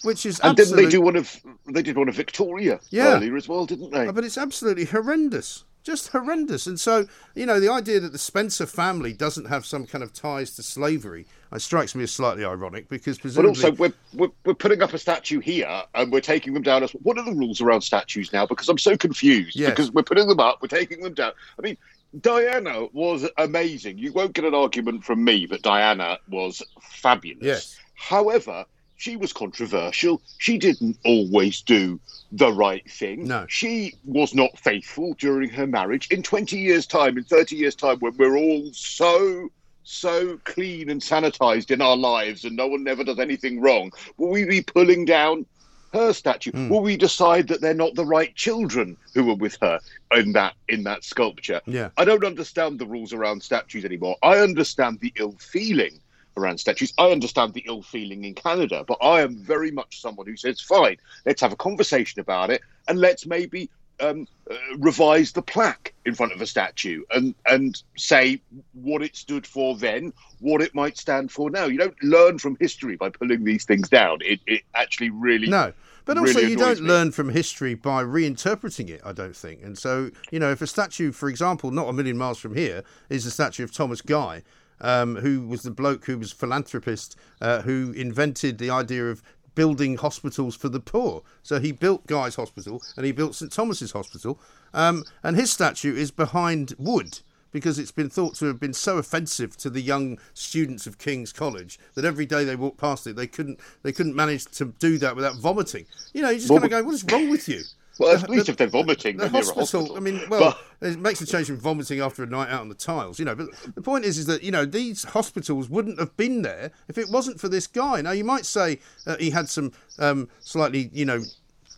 which 0.04 0.26
is 0.26 0.40
And 0.42 0.56
didn't 0.58 0.76
they 0.76 0.90
do 0.90 1.02
one 1.02 1.16
of? 1.16 1.36
They 1.68 1.82
did 1.82 1.98
one 1.98 2.10
of 2.10 2.16
Victoria 2.16 2.80
Yeah. 2.90 3.16
earlier 3.16 3.36
as 3.36 3.48
well, 3.48 3.66
didn't 3.66 3.92
they? 3.92 4.08
Oh, 4.08 4.12
but 4.12 4.24
it's 4.24 4.38
absolutely 4.38 4.86
horrendous. 4.86 5.64
Just 5.86 6.08
horrendous. 6.08 6.66
And 6.66 6.80
so, 6.80 7.06
you 7.36 7.46
know, 7.46 7.60
the 7.60 7.70
idea 7.70 8.00
that 8.00 8.12
the 8.12 8.18
Spencer 8.18 8.66
family 8.66 9.14
doesn't 9.14 9.46
have 9.46 9.68
some 9.68 9.86
kind 9.86 10.04
of 10.04 10.12
ties 10.14 10.50
to 10.56 10.64
slavery 10.64 11.28
uh, 11.52 11.60
strikes 11.60 11.94
me 11.94 12.04
as 12.04 12.12
slightly 12.12 12.44
ironic 12.44 12.90
because 12.90 13.20
presumably. 13.20 13.52
But 13.52 13.68
also, 13.68 13.72
we're, 13.74 13.94
we're 14.16 14.32
we're 14.46 14.56
putting 14.56 14.82
up 14.82 14.94
a 14.94 14.98
statue 14.98 15.40
here, 15.40 15.84
and 15.94 16.12
we're 16.12 16.22
taking 16.22 16.56
them 16.56 16.64
down. 16.64 16.82
As 16.82 16.92
what 17.04 17.20
are 17.20 17.24
the 17.24 17.34
rules 17.34 17.62
around 17.62 17.82
statues 17.82 18.34
now? 18.34 18.48
Because 18.48 18.68
I'm 18.68 18.80
so 18.80 18.98
confused. 18.98 19.56
Yes. 19.56 19.70
Because 19.70 19.92
we're 19.92 20.02
putting 20.02 20.28
them 20.28 20.40
up, 20.40 20.60
we're 20.60 20.70
taking 20.70 21.02
them 21.02 21.14
down. 21.14 21.34
I 21.60 21.62
mean, 21.62 21.78
Diana 22.20 22.88
was 22.92 23.30
amazing. 23.38 24.00
You 24.00 24.12
won't 24.12 24.34
get 24.34 24.44
an 24.44 24.56
argument 24.56 25.04
from 25.04 25.24
me 25.24 25.46
that 25.46 25.62
Diana 25.62 26.18
was 26.28 26.64
fabulous. 26.82 27.44
Yes. 27.44 27.80
However, 27.94 28.66
she 28.96 29.16
was 29.16 29.34
controversial. 29.34 30.22
She 30.38 30.58
didn't 30.58 30.98
always 31.06 31.62
do 31.62 32.00
the 32.32 32.52
right 32.52 32.90
thing. 32.90 33.28
No. 33.28 33.46
She 33.48 33.96
was 34.06 34.34
not 34.34 34.58
faithful 34.58 35.16
during 35.20 35.50
her 35.50 35.68
marriage. 35.68 36.10
In 36.12 36.24
20 36.24 36.58
years' 36.58 36.88
time, 36.88 37.18
in 37.18 37.24
30 37.24 37.56
years' 37.56 37.76
time, 37.76 38.00
when 38.00 38.16
we're 38.18 38.38
all 38.38 38.70
so, 38.74 39.50
so 39.84 40.38
clean 40.44 40.90
and 40.90 41.02
sanitized 41.02 41.72
in 41.72 41.82
our 41.82 41.98
lives 41.98 42.46
and 42.46 42.56
no 42.56 42.68
one 42.68 42.88
ever 42.88 43.04
does 43.04 43.20
anything 43.20 43.62
wrong, 43.62 43.92
will 44.18 44.30
we 44.30 44.46
be 44.46 44.62
pulling 44.62 45.06
down 45.06 45.46
her 45.94 46.14
statue? 46.14 46.52
Hmm. 46.52 46.70
Will 46.70 46.82
we 46.82 46.98
decide 46.98 47.48
that 47.48 47.62
they're 47.62 47.74
not 47.74 47.96
the 47.96 48.06
right 48.06 48.36
children 48.36 48.98
who 49.14 49.26
were 49.26 49.36
with 49.36 49.58
her 49.62 49.80
in 50.12 50.34
that 50.34 50.54
in 50.68 50.84
that 50.84 51.04
sculpture? 51.04 51.62
Yeah. 51.66 51.90
I 51.98 52.06
don't 52.06 52.26
understand 52.26 52.80
the 52.80 52.86
rules 52.86 53.14
around 53.14 53.42
statues 53.44 53.86
anymore. 53.86 54.18
I 54.22 54.40
understand 54.40 55.00
the 55.00 55.14
ill 55.16 55.36
feeling 55.40 56.00
around 56.38 56.60
statues. 56.60 56.94
I 56.98 57.12
understand 57.12 57.54
the 57.54 57.64
ill 57.68 57.82
feeling 57.82 58.24
in 58.24 58.34
Canada, 58.34 58.84
but 58.88 58.98
I 59.02 59.22
am 59.22 59.36
very 59.36 59.72
much 59.72 60.02
someone 60.02 60.28
who 60.28 60.38
says, 60.38 60.62
fine, 60.62 60.98
let's 61.26 61.42
have 61.42 61.54
a 61.54 61.58
conversation 61.58 62.20
about 62.20 62.50
it 62.50 62.62
and 62.88 63.00
let's 63.00 63.26
maybe 63.26 63.70
um, 64.00 64.28
uh, 64.50 64.56
revise 64.78 65.32
the 65.32 65.42
plaque 65.42 65.94
in 66.06 66.14
front 66.14 66.34
of 66.34 66.42
a 66.42 66.46
statue 66.46 67.04
and, 67.12 67.34
and 67.46 67.82
say 67.96 68.42
what 68.74 69.02
it 69.02 69.16
stood 69.16 69.48
for 69.48 69.76
then, 69.78 70.12
what 70.40 70.62
it 70.62 70.76
might 70.76 70.98
stand 70.98 71.32
for 71.32 71.50
now. 71.50 71.66
You 71.66 71.78
don't 71.78 72.04
learn 72.04 72.40
from 72.40 72.58
history 72.60 72.96
by 72.96 73.10
pulling 73.10 73.44
these 73.44 73.66
things 73.66 73.90
down. 73.90 74.20
It, 74.22 74.40
it 74.46 74.62
actually 74.76 75.10
really. 75.10 75.48
No. 75.48 75.74
But 76.06 76.20
also, 76.20 76.36
really 76.36 76.52
you 76.52 76.58
don't 76.58 76.82
me. 76.82 76.88
learn 76.88 77.12
from 77.12 77.30
history 77.30 77.74
by 77.74 78.04
reinterpreting 78.04 78.90
it, 78.90 79.02
I 79.04 79.12
don't 79.12 79.36
think. 79.36 79.64
And 79.64 79.76
so, 79.76 80.12
you 80.30 80.40
know, 80.40 80.52
if 80.52 80.62
a 80.62 80.68
statue, 80.68 81.12
for 81.12 81.30
example, 81.30 81.72
not 81.72 81.90
a 81.90 81.94
million 81.94 82.16
miles 82.16 82.38
from 82.38 82.56
here, 82.56 82.84
is 83.10 83.26
a 83.26 83.32
statue 83.32 83.64
of 83.64 83.74
Thomas 83.74 84.02
Guy, 84.02 84.44
um, 84.82 85.16
who 85.18 85.48
was 85.48 85.64
the 85.64 85.72
bloke 85.72 86.06
who 86.06 86.18
was 86.18 86.32
philanthropist 86.32 87.16
uh, 87.42 87.62
who 87.62 87.92
invented 87.94 88.58
the 88.58 88.70
idea 88.70 89.06
of 89.10 89.22
building 89.56 89.96
hospitals 89.98 90.56
for 90.56 90.70
the 90.70 90.82
poor. 90.82 91.24
So 91.42 91.60
he 91.60 91.72
built 91.72 92.06
Guy's 92.08 92.36
Hospital 92.36 92.84
and 92.98 93.06
he 93.06 93.12
built 93.12 93.36
St 93.36 93.52
Thomas's 93.52 93.94
Hospital, 93.94 94.40
um, 94.74 95.04
and 95.24 95.36
his 95.38 95.52
statue 95.52 95.96
is 95.96 96.12
behind 96.12 96.74
wood 96.78 97.20
because 97.52 97.80
it's 97.80 97.92
been 97.92 98.10
thought 98.10 98.36
to 98.36 98.46
have 98.48 98.60
been 98.60 98.74
so 98.74 98.98
offensive 98.98 99.56
to 99.56 99.70
the 99.70 99.80
young 99.80 100.20
students 100.34 100.86
of 100.88 100.98
King's 100.98 101.32
College 101.32 101.80
that 101.94 102.04
every 102.04 102.26
day 102.26 102.44
they 102.44 102.58
walked 102.58 102.78
past 102.78 103.08
it, 103.08 103.16
they 103.16 103.28
couldn't 103.28 103.62
they 103.82 103.94
couldn't 103.94 104.16
manage 104.16 104.46
to 104.46 104.66
do 104.78 104.98
that 104.98 105.16
without 105.16 105.38
vomiting. 105.38 105.86
You 106.14 106.22
know, 106.22 106.30
you 106.32 106.40
just 106.40 106.50
Well, 106.50 106.60
kind 106.60 106.74
of 106.74 106.80
go, 106.82 106.84
"What 106.84 106.96
is 106.96 107.06
wrong 107.06 107.30
with 107.30 107.48
you?" 107.48 107.62
Well, 107.98 108.14
at 108.16 108.22
The- 108.26 108.32
least 108.32 108.46
the- 108.48 108.52
if 108.52 108.58
they're 108.58 108.68
vomiting, 108.68 109.18
the 109.18 109.24
then 109.24 109.32
they're 109.34 109.42
a 109.42 109.46
hospital, 109.46 109.82
hospital. 109.82 109.98
I 109.98 110.00
mean, 110.02 110.22
well, 110.30 110.58
But- 110.82 110.88
it 110.90 111.00
makes 111.00 111.22
a 111.22 111.26
change 111.26 111.48
from 111.48 111.58
vomiting 111.60 112.02
after 112.02 112.24
a 112.24 112.26
night 112.26 112.50
out 112.50 112.62
on 112.62 112.70
the 112.70 112.76
tiles, 112.76 113.20
you 113.20 113.26
know. 113.26 113.36
But 113.36 113.48
the 113.74 113.82
point 113.82 114.04
is, 114.06 114.18
is 114.18 114.26
that 114.26 114.44
you 114.44 114.52
know 114.52 114.66
these 114.66 115.04
hospitals 115.04 115.70
wouldn't 115.70 116.00
have 116.00 116.16
been 116.18 116.42
there 116.42 116.72
if 116.88 116.98
it 116.98 117.10
wasn't 117.10 117.40
for 117.40 117.48
this 117.48 117.68
guy. 117.68 118.02
Now 118.02 118.12
you 118.12 118.24
might 118.26 118.46
say 118.46 118.80
uh, 119.08 119.16
he 119.18 119.30
had 119.30 119.50
some 119.50 119.72
um, 119.98 120.28
slightly, 120.42 120.90
you 120.94 121.06
know, 121.06 121.22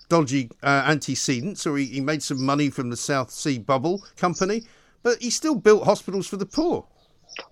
dodgy 0.10 0.50
uh, 0.64 0.84
antecedents, 0.88 1.68
or 1.68 1.78
he, 1.78 1.86
he 1.86 2.02
made 2.02 2.24
some 2.24 2.44
money 2.44 2.70
from 2.70 2.90
the 2.90 2.98
South 2.98 3.30
Sea 3.30 3.60
Bubble 3.60 4.04
Company, 4.16 4.64
but 5.04 5.22
he 5.22 5.30
still 5.30 5.56
built 5.56 5.84
hospitals 5.84 6.26
for 6.28 6.38
the 6.38 6.46
poor. 6.46 6.86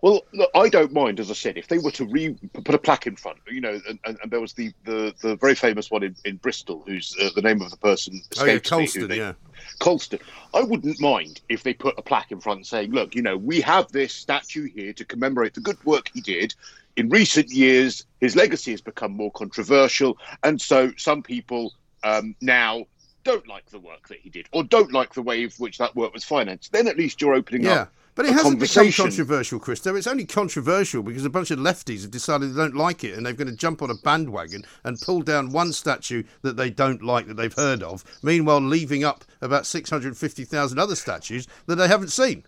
Well, 0.02 0.22
look, 0.34 0.50
I 0.56 0.70
don't 0.70 0.94
mind, 0.94 1.20
as 1.20 1.30
I 1.30 1.34
said, 1.34 1.58
if 1.58 1.68
they 1.68 1.78
were 1.78 1.92
to 1.92 2.06
re 2.06 2.36
put 2.54 2.76
a 2.76 2.78
plaque 2.78 3.08
in 3.08 3.16
front, 3.16 3.38
you 3.50 3.62
know, 3.62 3.80
and, 3.88 4.00
and, 4.06 4.18
and 4.22 4.32
there 4.32 4.42
was 4.42 4.54
the, 4.54 4.72
the, 4.84 5.14
the 5.22 5.36
very 5.38 5.56
famous 5.56 5.90
one 5.92 6.04
in, 6.04 6.16
in 6.26 6.38
Bristol, 6.38 6.84
who's 6.88 7.16
uh, 7.22 7.30
the 7.36 7.42
name 7.42 7.62
of 7.62 7.72
the 7.72 7.78
person 7.78 8.22
Oh 8.40 8.46
yeah, 8.46 8.60
Colston, 8.60 9.08
they- 9.08 9.18
yeah. 9.18 9.34
Colston. 9.80 10.20
I 10.54 10.62
wouldn't 10.62 11.00
mind 11.00 11.42
if 11.50 11.64
they 11.64 11.74
put 11.74 11.96
a 11.98 12.02
plaque 12.02 12.32
in 12.32 12.40
front 12.40 12.66
saying, 12.68 12.92
look, 12.92 13.16
you 13.16 13.22
know, 13.22 13.36
we 13.38 13.62
have 13.62 13.92
this 13.92 14.14
statue 14.14 14.68
here 14.74 14.94
to 14.94 15.06
commemorate 15.06 15.54
the 15.54 15.62
good 15.62 15.84
work 15.86 16.10
he 16.14 16.22
did. 16.22 16.54
In 16.98 17.10
recent 17.10 17.50
years, 17.52 18.06
his 18.22 18.36
legacy 18.36 18.72
has 18.72 18.82
become 18.82 19.12
more 19.14 19.32
controversial. 19.32 20.18
And 20.44 20.62
so 20.62 20.92
some 20.98 21.24
people 21.24 21.74
um, 22.04 22.36
now 22.42 22.86
don't 23.24 23.48
like 23.48 23.70
the 23.72 23.80
work 23.80 24.08
that 24.10 24.20
he 24.20 24.30
did 24.30 24.48
or 24.52 24.64
don't 24.64 24.94
like 24.94 25.14
the 25.14 25.22
way 25.22 25.44
in 25.44 25.50
which 25.58 25.78
that 25.80 25.96
work 25.96 26.14
was 26.14 26.24
financed. 26.24 26.72
Then 26.72 26.88
at 26.88 26.98
least 26.98 27.20
you're 27.22 27.34
opening 27.34 27.64
Yeah. 27.64 27.74
up. 27.74 27.94
But 28.16 28.26
it 28.26 28.34
hasn't 28.34 28.62
become 28.62 28.92
controversial, 28.94 29.60
Cristo. 29.60 29.96
It's 29.96 30.08
only 30.08 30.26
controversial 30.26 31.04
because 31.04 31.26
a 31.26 31.30
bunch 31.30 31.52
of 31.52 31.60
lefties 31.60 32.02
have 32.04 32.12
decided 32.12 32.54
they 32.54 32.58
don't 32.58 32.76
like 32.76 33.04
it 33.04 33.14
and 33.14 33.26
they're 33.26 33.34
going 33.34 33.50
to 33.50 33.56
jump 33.56 33.82
on 33.82 33.90
a 33.90 33.96
bandwagon 33.96 34.64
and 34.86 35.00
pull 35.02 35.22
down 35.22 35.52
one 35.52 35.74
statue 35.74 36.24
that 36.42 36.56
they 36.56 36.70
don't 36.70 37.04
like 37.04 37.28
that 37.28 37.36
they've 37.36 37.54
heard 37.54 37.84
of, 37.84 38.06
meanwhile 38.24 38.62
leaving 38.62 39.04
up 39.04 39.26
about 39.42 39.66
650,000 39.66 40.80
other 40.80 40.96
statues 40.96 41.46
that 41.66 41.76
they 41.76 41.90
haven't 41.90 42.08
seen. 42.08 42.46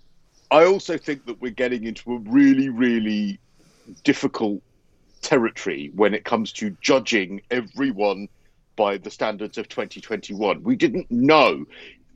I 0.52 0.64
also 0.64 0.98
think 0.98 1.26
that 1.26 1.42
we're 1.42 1.52
getting 1.52 1.84
into 1.84 2.14
a 2.14 2.20
really, 2.20 2.70
really 2.70 3.38
difficult 4.06 4.62
territory 5.22 5.92
when 5.96 6.14
it 6.14 6.24
comes 6.24 6.54
to 6.54 6.76
judging 6.80 7.42
everyone 7.52 8.30
by 8.78 8.98
the 8.98 9.12
standards 9.12 9.58
of 9.58 9.68
2021. 9.68 10.64
We 10.64 10.78
didn't 10.78 11.12
know 11.12 11.66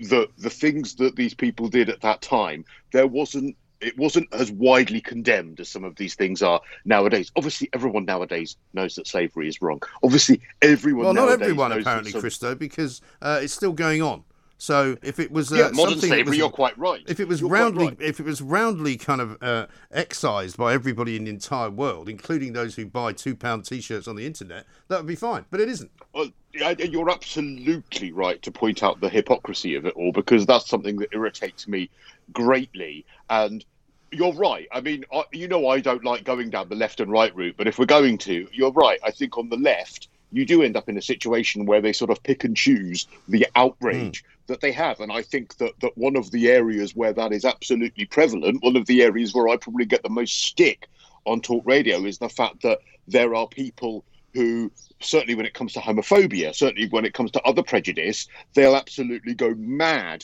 that 0.10 0.30
the 0.38 0.50
things 0.50 0.96
that 0.96 1.16
these 1.16 1.34
people 1.34 1.68
did 1.68 1.90
at 1.90 2.02
that 2.02 2.22
time, 2.22 2.66
there 2.92 3.08
wasn't 3.08 3.56
it 3.82 3.98
wasn't 3.98 4.32
as 4.32 4.52
widely 4.52 5.02
condemned 5.02 5.60
as 5.60 5.68
some 5.68 5.84
of 5.84 5.96
these 5.96 6.14
things 6.14 6.42
are 6.44 6.62
nowadays. 6.86 7.32
Obviously, 7.36 7.68
everyone 7.74 8.06
nowadays 8.06 8.56
knows 8.74 8.96
that 8.96 9.08
slavery 9.08 9.48
is 9.48 9.62
wrong. 9.62 9.82
Obviously, 10.04 10.40
everyone. 10.62 11.06
well, 11.06 11.14
not 11.14 11.42
everyone 11.42 11.72
apparently, 11.72 12.12
some- 12.12 12.22
Cristo, 12.22 12.54
because 12.56 13.02
uh, 13.22 13.40
it's 13.42 13.54
still 13.54 13.74
going 13.74 14.02
on. 14.02 14.24
So 14.62 14.96
if 15.02 15.18
it 15.18 15.32
was 15.32 15.52
uh, 15.52 15.56
Yeah, 15.56 15.62
modern 15.74 15.94
something 15.94 16.10
slavery, 16.10 16.30
was- 16.30 16.38
you're 16.38 16.50
quite 16.52 16.78
right. 16.78 17.02
If 17.08 17.20
it 17.20 17.28
was 17.28 17.42
You're 17.42 17.50
roundly, 17.50 17.88
right. 17.88 17.98
if 18.00 18.20
it 18.20 18.28
was 18.28 18.44
roundly 18.44 18.96
kind 18.96 19.20
of 19.20 19.42
uh, 19.42 19.66
excised 19.90 20.56
by 20.56 20.76
everybody 20.76 21.16
in 21.16 21.24
the 21.24 21.32
entire 21.32 21.72
world, 21.72 22.08
including 22.08 22.54
those 22.54 22.76
who 22.76 22.86
buy 22.86 23.12
two 23.12 23.36
pound 23.36 23.66
t-shirts 23.66 24.08
on 24.08 24.16
the 24.16 24.24
internet, 24.24 24.68
that 24.88 24.98
would 24.98 25.08
be 25.08 25.16
fine. 25.16 25.46
But 25.50 25.62
it 25.62 25.70
isn't. 25.70 25.90
Well, 26.14 26.30
you're 26.54 27.10
absolutely 27.10 28.12
right 28.12 28.40
to 28.44 28.52
point 28.52 28.84
out 28.84 29.02
the 29.02 29.10
hypocrisy 29.10 29.74
of 29.74 29.88
it 29.88 29.96
all 29.96 30.12
because 30.12 30.46
that's 30.46 30.70
something 30.70 30.98
that 30.98 31.10
irritates 31.12 31.68
me 31.68 31.90
greatly. 32.32 33.04
And 33.32 33.66
you're 34.12 34.34
right. 34.34 34.68
I 34.72 34.80
mean, 34.82 35.06
I, 35.12 35.24
you 35.32 35.48
know, 35.48 35.70
I 35.70 35.80
don't 35.80 36.06
like 36.06 36.24
going 36.24 36.52
down 36.52 36.70
the 36.70 36.76
left 36.76 37.00
and 37.00 37.12
right 37.12 37.36
route, 37.36 37.56
but 37.58 37.68
if 37.68 37.80
we're 37.80 37.86
going 37.88 38.20
to, 38.20 38.48
you're 38.54 38.74
right. 38.74 39.00
I 39.04 39.10
think 39.10 39.40
on 39.40 39.50
the 39.50 39.58
left, 39.58 40.08
you 40.32 40.46
do 40.46 40.64
end 40.64 40.78
up 40.78 40.90
in 40.90 40.98
a 40.98 41.02
situation 41.02 41.66
where 41.66 41.82
they 41.82 41.94
sort 41.94 42.12
of 42.12 42.22
pick 42.24 42.44
and 42.44 42.56
choose 42.56 43.08
the 43.28 43.48
outrage 43.56 44.24
hmm. 44.24 44.44
that 44.48 44.62
they 44.62 44.72
have. 44.72 45.00
And 45.00 45.12
I 45.12 45.22
think 45.22 45.58
that, 45.58 45.74
that 45.82 45.98
one 45.98 46.16
of 46.16 46.32
the 46.32 46.50
areas 46.50 46.96
where 46.96 47.14
that 47.14 47.34
is 47.34 47.46
absolutely 47.46 48.06
prevalent, 48.06 48.64
one 48.64 48.76
of 48.76 48.86
the 48.86 49.04
areas 49.04 49.34
where 49.34 49.50
I 49.50 49.58
probably 49.58 49.86
get 49.86 50.04
the 50.04 50.10
most 50.10 50.44
stick 50.44 50.88
on 51.26 51.42
talk 51.42 51.64
radio 51.66 52.06
is 52.06 52.18
the 52.18 52.30
fact 52.30 52.62
that 52.64 52.80
there 53.08 53.36
are 53.36 53.48
people 53.48 54.04
who 54.34 54.72
certainly 55.02 55.36
when 55.36 55.46
it 55.46 55.54
comes 55.54 55.74
to 55.74 55.80
homophobia 55.80 56.56
certainly 56.56 56.88
when 56.90 57.06
it 57.06 57.14
comes 57.14 57.32
to 57.32 57.42
other 57.42 57.62
prejudice 57.62 58.28
they'll 58.54 58.76
absolutely 58.76 59.34
go 59.34 59.54
mad 59.56 60.24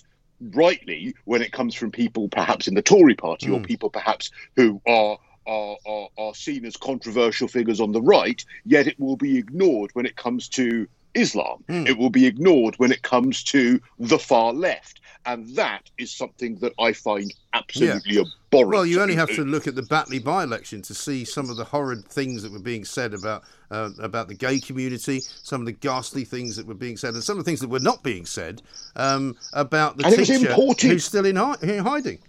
rightly 0.53 1.13
when 1.25 1.41
it 1.41 1.51
comes 1.51 1.75
from 1.75 1.91
people 1.91 2.29
perhaps 2.29 2.67
in 2.67 2.73
the 2.73 2.81
tory 2.81 3.15
party 3.15 3.49
or 3.49 3.57
hmm. 3.57 3.65
people 3.65 3.89
perhaps 3.89 4.31
who 4.55 4.81
are 4.87 5.17
are, 5.47 5.77
are 5.85 6.07
are 6.17 6.35
seen 6.35 6.65
as 6.65 6.77
controversial 6.77 7.47
figures 7.47 7.79
on 7.79 7.91
the 7.91 8.01
right 8.01 8.43
yet 8.65 8.87
it 8.87 8.99
will 8.99 9.17
be 9.17 9.37
ignored 9.37 9.89
when 9.93 10.05
it 10.05 10.15
comes 10.15 10.47
to 10.49 10.87
islam. 11.17 11.63
It 11.67 11.97
will 11.97 12.09
be 12.09 12.25
ignored 12.25 12.75
when 12.77 12.91
it 12.91 13.01
comes 13.01 13.43
to 13.45 13.81
the 13.99 14.19
far 14.19 14.53
left. 14.53 15.01
And 15.25 15.55
that 15.55 15.89
is 15.97 16.15
something 16.15 16.55
that 16.59 16.73
i 16.79 16.93
find 16.93 17.33
absolutely 17.53 18.19
abhorrent. 18.19 18.69
Well, 18.69 18.85
you 18.85 19.01
only 19.01 19.15
have 19.15 19.29
to 19.29 19.43
look 19.43 19.67
at 19.67 19.75
the 19.75 19.81
Batley 19.81 20.19
by-election 20.19 20.83
to 20.83 20.93
see 20.93 21.25
some 21.25 21.49
of 21.49 21.57
the 21.57 21.65
horrid 21.65 22.05
things 22.05 22.43
that 22.43 22.51
were 22.51 22.59
being 22.59 22.85
said 22.85 23.13
about 23.13 23.43
uh, 23.69 23.89
about 23.99 24.29
the 24.29 24.35
gay 24.35 24.59
community, 24.59 25.21
some 25.43 25.61
of 25.61 25.65
the 25.65 25.73
ghastly 25.73 26.23
things 26.23 26.55
that 26.55 26.65
were 26.65 26.73
being 26.73 26.95
said, 26.95 27.13
and 27.13 27.23
some 27.23 27.37
of 27.37 27.43
the 27.43 27.49
things 27.49 27.59
that 27.59 27.67
were 27.69 27.79
not 27.79 28.03
being 28.03 28.25
said 28.25 28.61
um, 28.95 29.35
about 29.51 29.97
the 29.97 30.05
And 30.05 30.15
teacher 30.15 30.53
who's 30.81 31.03
still 31.03 31.25
in, 31.25 31.35
hi- 31.35 31.57
in 31.61 31.79
hiding. 31.79 32.19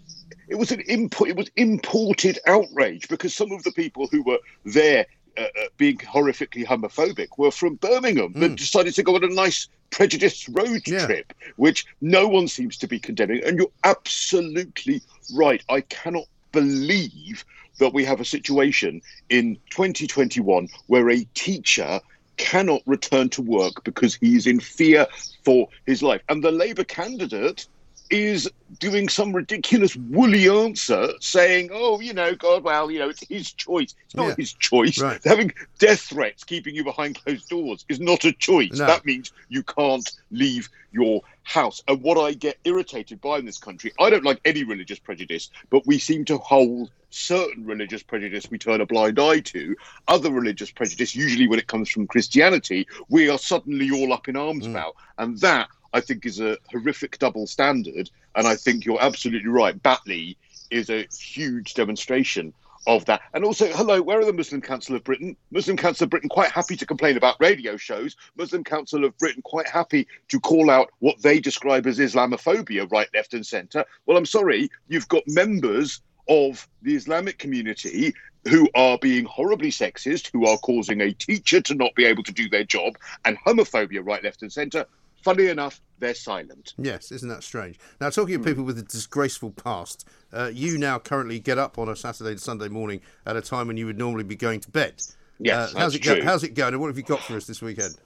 It 0.48 0.56
was 0.56 0.72
an 0.72 0.80
import. 0.88 1.30
It 1.30 1.36
was 1.36 1.50
imported 1.56 2.38
outrage 2.46 3.08
because 3.08 3.34
some 3.34 3.52
of 3.52 3.62
the 3.62 3.72
people 3.72 4.08
who 4.10 4.22
were 4.22 4.38
there 4.64 5.06
uh, 5.36 5.42
uh, 5.42 5.68
being 5.76 5.98
horrifically 5.98 6.64
homophobic 6.66 7.28
were 7.36 7.50
from 7.50 7.76
Birmingham 7.76 8.32
Hmm. 8.32 8.40
that 8.40 8.56
decided 8.56 8.94
to 8.94 9.02
go 9.02 9.14
on 9.14 9.24
a 9.24 9.28
nice 9.28 9.68
prejudiced 9.90 10.48
road 10.48 10.82
trip, 10.84 11.32
which 11.56 11.86
no 12.00 12.26
one 12.28 12.48
seems 12.48 12.76
to 12.78 12.86
be 12.88 12.98
condemning. 12.98 13.42
And 13.44 13.58
you're 13.58 13.70
absolutely 13.84 15.00
right. 15.34 15.62
I 15.68 15.82
cannot 15.82 16.24
believe 16.52 17.44
that 17.78 17.94
we 17.94 18.04
have 18.04 18.20
a 18.20 18.24
situation 18.24 19.00
in 19.28 19.56
2021 19.70 20.68
where 20.88 21.08
a 21.10 21.24
teacher 21.34 22.00
cannot 22.36 22.82
return 22.86 23.28
to 23.28 23.42
work 23.42 23.84
because 23.84 24.14
he 24.16 24.36
is 24.36 24.46
in 24.46 24.60
fear 24.60 25.06
for 25.44 25.68
his 25.86 26.02
life. 26.02 26.22
And 26.28 26.42
the 26.42 26.50
Labour 26.50 26.84
candidate 26.84 27.66
is 28.10 28.50
doing 28.78 29.08
some 29.08 29.32
ridiculous 29.32 29.96
woolly 29.96 30.48
answer 30.48 31.08
saying, 31.20 31.70
oh, 31.72 32.00
you 32.00 32.12
know, 32.12 32.34
God, 32.34 32.62
well, 32.62 32.90
you 32.90 32.98
know, 32.98 33.08
it's 33.08 33.26
his 33.28 33.52
choice. 33.52 33.94
It's 34.06 34.14
not 34.14 34.28
Yeah. 34.28 34.34
his 34.36 34.52
choice. 34.52 34.98
Right. 35.00 35.20
Having 35.24 35.52
death 35.78 36.00
threats 36.00 36.44
keeping 36.44 36.74
you 36.74 36.84
behind 36.84 37.22
closed 37.22 37.48
doors 37.48 37.84
is 37.88 38.00
not 38.00 38.24
a 38.24 38.32
choice. 38.32 38.72
No. 38.72 38.86
That 38.86 39.04
means 39.04 39.32
you 39.48 39.62
can't 39.62 40.08
leave 40.30 40.68
your 40.92 41.22
house. 41.42 41.82
And 41.88 42.02
what 42.02 42.18
I 42.18 42.34
get 42.34 42.58
irritated 42.64 43.20
by 43.20 43.38
in 43.38 43.46
this 43.46 43.58
country, 43.58 43.92
I 43.98 44.10
don't 44.10 44.24
like 44.24 44.40
any 44.44 44.64
religious 44.64 44.98
prejudice, 44.98 45.50
but 45.70 45.86
we 45.86 45.98
seem 45.98 46.24
to 46.26 46.38
hold 46.38 46.90
certain 47.10 47.64
religious 47.64 48.02
prejudice 48.02 48.50
we 48.50 48.58
turn 48.58 48.82
a 48.82 48.86
blind 48.86 49.18
eye 49.18 49.40
to. 49.40 49.74
Other 50.08 50.30
religious 50.30 50.70
prejudice, 50.70 51.14
usually 51.14 51.48
when 51.48 51.58
it 51.58 51.66
comes 51.66 51.88
from 51.88 52.06
Christianity, 52.06 52.86
we 53.08 53.30
are 53.30 53.38
suddenly 53.38 53.90
all 53.90 54.12
up 54.12 54.28
in 54.28 54.36
arms 54.36 54.66
Mm. 54.66 54.70
about. 54.72 54.94
And 55.16 55.38
that, 55.40 55.68
I 55.92 56.00
think, 56.00 56.26
is 56.26 56.40
a 56.40 56.58
horrific 56.70 57.18
double 57.18 57.46
standard. 57.46 58.10
And 58.34 58.46
I 58.46 58.56
think 58.56 58.84
you're 58.84 59.02
absolutely 59.02 59.48
right. 59.48 59.80
Batley 59.82 60.36
is 60.70 60.90
a 60.90 61.06
huge 61.12 61.74
demonstration 61.74 62.52
of 62.86 63.04
that. 63.06 63.20
And 63.34 63.44
also, 63.44 63.66
hello, 63.66 64.00
where 64.00 64.18
are 64.18 64.24
the 64.24 64.32
Muslim 64.32 64.60
Council 64.60 64.96
of 64.96 65.04
Britain? 65.04 65.36
Muslim 65.50 65.76
Council 65.76 66.04
of 66.04 66.10
Britain 66.10 66.28
quite 66.28 66.50
happy 66.50 66.76
to 66.76 66.86
complain 66.86 67.16
about 67.16 67.36
radio 67.40 67.76
shows. 67.76 68.16
Muslim 68.36 68.64
Council 68.64 69.04
of 69.04 69.16
Britain 69.18 69.42
quite 69.42 69.68
happy 69.68 70.06
to 70.28 70.40
call 70.40 70.70
out 70.70 70.90
what 71.00 71.20
they 71.22 71.38
describe 71.38 71.86
as 71.86 71.98
Islamophobia, 71.98 72.90
right, 72.90 73.08
left, 73.14 73.34
and 73.34 73.46
centre. 73.46 73.84
Well, 74.06 74.16
I'm 74.16 74.26
sorry, 74.26 74.70
you've 74.88 75.08
got 75.08 75.22
members 75.26 76.00
of 76.28 76.68
the 76.82 76.94
Islamic 76.94 77.38
community 77.38 78.14
who 78.48 78.68
are 78.74 78.98
being 78.98 79.24
horribly 79.24 79.70
sexist, 79.70 80.30
who 80.32 80.46
are 80.46 80.58
causing 80.58 81.00
a 81.00 81.12
teacher 81.12 81.60
to 81.60 81.74
not 81.74 81.94
be 81.94 82.04
able 82.04 82.22
to 82.22 82.32
do 82.32 82.48
their 82.48 82.64
job, 82.64 82.96
and 83.24 83.36
homophobia, 83.46 84.06
right, 84.06 84.22
left, 84.24 84.42
and 84.42 84.52
centre. 84.52 84.86
Funny 85.22 85.46
enough, 85.48 85.80
they're 85.98 86.14
silent. 86.14 86.74
Yes, 86.78 87.10
isn't 87.12 87.28
that 87.28 87.42
strange? 87.42 87.78
Now, 88.00 88.10
talking 88.10 88.34
Hmm. 88.36 88.40
of 88.40 88.46
people 88.46 88.64
with 88.64 88.78
a 88.78 88.82
disgraceful 88.82 89.50
past, 89.50 90.06
uh, 90.32 90.50
you 90.52 90.78
now 90.78 90.98
currently 90.98 91.38
get 91.40 91.58
up 91.58 91.78
on 91.78 91.88
a 91.88 91.96
Saturday 91.96 92.30
and 92.30 92.40
Sunday 92.40 92.68
morning 92.68 93.00
at 93.26 93.36
a 93.36 93.40
time 93.42 93.66
when 93.66 93.76
you 93.76 93.86
would 93.86 93.98
normally 93.98 94.24
be 94.24 94.36
going 94.36 94.60
to 94.60 94.70
bed. 94.70 95.02
Yes, 95.40 95.74
uh, 95.74 95.78
how's 95.78 95.92
that's 95.92 95.94
it 95.96 96.02
go- 96.02 96.14
true. 96.16 96.24
How's 96.24 96.44
it 96.44 96.54
going? 96.54 96.72
And 96.74 96.80
what 96.80 96.88
have 96.88 96.96
you 96.96 97.02
got 97.04 97.20
for 97.20 97.36
us 97.36 97.46
this 97.46 97.60
weekend? 97.62 97.96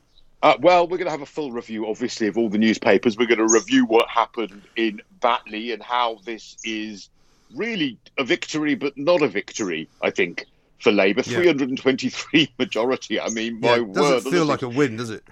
Uh, 0.43 0.55
well, 0.61 0.83
we're 0.89 0.97
going 0.99 1.05
to 1.07 1.11
have 1.13 1.23
a 1.23 1.27
full 1.27 1.53
review, 1.53 1.87
obviously, 1.87 2.27
of 2.27 2.37
all 2.37 2.49
the 2.49 2.59
newspapers. 2.59 3.17
We're 3.17 3.27
going 3.29 3.39
to 3.47 3.53
review 3.53 3.85
what 3.87 4.09
happened 4.09 4.63
in 4.75 5.01
Batley 5.21 5.73
and 5.73 5.81
how 5.83 6.19
this 6.25 6.57
is 6.65 7.11
really 7.55 7.97
a 8.19 8.25
victory, 8.25 8.75
but 8.75 8.97
not 8.99 9.23
a 9.23 9.29
victory. 9.29 9.89
I 10.03 10.11
think 10.11 10.47
for 10.81 10.91
Labour, 10.91 11.23
Yeah. 11.25 11.37
323 11.39 12.53
majority. 12.59 13.21
I 13.21 13.29
mean, 13.29 13.61
my 13.61 13.77
Yeah, 13.77 13.81
word, 13.83 13.95
doesn't 13.95 14.31
feel 14.33 14.43
honestly, 14.43 14.49
like 14.49 14.63
a 14.63 14.69
win, 14.69 14.97
does 14.97 15.11
it? 15.11 15.23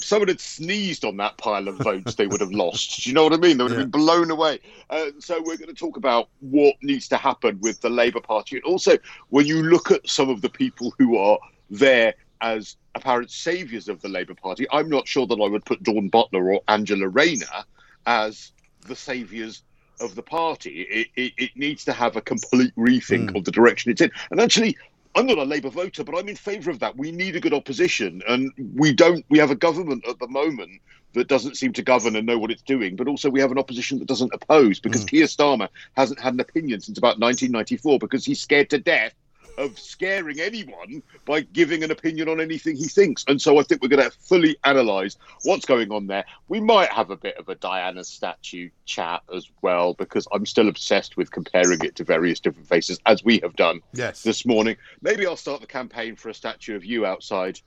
Someone 0.00 0.28
had 0.28 0.40
sneezed 0.40 1.04
on 1.04 1.16
that 1.18 1.36
pile 1.38 1.68
of 1.68 1.76
votes, 1.78 2.14
they 2.14 2.26
would 2.26 2.40
have 2.40 2.52
lost. 2.52 3.02
Do 3.02 3.10
you 3.10 3.14
know 3.14 3.24
what 3.24 3.32
I 3.32 3.36
mean? 3.36 3.58
They 3.58 3.64
would 3.64 3.72
have 3.72 3.90
been 3.90 4.00
blown 4.00 4.30
away. 4.30 4.60
Uh, 4.90 5.06
so 5.18 5.40
we're 5.40 5.56
going 5.56 5.68
to 5.68 5.74
talk 5.74 5.96
about 5.96 6.28
what 6.40 6.74
needs 6.82 7.08
to 7.08 7.16
happen 7.16 7.58
with 7.60 7.80
the 7.80 7.90
Labour 7.90 8.20
Party, 8.20 8.56
and 8.56 8.64
also 8.64 8.96
when 9.30 9.46
you 9.46 9.62
look 9.62 9.90
at 9.90 10.08
some 10.08 10.28
of 10.28 10.40
the 10.40 10.48
people 10.48 10.94
who 10.98 11.16
are 11.16 11.38
there 11.70 12.14
as 12.40 12.76
apparent 12.94 13.30
saviours 13.30 13.88
of 13.88 14.00
the 14.00 14.08
Labour 14.08 14.34
Party, 14.34 14.66
I'm 14.70 14.88
not 14.88 15.06
sure 15.06 15.26
that 15.26 15.40
I 15.40 15.48
would 15.48 15.64
put 15.64 15.82
Dawn 15.82 16.08
Butler 16.08 16.52
or 16.52 16.60
Angela 16.68 17.08
Rayner 17.08 17.64
as 18.06 18.52
the 18.86 18.96
saviours 18.96 19.62
of 20.00 20.14
the 20.14 20.22
party. 20.22 20.82
It, 20.82 21.08
it, 21.16 21.32
it 21.36 21.50
needs 21.56 21.84
to 21.86 21.92
have 21.92 22.16
a 22.16 22.20
complete 22.20 22.74
rethink 22.76 23.36
of 23.36 23.44
the 23.44 23.50
direction 23.50 23.90
it's 23.90 24.00
in. 24.00 24.10
And 24.30 24.40
actually, 24.40 24.76
I'm 25.18 25.26
not 25.26 25.38
a 25.38 25.42
Labour 25.42 25.70
voter, 25.70 26.04
but 26.04 26.16
I'm 26.16 26.28
in 26.28 26.36
favour 26.36 26.70
of 26.70 26.78
that. 26.78 26.96
We 26.96 27.10
need 27.10 27.34
a 27.34 27.40
good 27.40 27.52
opposition, 27.52 28.22
and 28.28 28.52
we 28.76 28.92
don't. 28.92 29.24
We 29.28 29.38
have 29.38 29.50
a 29.50 29.56
government 29.56 30.06
at 30.08 30.20
the 30.20 30.28
moment 30.28 30.80
that 31.14 31.26
doesn't 31.26 31.56
seem 31.56 31.72
to 31.72 31.82
govern 31.82 32.14
and 32.14 32.24
know 32.24 32.38
what 32.38 32.52
it's 32.52 32.62
doing, 32.62 32.94
but 32.94 33.08
also 33.08 33.28
we 33.28 33.40
have 33.40 33.50
an 33.50 33.58
opposition 33.58 33.98
that 33.98 34.06
doesn't 34.06 34.32
oppose 34.32 34.78
because 34.78 35.04
mm. 35.04 35.08
Keir 35.08 35.24
Starmer 35.26 35.68
hasn't 35.96 36.20
had 36.20 36.34
an 36.34 36.40
opinion 36.40 36.80
since 36.80 36.98
about 36.98 37.18
1994 37.18 37.98
because 37.98 38.24
he's 38.24 38.40
scared 38.40 38.70
to 38.70 38.78
death 38.78 39.12
of 39.58 39.78
scaring 39.78 40.40
anyone 40.40 41.02
by 41.26 41.40
giving 41.40 41.82
an 41.84 41.90
opinion 41.90 42.28
on 42.28 42.40
anything 42.40 42.76
he 42.76 42.86
thinks. 42.86 43.24
And 43.28 43.40
so 43.42 43.58
I 43.58 43.62
think 43.64 43.82
we're 43.82 43.88
going 43.88 44.08
to 44.10 44.16
fully 44.18 44.56
analyse 44.64 45.16
what's 45.42 45.66
going 45.66 45.90
on 45.92 46.06
there. 46.06 46.24
We 46.48 46.60
might 46.60 46.90
have 46.90 47.10
a 47.10 47.16
bit 47.16 47.36
of 47.36 47.48
a 47.48 47.56
Diana 47.56 48.04
statue 48.04 48.70
chat 48.86 49.22
as 49.34 49.50
well 49.60 49.94
because 49.94 50.26
I'm 50.32 50.46
still 50.46 50.68
obsessed 50.68 51.16
with 51.16 51.30
comparing 51.30 51.84
it 51.84 51.96
to 51.96 52.04
various 52.04 52.40
different 52.40 52.68
faces, 52.68 52.98
as 53.06 53.24
we 53.24 53.40
have 53.42 53.56
done 53.56 53.80
Yes. 53.92 54.22
this 54.22 54.46
morning. 54.46 54.76
Maybe 55.02 55.26
I'll 55.26 55.36
start 55.36 55.60
the 55.60 55.66
campaign 55.66 56.16
for 56.16 56.28
a 56.30 56.34
statue 56.34 56.76
of 56.76 56.84
you 56.84 57.04
outside 57.04 57.60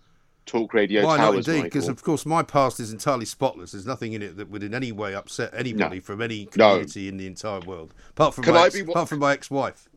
Talk 0.48 0.74
Radio 0.74 1.06
Why 1.06 1.18
not 1.18 1.36
indeed? 1.36 1.64
Because 1.64 1.88
of 1.88 2.02
course 2.02 2.26
my 2.26 2.42
past 2.42 2.80
is 2.80 2.92
entirely 2.92 3.26
spotless. 3.26 3.74
There's 3.74 3.86
nothing 3.86 4.14
in 4.14 4.24
it 4.24 4.38
that 4.38 4.50
would 4.50 4.64
in 4.64 4.74
any 4.74 4.92
way 4.92 5.14
upset 5.14 5.54
anybody 5.54 5.98
No. 5.98 6.02
from 6.02 6.20
any 6.22 6.48
No. 6.56 6.70
community 6.70 7.08
in 7.08 7.18
the 7.18 7.28
entire 7.28 7.60
world, 7.60 7.94
apart 8.10 8.34
from 8.34 8.46
Can 8.46 8.56
my 8.56 8.66
ex, 8.66 8.80
apart 8.80 9.08
from 9.08 9.20
my 9.20 9.34
ex-wife. 9.34 9.88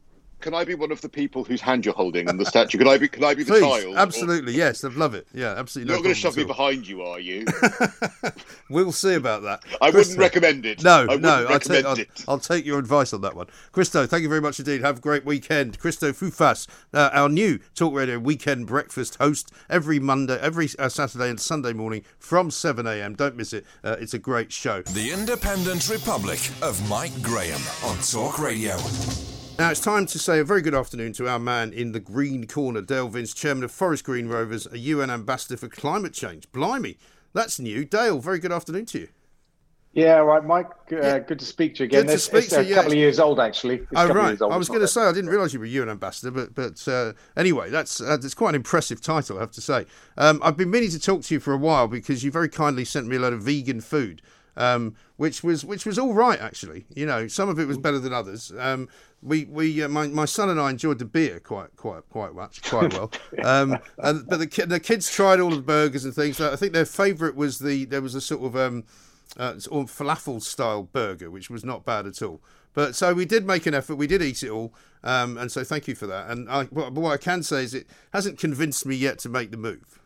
Can 0.45 0.53
I 0.53 0.63
be 0.63 0.75
one 0.75 0.93
of 0.93 1.01
the 1.01 1.09
people 1.09 1.43
whose 1.43 1.63
hand 1.63 1.87
you're 1.87 1.95
holding 1.95 2.29
in 2.29 2.37
the 2.37 2.45
statue? 2.45 2.77
Can 2.77 2.87
I 2.87 2.99
be? 2.99 3.09
Can 3.09 3.25
I 3.25 3.33
be 3.33 3.45
the 3.45 3.53
Please, 3.53 3.63
child? 3.63 3.97
absolutely, 3.97 4.53
yes, 4.53 4.85
I'd 4.85 4.93
love 4.93 5.15
it. 5.15 5.27
Yeah, 5.33 5.55
absolutely. 5.57 5.89
You're 5.91 5.97
no 5.97 6.03
not 6.03 6.05
going 6.05 6.15
to 6.15 6.21
shove 6.21 6.37
me 6.37 6.45
behind 6.45 6.87
you, 6.87 7.01
are 7.01 7.19
you? 7.19 7.47
We'll 8.71 8.93
see 8.93 9.15
about 9.15 9.43
that. 9.43 9.63
I 9.81 9.91
wouldn't 9.91 10.19
recommend 10.19 10.67
it. 10.67 10.83
No, 10.83 11.07
I 11.09 11.17
no. 11.17 11.47
I 11.49 11.59
take, 11.59 11.85
I'll. 11.85 11.97
I'll 12.27 12.39
take 12.39 12.65
your 12.65 12.79
advice 12.79 13.13
on 13.13 13.21
that 13.21 13.37
one. 13.37 13.47
Cristo, 13.73 14.07
thank 14.07 14.23
you 14.23 14.29
very 14.29 14.41
much 14.41 14.59
indeed. 14.59 14.81
Have 14.81 14.99
a 14.99 15.01
great 15.01 15.25
weekend. 15.25 15.79
Cristo 15.79 16.13
Foufas, 16.13 16.67
uh, 16.93 17.11
our 17.13 17.29
new 17.29 17.59
Talk 17.75 17.95
Radio 17.95 18.19
weekend 18.19 18.67
breakfast 18.67 19.17
host 19.17 19.53
every 19.69 19.99
Monday, 19.99 20.39
every 20.41 20.69
uh, 20.79 20.89
Saturday 20.89 21.29
and 21.29 21.39
Sunday 21.39 21.73
morning 21.75 22.05
from 22.19 22.51
7 22.51 22.87
a.m. 22.87 23.15
Don't 23.15 23.37
miss 23.37 23.53
it. 23.53 23.65
Uh, 23.85 23.97
it's 24.01 24.15
a 24.15 24.19
great 24.19 24.51
show. 24.51 24.83
The 24.83 25.13
Independent 25.13 25.89
Republic 25.91 26.41
of 26.63 26.87
Mike 26.89 27.23
Graham 27.23 27.61
on 27.85 27.99
Talk 27.99 28.39
Radio. 28.39 28.77
Now 29.59 29.71
it's 29.71 29.81
time 29.81 30.07
to 30.07 30.19
say 30.19 30.41
a 30.41 30.45
very 30.45 30.63
good 30.63 30.75
afternoon 30.75 31.13
to 31.15 31.29
our 31.29 31.39
man 31.39 31.73
in 31.73 31.93
the 31.93 32.01
green 32.01 32.47
corner, 32.47 32.81
Dale 32.83 33.09
Vince, 33.09 33.33
chairman 33.33 33.63
of 33.63 33.71
Forest 33.71 34.03
Green 34.05 34.27
Rovers, 34.27 34.67
a 34.73 34.79
UN 34.79 35.11
ambassador 35.11 35.57
for 35.57 35.69
climate 35.69 36.13
change. 36.13 36.51
Blimey, 36.51 36.99
that's 37.33 37.61
new. 37.61 37.85
Dale, 37.85 38.19
very 38.19 38.41
good 38.41 38.51
afternoon 38.51 38.87
to 38.87 38.99
you. 39.01 39.09
Yeah, 39.93 40.15
right, 40.17 40.45
Mike. 40.45 40.67
Uh, 40.93 41.21
Good 41.21 41.39
to 41.39 41.45
speak 41.45 41.77
to 41.77 41.79
you 41.81 41.85
again. 41.85 42.01
Good 42.01 42.07
to 42.09 42.13
It's- 42.15 42.25
speak 42.25 42.39
it's 42.47 42.49
to 42.55 42.61
a 42.61 42.63
you, 42.65 42.75
couple 42.75 42.91
of 42.91 42.99
years 42.99 43.21
old, 43.21 43.39
actually. 43.39 43.77
It's 43.77 43.87
Oh 43.95 44.09
right, 44.09 44.41
old. 44.43 44.53
I 44.53 44.57
was 44.57 44.67
going 44.67 44.81
to 44.81 44.89
say 44.89 45.03
I 45.03 45.13
didn't 45.13 45.31
realise 45.31 45.53
you 45.53 45.61
were 45.61 45.67
a 45.67 45.69
UN 45.69 45.89
ambassador, 45.89 46.33
but 46.33 46.53
but 46.53 46.89
uh, 46.89 47.13
anyway, 47.37 47.71
that's 47.71 48.01
uh, 48.01 48.17
that's 48.17 48.35
quite 48.35 48.49
an 48.51 48.55
impressive 48.57 49.01
title, 49.01 49.37
I 49.37 49.41
have 49.43 49.53
to 49.53 49.61
say. 49.61 49.87
Um, 50.19 50.41
I've 50.43 50.57
been 50.57 50.73
meaning 50.73 50.91
to 50.91 50.99
talk 50.99 51.23
to 51.23 51.35
you 51.35 51.39
for 51.39 51.53
a 51.53 51.57
while 51.57 51.87
because 51.87 52.25
you 52.25 52.33
very 52.33 52.49
kindly 52.49 52.85
sent 52.85 53.07
me 53.07 53.15
a 53.15 53.21
lot 53.21 53.33
of 53.33 53.43
vegan 53.45 53.81
food, 53.81 54.21
um, 54.57 54.95
which 55.17 55.43
was 55.43 55.65
which 55.65 55.87
was 55.87 55.99
all 55.99 56.15
right 56.15 56.41
actually. 56.41 56.87
You 56.95 57.07
know, 57.07 57.29
some 57.29 57.49
of 57.49 57.59
it 57.59 57.67
was 57.67 57.79
better 57.79 57.99
than 57.99 58.13
others. 58.13 58.53
Um, 58.59 58.89
we 59.23 59.45
we 59.47 59.83
uh, 59.83 59.89
my, 59.89 60.07
my 60.09 60.25
son 60.25 60.51
and 60.51 60.61
I 60.61 60.71
enjoyed 60.71 60.99
the 60.99 61.05
beer 61.05 61.41
quite 61.41 61.75
quite 61.77 62.09
quite 62.11 62.35
much 62.35 62.63
quite 62.63 62.93
well. 62.93 63.11
Um, 63.43 63.79
and, 63.99 64.27
but 64.29 64.39
the 64.39 64.47
ki- 64.47 64.67
the 64.67 64.81
kids 64.81 65.11
tried 65.11 65.41
all 65.41 65.51
the 65.51 65.63
burgers 65.63 66.05
and 66.05 66.15
things. 66.15 66.41
I 66.41 66.57
think 66.57 66.73
their 66.73 66.85
favourite 66.85 67.35
was 67.35 67.59
the 67.59 67.85
there 67.87 68.03
was 68.03 68.15
a 68.15 68.21
sort 68.21 68.43
of 68.43 68.57
um, 68.57 68.85
uh, 69.37 69.59
sort 69.59 69.89
of 69.89 69.97
falafel 69.97 70.43
style 70.43 70.85
burger, 70.85 71.31
which 71.31 71.51
was 71.51 71.65
not 71.65 71.85
bad 71.85 72.07
at 72.07 72.23
all. 72.23 72.41
But 72.75 72.97
so 72.97 73.15
we 73.15 73.25
did 73.25 73.47
make 73.47 73.67
an 73.67 73.75
effort. 73.75 73.97
We 73.97 74.09
did 74.09 74.21
eat 74.21 74.43
it 74.43 74.51
all, 74.51 74.75
um, 75.05 75.39
and 75.39 75.51
so 75.51 75.63
thank 75.63 75.87
you 75.87 75.95
for 75.95 76.07
that. 76.09 76.29
And 76.29 76.51
I, 76.51 76.65
what, 76.65 76.93
what 76.93 77.13
I 77.13 77.17
can 77.17 77.43
say 77.43 77.63
is 77.63 77.73
it 77.73 77.87
hasn't 78.13 78.39
convinced 78.39 78.85
me 78.85 78.97
yet 78.97 79.19
to 79.21 79.29
make 79.29 79.53
the 79.53 79.57
move. 79.57 80.01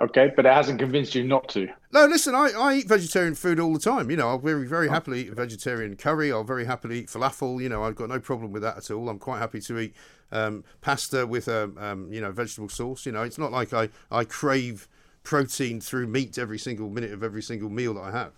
Okay, 0.00 0.32
but 0.34 0.44
it 0.44 0.52
hasn't 0.52 0.80
convinced 0.80 1.14
you 1.14 1.22
not 1.22 1.48
to. 1.50 1.68
No, 1.92 2.06
listen, 2.06 2.34
I, 2.34 2.50
I 2.56 2.74
eat 2.74 2.88
vegetarian 2.88 3.36
food 3.36 3.60
all 3.60 3.72
the 3.72 3.78
time. 3.78 4.10
You 4.10 4.16
know, 4.16 4.28
I'll 4.28 4.38
very, 4.38 4.66
very 4.66 4.88
happily 4.88 5.20
eat 5.20 5.32
vegetarian 5.32 5.94
curry. 5.96 6.32
I'll 6.32 6.42
very 6.42 6.64
happily 6.64 7.00
eat 7.00 7.06
falafel. 7.06 7.62
You 7.62 7.68
know, 7.68 7.84
I've 7.84 7.94
got 7.94 8.08
no 8.08 8.18
problem 8.18 8.50
with 8.50 8.62
that 8.62 8.76
at 8.76 8.90
all. 8.90 9.08
I'm 9.08 9.20
quite 9.20 9.38
happy 9.38 9.60
to 9.60 9.78
eat 9.78 9.94
um, 10.32 10.64
pasta 10.80 11.24
with 11.26 11.46
a, 11.46 11.70
um, 11.78 12.12
you 12.12 12.20
know, 12.20 12.32
vegetable 12.32 12.68
sauce. 12.68 13.06
You 13.06 13.12
know, 13.12 13.22
it's 13.22 13.38
not 13.38 13.52
like 13.52 13.72
I, 13.72 13.88
I 14.10 14.24
crave 14.24 14.88
protein 15.22 15.80
through 15.80 16.08
meat 16.08 16.38
every 16.38 16.58
single 16.58 16.90
minute 16.90 17.12
of 17.12 17.22
every 17.22 17.42
single 17.42 17.70
meal 17.70 17.94
that 17.94 18.02
I 18.02 18.10
have. 18.10 18.32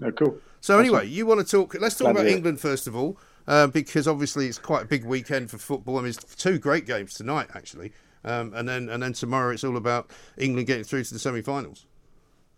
No, 0.00 0.10
cool. 0.10 0.38
So 0.60 0.80
anyway, 0.80 1.06
you 1.06 1.26
want 1.26 1.46
to 1.46 1.46
talk? 1.46 1.74
Let's 1.80 1.96
talk 1.96 2.12
Glad 2.12 2.22
about. 2.22 2.26
England 2.26 2.60
first 2.60 2.88
of 2.88 2.96
all, 2.96 3.18
uh, 3.46 3.68
because 3.68 4.08
obviously 4.08 4.48
it's 4.48 4.58
quite 4.58 4.82
a 4.82 4.86
big 4.86 5.04
weekend 5.04 5.48
for 5.50 5.58
football. 5.58 5.98
I 5.98 6.02
mean, 6.02 6.10
it's 6.10 6.36
two 6.36 6.58
great 6.58 6.86
games 6.86 7.14
tonight 7.14 7.48
actually, 7.54 7.92
um, 8.24 8.52
and 8.54 8.68
then 8.68 8.88
and 8.88 9.02
then 9.02 9.12
tomorrow 9.12 9.52
it's 9.52 9.64
all 9.64 9.76
about 9.76 10.10
England 10.38 10.66
getting 10.66 10.84
through 10.84 11.04
to 11.04 11.12
the 11.12 11.18
semi-finals. 11.18 11.86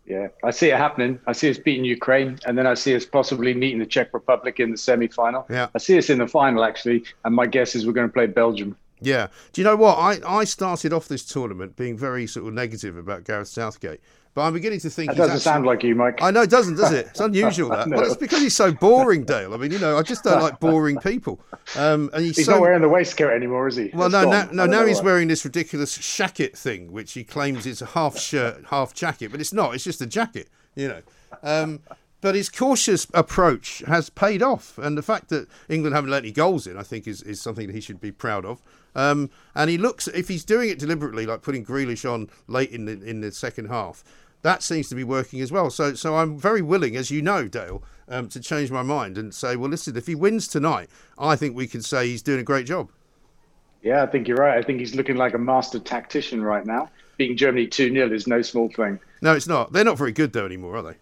Yeah, 0.06 0.28
I 0.42 0.50
see 0.50 0.68
it 0.68 0.76
happening. 0.76 1.18
I 1.26 1.32
see 1.32 1.48
us 1.48 1.56
beating 1.56 1.84
Ukraine, 1.84 2.38
and 2.46 2.58
then 2.58 2.66
I 2.66 2.74
see 2.74 2.94
us 2.94 3.06
possibly 3.06 3.54
meeting 3.54 3.78
the 3.78 3.86
Czech 3.86 4.12
Republic 4.12 4.60
in 4.60 4.70
the 4.70 4.76
semi-final. 4.76 5.46
Yeah. 5.48 5.68
I 5.74 5.78
see 5.78 5.96
us 5.96 6.10
in 6.10 6.18
the 6.18 6.28
final 6.28 6.62
actually, 6.62 7.04
and 7.24 7.34
my 7.34 7.46
guess 7.46 7.74
is 7.74 7.86
we're 7.86 7.94
going 7.94 8.08
to 8.08 8.12
play 8.12 8.26
Belgium. 8.26 8.76
Yeah. 9.00 9.28
Do 9.52 9.60
you 9.60 9.64
know 9.64 9.76
what? 9.76 9.96
I, 9.96 10.40
I 10.40 10.44
started 10.44 10.92
off 10.92 11.08
this 11.08 11.24
tournament 11.24 11.76
being 11.76 11.96
very 11.96 12.26
sort 12.26 12.46
of 12.46 12.54
negative 12.54 12.96
about 12.96 13.24
Gareth 13.24 13.48
Southgate, 13.48 14.00
but 14.34 14.42
I'm 14.42 14.52
beginning 14.52 14.80
to 14.80 14.90
think 14.90 15.10
That 15.10 15.16
doesn't 15.16 15.30
actually- 15.36 15.42
sound 15.42 15.66
like 15.66 15.82
you, 15.84 15.94
Mike. 15.94 16.20
I 16.22 16.30
know 16.30 16.42
it 16.42 16.50
doesn't, 16.50 16.76
does 16.76 16.92
it? 16.92 17.06
It's 17.06 17.20
unusual 17.30 17.70
that. 17.70 17.88
No. 17.88 17.96
Well, 17.96 18.06
it's 18.06 18.16
because 18.16 18.40
he's 18.40 18.56
so 18.56 18.72
boring, 18.72 19.24
Dale. 19.24 19.54
I 19.54 19.56
mean, 19.56 19.70
you 19.70 19.78
know, 19.78 19.96
I 19.96 20.02
just 20.02 20.24
don't 20.24 20.42
like 20.42 20.58
boring 20.60 20.98
people. 20.98 21.40
Um, 21.76 22.10
and 22.12 22.24
he's, 22.24 22.36
He's 22.36 22.46
so 22.46 22.52
not 22.52 22.60
wearing 22.60 22.82
the 22.82 22.88
waistcoat 22.88 23.32
anymore, 23.32 23.68
is 23.68 23.76
he? 23.76 23.90
Well, 23.94 24.06
It's 24.06 24.12
no, 24.12 24.24
gone. 24.24 24.30
now, 24.56 24.64
no, 24.64 24.66
now 24.80 24.86
he's 24.86 25.00
wearing 25.02 25.28
this 25.28 25.44
ridiculous 25.44 25.96
shacket 25.96 26.56
thing, 26.58 26.92
which 26.92 27.12
he 27.12 27.24
claims 27.24 27.64
is 27.66 27.80
a 27.80 27.86
half 27.86 28.18
shirt, 28.18 28.64
half 28.70 28.92
jacket, 28.94 29.30
but 29.30 29.40
it's 29.40 29.52
not. 29.52 29.74
It's 29.74 29.84
just 29.84 30.00
a 30.00 30.06
jacket, 30.06 30.48
you 30.74 30.88
know. 30.88 31.00
Um, 31.42 31.80
but 32.20 32.34
his 32.34 32.48
cautious 32.48 33.06
approach 33.12 33.82
has 33.86 34.08
paid 34.08 34.42
off, 34.42 34.78
and 34.78 34.96
the 34.96 35.02
fact 35.02 35.28
that 35.28 35.46
England 35.68 35.94
haven't 35.94 36.10
let 36.10 36.22
any 36.22 36.32
goals 36.32 36.66
in, 36.66 36.78
I 36.78 36.82
think, 36.82 37.06
is, 37.06 37.20
is 37.22 37.38
something 37.40 37.66
that 37.66 37.74
he 37.74 37.82
should 37.82 38.00
be 38.00 38.12
proud 38.12 38.46
of. 38.46 38.62
Um, 38.96 39.28
and 39.54 39.68
he 39.68 39.76
looks, 39.76 40.08
if 40.08 40.28
he's 40.28 40.42
doing 40.44 40.70
it 40.70 40.78
deliberately, 40.78 41.26
like 41.26 41.42
putting 41.42 41.66
Grealish 41.66 42.10
on 42.10 42.30
late 42.46 42.70
in 42.70 42.84
the 42.86 42.92
in 43.02 43.20
the 43.20 43.30
second 43.32 43.66
half, 43.68 44.04
that 44.44 44.62
seems 44.62 44.88
to 44.90 44.94
be 44.94 45.04
working 45.04 45.40
as 45.40 45.50
well. 45.50 45.70
So, 45.70 45.94
so 45.94 46.16
I'm 46.16 46.38
very 46.38 46.60
willing, 46.60 46.96
as 46.96 47.10
you 47.10 47.22
know, 47.22 47.48
Dale, 47.48 47.82
um, 48.08 48.28
to 48.28 48.38
change 48.40 48.70
my 48.70 48.82
mind 48.82 49.16
and 49.16 49.34
say, 49.34 49.56
well, 49.56 49.70
listen, 49.70 49.96
if 49.96 50.06
he 50.06 50.14
wins 50.14 50.46
tonight, 50.46 50.90
I 51.18 51.34
think 51.34 51.56
we 51.56 51.66
can 51.66 51.80
say 51.80 52.06
he's 52.08 52.22
doing 52.22 52.40
a 52.40 52.44
great 52.44 52.66
job. 52.66 52.90
Yeah, 53.82 54.02
I 54.02 54.06
think 54.06 54.28
you're 54.28 54.36
right. 54.36 54.58
I 54.58 54.62
think 54.62 54.80
he's 54.80 54.94
looking 54.94 55.16
like 55.16 55.32
a 55.32 55.38
master 55.38 55.78
tactician 55.78 56.42
right 56.42 56.64
now. 56.66 56.90
Beating 57.16 57.38
Germany 57.38 57.66
2 57.66 57.90
0 57.90 58.12
is 58.12 58.26
no 58.26 58.42
small 58.42 58.68
thing. 58.68 59.00
No, 59.22 59.34
it's 59.34 59.48
not. 59.48 59.72
They're 59.72 59.82
not 59.84 59.96
very 59.96 60.12
good 60.12 60.32
though 60.34 60.44
anymore, 60.44 60.76
are 60.76 60.82
they? 60.82 60.94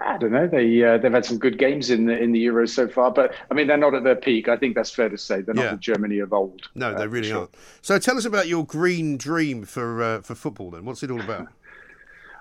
I 0.00 0.16
don't 0.18 0.30
know. 0.30 0.46
They 0.46 0.82
uh, 0.84 0.98
they've 0.98 1.12
had 1.12 1.24
some 1.24 1.38
good 1.38 1.58
games 1.58 1.90
in 1.90 2.06
the 2.06 2.16
in 2.16 2.32
the 2.32 2.44
Euros 2.46 2.68
so 2.70 2.88
far, 2.88 3.10
but 3.10 3.34
I 3.50 3.54
mean 3.54 3.66
they're 3.66 3.76
not 3.76 3.94
at 3.94 4.04
their 4.04 4.14
peak. 4.14 4.48
I 4.48 4.56
think 4.56 4.74
that's 4.76 4.90
fair 4.90 5.08
to 5.08 5.18
say. 5.18 5.40
They're 5.40 5.54
not 5.54 5.64
Yeah. 5.64 5.70
the 5.72 5.76
Germany 5.78 6.20
of 6.20 6.32
old. 6.32 6.68
No, 6.74 6.90
uh, 6.90 6.98
they 6.98 7.06
really 7.08 7.28
sure. 7.28 7.38
aren't. 7.40 7.54
So 7.82 7.98
tell 7.98 8.16
us 8.16 8.24
about 8.24 8.46
your 8.48 8.64
green 8.64 9.16
dream 9.16 9.64
for 9.64 10.02
uh, 10.02 10.20
for 10.20 10.34
football 10.36 10.70
then. 10.70 10.84
What's 10.84 11.02
it 11.02 11.10
all 11.10 11.20
about? 11.20 11.48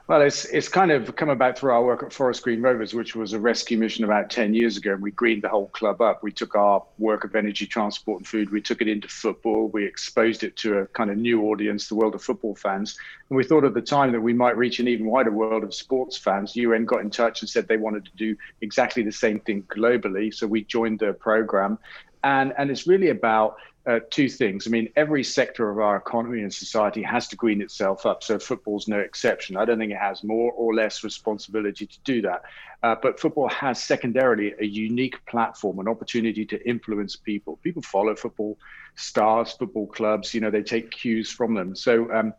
Well, 0.08 0.22
it's 0.22 0.46
it's 0.46 0.70
kind 0.70 0.90
of 0.90 1.18
come 1.18 1.28
about 1.28 1.60
through 1.60 1.74
our 1.74 1.84
work 1.84 2.02
at 2.02 2.14
Forest 2.14 2.42
Green 2.42 2.62
Rovers, 2.62 2.94
which 2.94 3.14
was 3.14 3.34
a 3.34 3.40
rescue 3.40 3.78
mission 3.78 4.06
about 4.06 4.30
ten 4.30 4.54
years 4.54 4.78
ago, 4.78 4.94
and 4.94 5.02
we 5.02 5.12
greened 5.12 5.42
the 5.42 5.50
whole 5.50 5.68
club 5.68 6.00
up. 6.00 6.24
We 6.24 6.32
took 6.32 6.56
our 6.56 6.82
work 6.98 7.26
of 7.26 7.36
energy, 7.36 7.66
transport, 7.66 8.20
and 8.20 8.28
food, 8.28 8.50
we 8.50 8.62
took 8.62 8.82
it 8.82 8.88
into 8.88 9.10
football. 9.10 9.68
We 9.68 9.84
exposed 9.86 10.46
it 10.46 10.56
to 10.58 10.78
a 10.78 10.88
kind 10.88 11.10
of 11.12 11.18
new 11.18 11.44
audience, 11.48 11.90
the 11.90 11.96
world 11.96 12.16
of 12.16 12.24
football 12.24 12.56
fans, 12.56 12.98
and 13.30 13.36
we 13.36 13.44
thought 13.44 13.66
at 13.66 13.74
the 13.74 13.82
time 13.82 14.14
that 14.14 14.22
we 14.22 14.32
might 14.32 14.56
reach 14.56 14.80
an 14.80 14.88
even 14.88 15.08
wider 15.08 15.32
world 15.32 15.66
of 15.66 15.74
sports 15.74 16.16
fans. 16.16 16.56
UN 16.56 16.86
got 16.86 17.02
in 17.02 17.10
touch 17.10 17.42
and 17.42 17.50
said 17.50 17.68
they 17.68 17.76
wanted 17.76 18.06
to 18.06 18.16
do 18.16 18.34
exactly 18.62 19.04
the 19.04 19.12
same 19.12 19.42
thing 19.42 19.64
globally, 19.64 20.34
so 20.34 20.48
we 20.48 20.64
joined 20.64 21.00
their 21.00 21.12
program, 21.12 21.78
and 22.24 22.54
and 22.58 22.72
it's 22.72 22.88
really 22.88 23.10
about 23.10 23.58
uh, 23.88 24.02
two 24.10 24.28
things. 24.28 24.68
I 24.68 24.70
mean, 24.70 24.90
every 24.98 25.24
sector 25.24 25.70
of 25.70 25.80
our 25.80 25.96
economy 25.96 26.42
and 26.42 26.54
society 26.54 27.02
has 27.04 27.30
to 27.30 27.38
green 27.38 27.62
itself 27.62 28.06
up, 28.06 28.22
so 28.22 28.38
football's 28.38 28.88
no 28.88 29.00
exception. 29.00 29.56
I 29.56 29.64
don't 29.64 29.80
think 29.80 29.94
it 29.94 29.98
has 29.98 30.24
more 30.26 30.52
or 30.52 30.76
less 30.76 31.06
responsibility 31.06 31.88
to 31.88 32.00
do 32.04 32.22
that. 32.24 32.44
Uh, 32.84 32.96
but 33.02 33.20
football 33.20 33.48
has 33.48 33.82
secondarily 33.82 34.54
a 34.60 34.66
unique 34.66 35.26
platform, 35.26 35.80
an 35.80 35.88
opportunity 35.88 36.46
to 36.46 36.68
influence 36.68 37.16
people. 37.16 37.58
People 37.64 37.82
follow 37.82 38.16
football 38.16 38.58
stars, 38.96 39.54
football 39.54 39.88
clubs, 39.88 40.34
you 40.34 40.42
know, 40.42 40.52
they 40.52 40.64
take 40.64 40.92
cues 40.92 41.32
from 41.32 41.54
them. 41.54 41.74
So 41.74 42.12
um, 42.14 42.34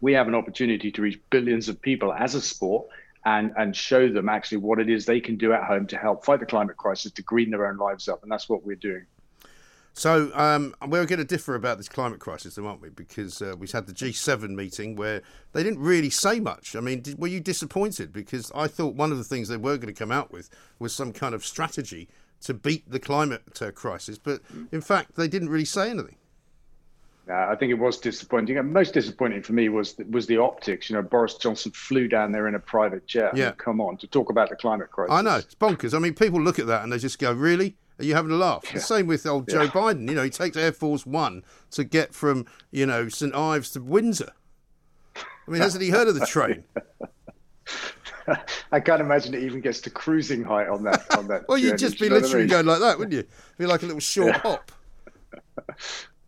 we 0.00 0.12
have 0.12 0.28
an 0.28 0.34
opportunity 0.36 0.92
to 0.92 1.02
reach 1.02 1.20
billions 1.30 1.68
of 1.68 1.82
people 1.82 2.12
as 2.12 2.36
a 2.36 2.40
sport 2.40 2.86
and 3.24 3.52
and 3.56 3.74
show 3.74 4.08
them 4.08 4.28
actually 4.28 4.58
what 4.58 4.78
it 4.78 4.88
is 4.88 5.04
they 5.04 5.20
can 5.20 5.36
do 5.36 5.52
at 5.52 5.64
home 5.64 5.88
to 5.88 5.96
help 5.96 6.24
fight 6.24 6.38
the 6.38 6.46
climate 6.46 6.76
crisis 6.76 7.10
to 7.10 7.22
green 7.22 7.50
their 7.50 7.66
own 7.66 7.76
lives 7.76 8.08
up 8.08 8.22
and 8.22 8.30
that's 8.30 8.48
what 8.48 8.64
we're 8.64 8.76
doing 8.76 9.04
so 9.98 10.30
um, 10.34 10.74
we're 10.86 11.06
going 11.06 11.18
to 11.18 11.24
differ 11.24 11.56
about 11.56 11.76
this 11.76 11.88
climate 11.88 12.20
crisis, 12.20 12.56
aren't 12.56 12.80
we? 12.80 12.88
Because 12.90 13.42
uh, 13.42 13.54
we've 13.58 13.72
had 13.72 13.86
the 13.86 13.92
G7 13.92 14.50
meeting 14.50 14.94
where 14.94 15.22
they 15.52 15.62
didn't 15.64 15.80
really 15.80 16.10
say 16.10 16.38
much. 16.38 16.76
I 16.76 16.80
mean, 16.80 17.00
did, 17.00 17.18
were 17.18 17.26
you 17.26 17.40
disappointed? 17.40 18.12
Because 18.12 18.52
I 18.54 18.68
thought 18.68 18.94
one 18.94 19.10
of 19.10 19.18
the 19.18 19.24
things 19.24 19.48
they 19.48 19.56
were 19.56 19.76
going 19.76 19.92
to 19.92 19.98
come 19.98 20.12
out 20.12 20.30
with 20.30 20.50
was 20.78 20.94
some 20.94 21.12
kind 21.12 21.34
of 21.34 21.44
strategy 21.44 22.08
to 22.42 22.54
beat 22.54 22.88
the 22.88 23.00
climate 23.00 23.60
uh, 23.60 23.72
crisis, 23.72 24.18
but 24.18 24.40
in 24.70 24.80
fact, 24.80 25.16
they 25.16 25.26
didn't 25.26 25.48
really 25.48 25.64
say 25.64 25.90
anything. 25.90 26.14
Uh, 27.28 27.48
I 27.50 27.56
think 27.56 27.70
it 27.70 27.74
was 27.74 27.98
disappointing. 27.98 28.56
And 28.56 28.72
most 28.72 28.94
disappointing 28.94 29.42
for 29.42 29.52
me 29.52 29.68
was 29.68 29.96
was 30.08 30.26
the 30.26 30.38
optics. 30.38 30.88
You 30.88 30.96
know, 30.96 31.02
Boris 31.02 31.34
Johnson 31.34 31.72
flew 31.72 32.08
down 32.08 32.32
there 32.32 32.48
in 32.48 32.54
a 32.54 32.58
private 32.58 33.06
jet. 33.06 33.36
Yeah. 33.36 33.50
come 33.52 33.80
on, 33.80 33.98
to 33.98 34.06
talk 34.06 34.30
about 34.30 34.48
the 34.48 34.56
climate 34.56 34.90
crisis. 34.90 35.12
I 35.12 35.20
know 35.22 35.36
it's 35.36 35.54
bonkers. 35.54 35.94
I 35.94 35.98
mean, 35.98 36.14
people 36.14 36.40
look 36.40 36.58
at 36.58 36.68
that 36.68 36.84
and 36.84 36.92
they 36.92 36.98
just 36.98 37.18
go, 37.18 37.32
"Really? 37.32 37.76
Are 37.98 38.04
you 38.04 38.14
having 38.14 38.30
a 38.30 38.36
laugh?" 38.36 38.64
Yeah. 38.66 38.74
The 38.74 38.80
same 38.80 39.06
with 39.06 39.26
old 39.26 39.48
Joe 39.48 39.62
yeah. 39.62 39.70
Biden. 39.70 40.08
You 40.08 40.14
know, 40.14 40.22
he 40.22 40.30
takes 40.30 40.56
Air 40.56 40.72
Force 40.72 41.06
One 41.06 41.42
to 41.72 41.84
get 41.84 42.14
from 42.14 42.46
you 42.70 42.86
know 42.86 43.08
St 43.08 43.34
Ives 43.34 43.70
to 43.70 43.80
Windsor. 43.80 44.32
I 45.16 45.50
mean, 45.50 45.62
hasn't 45.62 45.82
he 45.82 45.90
heard 45.90 46.08
of 46.08 46.14
the 46.14 46.26
train? 46.26 46.64
I 48.72 48.80
can't 48.80 49.00
imagine 49.00 49.34
it 49.34 49.42
even 49.42 49.60
gets 49.60 49.80
to 49.82 49.90
cruising 49.90 50.44
height 50.44 50.68
on 50.68 50.82
that. 50.84 51.06
On 51.16 51.26
that. 51.28 51.44
well, 51.48 51.58
you'd 51.58 51.78
just 51.78 51.98
be 51.98 52.08
literally 52.08 52.34
I 52.34 52.38
mean? 52.40 52.48
going 52.48 52.66
like 52.66 52.80
that, 52.80 52.98
wouldn't 52.98 53.14
you? 53.14 53.24
Be 53.58 53.66
like 53.66 53.82
a 53.82 53.86
little 53.86 54.00
short 54.00 54.34
yeah. 54.34 54.38
hop. 54.38 54.72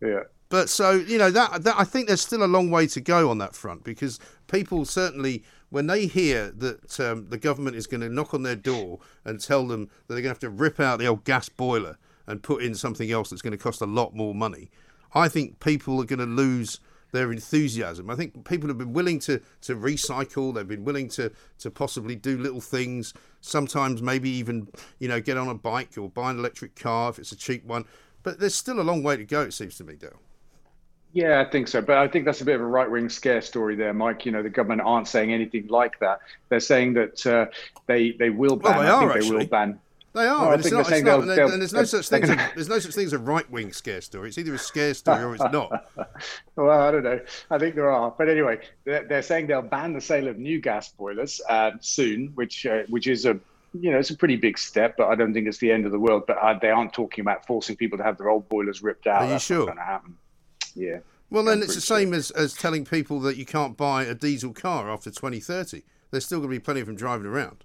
yeah. 0.01 0.21
But 0.49 0.69
so 0.69 0.91
you 0.91 1.17
know 1.17 1.31
that, 1.31 1.63
that 1.63 1.75
I 1.77 1.85
think 1.85 2.07
there's 2.07 2.21
still 2.21 2.43
a 2.43 2.45
long 2.45 2.71
way 2.71 2.87
to 2.87 2.99
go 2.99 3.29
on 3.29 3.37
that 3.37 3.55
front 3.55 3.83
because 3.83 4.19
people 4.47 4.83
certainly 4.83 5.43
when 5.71 5.87
they 5.87 6.05
hear 6.05 6.51
that 6.51 6.99
um, 6.99 7.29
the 7.29 7.37
government 7.37 7.75
is 7.75 7.87
going 7.87 8.01
to 8.01 8.09
knock 8.09 8.33
on 8.33 8.43
their 8.43 8.55
door 8.55 8.99
and 9.25 9.41
tell 9.41 9.65
them 9.65 9.85
that 10.07 10.13
they're 10.13 10.21
going 10.21 10.23
to 10.23 10.29
have 10.29 10.39
to 10.39 10.49
rip 10.49 10.79
out 10.79 10.99
the 10.99 11.07
old 11.07 11.23
gas 11.23 11.49
boiler 11.49 11.97
and 12.27 12.43
put 12.43 12.61
in 12.61 12.75
something 12.75 13.11
else 13.11 13.29
that's 13.29 13.41
going 13.41 13.51
to 13.51 13.57
cost 13.57 13.81
a 13.81 13.85
lot 13.85 14.15
more 14.15 14.35
money, 14.35 14.69
I 15.15 15.27
think 15.27 15.59
people 15.59 15.99
are 15.99 16.05
going 16.05 16.19
to 16.19 16.25
lose 16.25 16.79
their 17.11 17.31
enthusiasm. 17.31 18.09
I 18.09 18.15
think 18.15 18.45
people 18.47 18.69
have 18.69 18.77
been 18.77 18.93
willing 18.93 19.19
to, 19.19 19.41
to 19.61 19.75
recycle. 19.75 20.53
They've 20.53 20.67
been 20.67 20.85
willing 20.85 21.09
to, 21.09 21.31
to 21.59 21.71
possibly 21.71 22.15
do 22.15 22.37
little 22.37 22.61
things. 22.61 23.13
Sometimes 23.41 24.01
maybe 24.01 24.29
even 24.29 24.67
you 24.99 25.07
know 25.07 25.19
get 25.19 25.37
on 25.37 25.49
a 25.49 25.55
bike 25.55 25.97
or 25.97 26.09
buy 26.09 26.31
an 26.31 26.39
electric 26.39 26.75
car 26.75 27.09
if 27.09 27.19
it's 27.19 27.31
a 27.31 27.37
cheap 27.37 27.65
one. 27.65 27.85
But 28.23 28.39
there's 28.39 28.55
still 28.55 28.79
a 28.79 28.83
long 28.83 29.03
way 29.03 29.17
to 29.17 29.25
go. 29.25 29.41
It 29.41 29.53
seems 29.53 29.75
to 29.77 29.83
me, 29.83 29.95
Dale. 29.95 30.19
Yeah, 31.13 31.41
I 31.41 31.49
think 31.49 31.67
so. 31.67 31.81
But 31.81 31.97
I 31.97 32.07
think 32.07 32.25
that's 32.25 32.41
a 32.41 32.45
bit 32.45 32.55
of 32.55 32.61
a 32.61 32.65
right 32.65 32.89
wing 32.89 33.09
scare 33.09 33.41
story 33.41 33.75
there, 33.75 33.93
Mike. 33.93 34.25
You 34.25 34.31
know, 34.31 34.43
the 34.43 34.49
government 34.49 34.81
aren't 34.81 35.07
saying 35.07 35.33
anything 35.33 35.67
like 35.67 35.99
that. 35.99 36.19
They're 36.49 36.59
saying 36.59 36.93
that 36.93 37.25
uh, 37.27 37.45
they 37.87 38.11
they 38.11 38.29
will 38.29 38.55
ban. 38.55 38.77
Well, 38.77 38.81
they 38.81 38.89
are, 38.89 39.09
I 39.09 39.13
think 39.13 39.25
they 39.25 39.37
will 39.37 39.45
ban. 39.45 39.79
They 40.13 40.27
are. 40.27 40.41
Well, 40.41 40.51
and, 40.53 40.61
it's 40.61 40.71
not, 40.71 40.91
it's 40.91 41.03
not, 41.03 41.21
and, 41.21 41.31
and 41.31 41.61
there's 41.61 41.73
no 41.73 41.85
such 41.85 42.09
thing. 42.09 42.23
As, 42.23 42.53
there's 42.55 42.69
no 42.69 42.79
such 42.79 42.93
thing 42.93 43.05
as 43.05 43.13
a 43.13 43.17
right 43.17 43.49
wing 43.49 43.71
scare 43.71 44.01
story. 44.01 44.29
It's 44.29 44.37
either 44.37 44.53
a 44.53 44.57
scare 44.57 44.93
story 44.93 45.23
or 45.23 45.35
it's 45.35 45.43
not. 45.51 45.89
well, 46.55 46.81
I 46.81 46.91
don't 46.91 47.03
know. 47.03 47.19
I 47.49 47.57
think 47.57 47.75
there 47.75 47.89
are. 47.89 48.13
But 48.17 48.29
anyway, 48.29 48.59
they're, 48.83 49.05
they're 49.05 49.21
saying 49.21 49.47
they'll 49.47 49.61
ban 49.61 49.93
the 49.93 50.01
sale 50.01 50.27
of 50.27 50.37
new 50.37 50.59
gas 50.59 50.89
boilers 50.89 51.41
uh, 51.47 51.71
soon, 51.81 52.27
which 52.35 52.65
uh, 52.65 52.83
which 52.89 53.07
is 53.07 53.25
a 53.25 53.39
you 53.73 53.91
know 53.91 53.99
it's 53.99 54.09
a 54.09 54.17
pretty 54.17 54.35
big 54.35 54.57
step, 54.57 54.95
but 54.97 55.07
I 55.07 55.15
don't 55.15 55.33
think 55.33 55.47
it's 55.47 55.59
the 55.59 55.71
end 55.71 55.85
of 55.85 55.91
the 55.91 55.99
world. 55.99 56.23
But 56.27 56.37
uh, 56.37 56.57
they 56.59 56.69
aren't 56.69 56.93
talking 56.93 57.21
about 57.21 57.45
forcing 57.47 57.75
people 57.75 57.97
to 57.97 58.03
have 58.03 58.17
their 58.17 58.29
old 58.29 58.47
boilers 58.47 58.81
ripped 58.81 59.07
out. 59.07 59.21
Are 59.21 59.25
you 59.25 59.31
That's 59.31 59.45
sure? 59.45 59.65
Going 59.65 59.77
to 59.77 59.83
happen. 59.83 60.17
Yeah. 60.75 60.99
Well, 61.29 61.45
then 61.45 61.61
it's 61.63 61.75
the 61.75 61.81
same 61.81 62.13
as, 62.13 62.29
as 62.31 62.53
telling 62.53 62.83
people 62.83 63.21
that 63.21 63.37
you 63.37 63.45
can't 63.45 63.77
buy 63.77 64.03
a 64.03 64.13
diesel 64.13 64.53
car 64.53 64.91
after 64.91 65.09
2030. 65.09 65.83
There's 66.11 66.25
still 66.25 66.39
going 66.39 66.49
to 66.49 66.55
be 66.55 66.59
plenty 66.59 66.81
of 66.81 66.87
them 66.87 66.97
driving 66.97 67.25
around. 67.25 67.63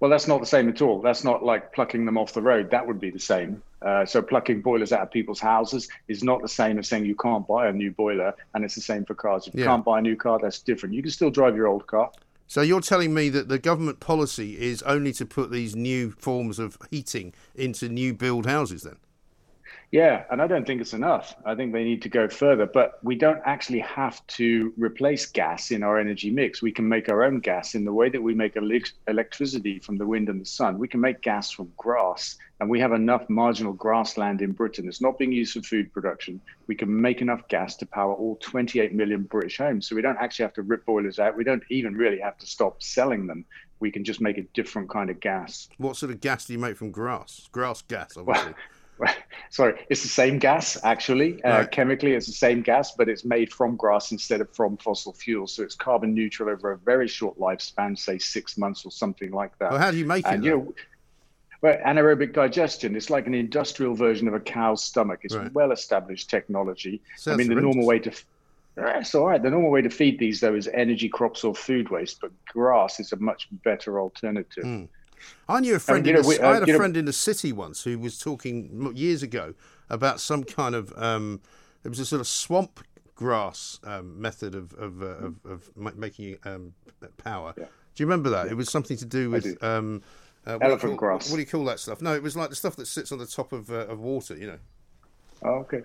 Well, 0.00 0.10
that's 0.10 0.26
not 0.26 0.40
the 0.40 0.46
same 0.46 0.68
at 0.68 0.82
all. 0.82 1.00
That's 1.00 1.22
not 1.22 1.44
like 1.44 1.72
plucking 1.72 2.04
them 2.06 2.18
off 2.18 2.32
the 2.32 2.42
road. 2.42 2.72
That 2.72 2.88
would 2.88 2.98
be 2.98 3.10
the 3.10 3.20
same. 3.20 3.62
Uh, 3.80 4.04
so 4.04 4.20
plucking 4.20 4.60
boilers 4.60 4.92
out 4.92 5.02
of 5.02 5.12
people's 5.12 5.38
houses 5.38 5.88
is 6.08 6.24
not 6.24 6.42
the 6.42 6.48
same 6.48 6.76
as 6.80 6.88
saying 6.88 7.06
you 7.06 7.14
can't 7.14 7.46
buy 7.46 7.68
a 7.68 7.72
new 7.72 7.92
boiler, 7.92 8.34
and 8.54 8.64
it's 8.64 8.74
the 8.74 8.80
same 8.80 9.04
for 9.04 9.14
cars. 9.14 9.46
If 9.46 9.54
you 9.54 9.60
yeah. 9.60 9.66
can't 9.66 9.84
buy 9.84 10.00
a 10.00 10.02
new 10.02 10.16
car, 10.16 10.40
that's 10.42 10.58
different. 10.58 10.96
You 10.96 11.02
can 11.02 11.12
still 11.12 11.30
drive 11.30 11.54
your 11.54 11.68
old 11.68 11.86
car. 11.86 12.10
So 12.48 12.62
you're 12.62 12.80
telling 12.80 13.14
me 13.14 13.28
that 13.28 13.48
the 13.48 13.60
government 13.60 14.00
policy 14.00 14.60
is 14.60 14.82
only 14.82 15.12
to 15.12 15.24
put 15.24 15.52
these 15.52 15.76
new 15.76 16.10
forms 16.10 16.58
of 16.58 16.76
heating 16.90 17.32
into 17.54 17.88
new 17.88 18.12
build 18.12 18.44
houses, 18.44 18.82
then? 18.82 18.96
Yeah, 19.92 20.24
and 20.30 20.40
I 20.40 20.46
don't 20.46 20.66
think 20.66 20.80
it's 20.80 20.94
enough. 20.94 21.36
I 21.44 21.54
think 21.54 21.74
they 21.74 21.84
need 21.84 22.00
to 22.00 22.08
go 22.08 22.26
further, 22.26 22.64
but 22.64 22.98
we 23.02 23.14
don't 23.14 23.42
actually 23.44 23.80
have 23.80 24.26
to 24.28 24.72
replace 24.78 25.26
gas 25.26 25.70
in 25.70 25.82
our 25.82 25.98
energy 25.98 26.30
mix. 26.30 26.62
We 26.62 26.72
can 26.72 26.88
make 26.88 27.10
our 27.10 27.22
own 27.22 27.40
gas 27.40 27.74
in 27.74 27.84
the 27.84 27.92
way 27.92 28.08
that 28.08 28.22
we 28.22 28.34
make 28.34 28.56
electricity 29.06 29.80
from 29.80 29.98
the 29.98 30.06
wind 30.06 30.30
and 30.30 30.40
the 30.40 30.46
sun. 30.46 30.78
We 30.78 30.88
can 30.88 31.00
make 31.02 31.20
gas 31.20 31.50
from 31.50 31.70
grass, 31.76 32.38
and 32.60 32.70
we 32.70 32.80
have 32.80 32.92
enough 32.92 33.28
marginal 33.28 33.74
grassland 33.74 34.40
in 34.40 34.52
Britain. 34.52 34.88
It's 34.88 35.02
not 35.02 35.18
being 35.18 35.30
used 35.30 35.52
for 35.52 35.60
food 35.60 35.92
production. 35.92 36.40
We 36.68 36.74
can 36.74 36.98
make 36.98 37.20
enough 37.20 37.46
gas 37.48 37.76
to 37.76 37.84
power 37.84 38.14
all 38.14 38.36
28 38.36 38.94
million 38.94 39.24
British 39.24 39.58
homes. 39.58 39.86
So 39.86 39.94
we 39.94 40.00
don't 40.00 40.16
actually 40.16 40.44
have 40.44 40.54
to 40.54 40.62
rip 40.62 40.86
boilers 40.86 41.18
out. 41.18 41.36
We 41.36 41.44
don't 41.44 41.64
even 41.68 41.94
really 41.96 42.20
have 42.20 42.38
to 42.38 42.46
stop 42.46 42.82
selling 42.82 43.26
them. 43.26 43.44
We 43.80 43.90
can 43.90 44.04
just 44.04 44.22
make 44.22 44.38
a 44.38 44.42
different 44.54 44.88
kind 44.88 45.10
of 45.10 45.20
gas. 45.20 45.68
What 45.76 45.98
sort 45.98 46.12
of 46.12 46.22
gas 46.22 46.46
do 46.46 46.54
you 46.54 46.58
make 46.58 46.78
from 46.78 46.92
grass? 46.92 47.50
Grass 47.52 47.82
gas, 47.82 48.16
obviously. 48.16 48.52
Well, 48.52 48.54
sorry, 49.50 49.84
it's 49.88 50.02
the 50.02 50.08
same 50.08 50.38
gas 50.38 50.78
actually. 50.84 51.42
Uh, 51.44 51.66
Chemically, 51.66 52.12
it's 52.12 52.26
the 52.26 52.32
same 52.32 52.62
gas, 52.62 52.92
but 52.92 53.08
it's 53.08 53.24
made 53.24 53.52
from 53.52 53.76
grass 53.76 54.12
instead 54.12 54.40
of 54.40 54.54
from 54.54 54.76
fossil 54.76 55.12
fuels. 55.12 55.52
So 55.52 55.62
it's 55.62 55.74
carbon 55.74 56.14
neutral 56.14 56.48
over 56.48 56.72
a 56.72 56.78
very 56.78 57.08
short 57.08 57.38
lifespan, 57.38 57.98
say 57.98 58.18
six 58.18 58.56
months 58.56 58.84
or 58.84 58.90
something 58.90 59.30
like 59.30 59.56
that. 59.58 59.72
Well, 59.72 59.80
how 59.80 59.90
do 59.90 59.96
you 59.96 60.06
make 60.06 60.26
and, 60.26 60.44
it? 60.44 60.46
You 60.46 60.56
know, 60.56 60.74
well, 61.60 61.78
anaerobic 61.86 62.32
digestion. 62.32 62.96
It's 62.96 63.10
like 63.10 63.26
an 63.26 63.34
industrial 63.34 63.94
version 63.94 64.26
of 64.26 64.34
a 64.34 64.40
cow's 64.40 64.82
stomach. 64.82 65.20
It's 65.22 65.34
right. 65.34 65.52
well-established 65.52 66.28
technology. 66.28 67.00
Sounds 67.16 67.34
I 67.34 67.38
mean, 67.38 67.48
the 67.48 67.60
normal 67.60 67.86
way 67.86 68.00
to 68.00 68.12
that's 68.74 69.14
all 69.14 69.26
right. 69.26 69.42
The 69.42 69.50
normal 69.50 69.70
way 69.70 69.82
to 69.82 69.90
feed 69.90 70.18
these, 70.18 70.40
though, 70.40 70.54
is 70.54 70.66
energy 70.68 71.08
crops 71.08 71.44
or 71.44 71.54
food 71.54 71.90
waste, 71.90 72.20
but 72.20 72.30
grass 72.46 73.00
is 73.00 73.12
a 73.12 73.16
much 73.16 73.48
better 73.64 74.00
alternative. 74.00 74.64
Mm. 74.64 74.88
I 75.48 75.60
knew 75.60 75.74
a 75.74 75.78
friend. 75.78 76.04
Mean, 76.04 76.16
in 76.16 76.22
the, 76.22 76.42
uh, 76.42 76.50
I 76.50 76.54
had 76.54 76.68
a 76.68 76.76
friend 76.76 76.94
know, 76.94 77.00
in 77.00 77.04
the 77.04 77.12
city 77.12 77.52
once 77.52 77.82
who 77.84 77.98
was 77.98 78.18
talking 78.18 78.92
years 78.94 79.22
ago 79.22 79.54
about 79.90 80.20
some 80.20 80.44
kind 80.44 80.74
of. 80.74 80.92
Um, 80.96 81.40
it 81.84 81.88
was 81.88 81.98
a 81.98 82.06
sort 82.06 82.20
of 82.20 82.28
swamp 82.28 82.80
grass 83.14 83.80
um, 83.84 84.20
method 84.20 84.54
of 84.54 84.72
of, 84.74 85.02
uh, 85.02 85.06
of, 85.06 85.34
of 85.44 85.96
making 85.96 86.38
um, 86.44 86.74
power. 87.18 87.54
Yeah. 87.56 87.64
Do 87.64 88.02
you 88.02 88.06
remember 88.06 88.30
that? 88.30 88.46
Yeah. 88.46 88.52
It 88.52 88.56
was 88.56 88.70
something 88.70 88.96
to 88.96 89.04
do 89.04 89.30
with 89.30 89.62
um, 89.62 90.02
uh, 90.46 90.58
elephant 90.60 90.80
do 90.80 90.88
call, 90.88 90.96
grass. 90.96 91.30
What 91.30 91.36
do 91.36 91.42
you 91.42 91.46
call 91.46 91.64
that 91.66 91.80
stuff? 91.80 92.00
No, 92.00 92.14
it 92.14 92.22
was 92.22 92.36
like 92.36 92.50
the 92.50 92.56
stuff 92.56 92.76
that 92.76 92.86
sits 92.86 93.12
on 93.12 93.18
the 93.18 93.26
top 93.26 93.52
of 93.52 93.70
uh, 93.70 93.86
of 93.86 94.00
water. 94.00 94.36
You 94.36 94.46
know. 94.46 94.58
Oh, 95.42 95.54
okay 95.60 95.82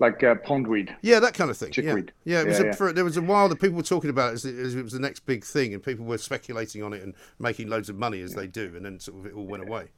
like 0.00 0.24
uh, 0.24 0.34
pondweed. 0.36 0.94
Yeah, 1.02 1.20
that 1.20 1.34
kind 1.34 1.50
of 1.50 1.56
thing. 1.56 1.70
Chickweed. 1.70 2.12
Yeah, 2.24 2.38
yeah. 2.38 2.40
It 2.40 2.46
was 2.48 2.58
yeah, 2.58 2.64
a, 2.64 2.66
yeah. 2.66 2.72
For, 2.72 2.92
there 2.92 3.04
was 3.04 3.16
a 3.16 3.22
while 3.22 3.48
that 3.50 3.60
people 3.60 3.76
were 3.76 3.82
talking 3.82 4.10
about 4.10 4.30
it 4.30 4.34
as, 4.34 4.44
as, 4.46 4.74
it 4.74 4.82
was 4.82 4.92
the 4.92 4.98
next 4.98 5.20
big 5.26 5.44
thing, 5.44 5.74
and 5.74 5.82
people 5.82 6.04
were 6.04 6.18
speculating 6.18 6.82
on 6.82 6.92
it 6.92 7.02
and 7.02 7.14
making 7.38 7.68
loads 7.68 7.88
of 7.88 7.96
money 7.96 8.20
as 8.22 8.34
they 8.34 8.46
do, 8.46 8.72
and 8.74 8.84
then 8.84 8.98
sort 8.98 9.18
of 9.18 9.26
it 9.26 9.34
all 9.34 9.46
went 9.46 9.62
away. 9.62 9.88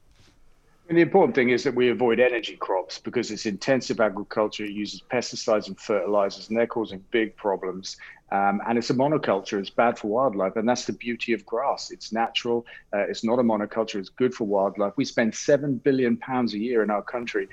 And 0.88 0.98
the 0.98 1.02
important 1.02 1.34
thing 1.36 1.50
is 1.50 1.62
that 1.62 1.74
we 1.74 1.88
avoid 1.88 2.18
energy 2.18 2.56
crops 2.56 2.98
because 2.98 3.30
it's 3.30 3.46
intensive 3.46 4.00
agriculture. 4.00 4.64
It 4.64 4.72
uses 4.72 5.00
pesticides 5.00 5.68
and 5.68 5.78
fertilizers, 5.78 6.48
and 6.48 6.58
they're 6.58 6.66
causing 6.66 7.02
big 7.12 7.36
problems. 7.36 7.96
Um, 8.32 8.60
and 8.66 8.76
it's 8.78 8.90
a 8.90 8.94
monoculture. 8.94 9.60
It's 9.60 9.70
bad 9.70 9.98
for 9.98 10.08
wildlife, 10.08 10.56
and 10.56 10.68
that's 10.68 10.86
the 10.86 10.92
beauty 10.92 11.32
of 11.34 11.46
grass. 11.46 11.92
It's 11.92 12.12
natural. 12.12 12.66
Uh, 12.92 13.06
it's 13.08 13.22
not 13.22 13.38
a 13.38 13.42
monoculture. 13.42 13.96
It's 13.96 14.08
good 14.08 14.34
for 14.34 14.44
wildlife. 14.44 14.94
We 14.96 15.04
spend 15.04 15.34
seven 15.34 15.76
billion 15.76 16.16
pounds 16.16 16.54
a 16.54 16.58
year 16.58 16.82
in 16.82 16.90
our 16.90 17.02
country 17.02 17.48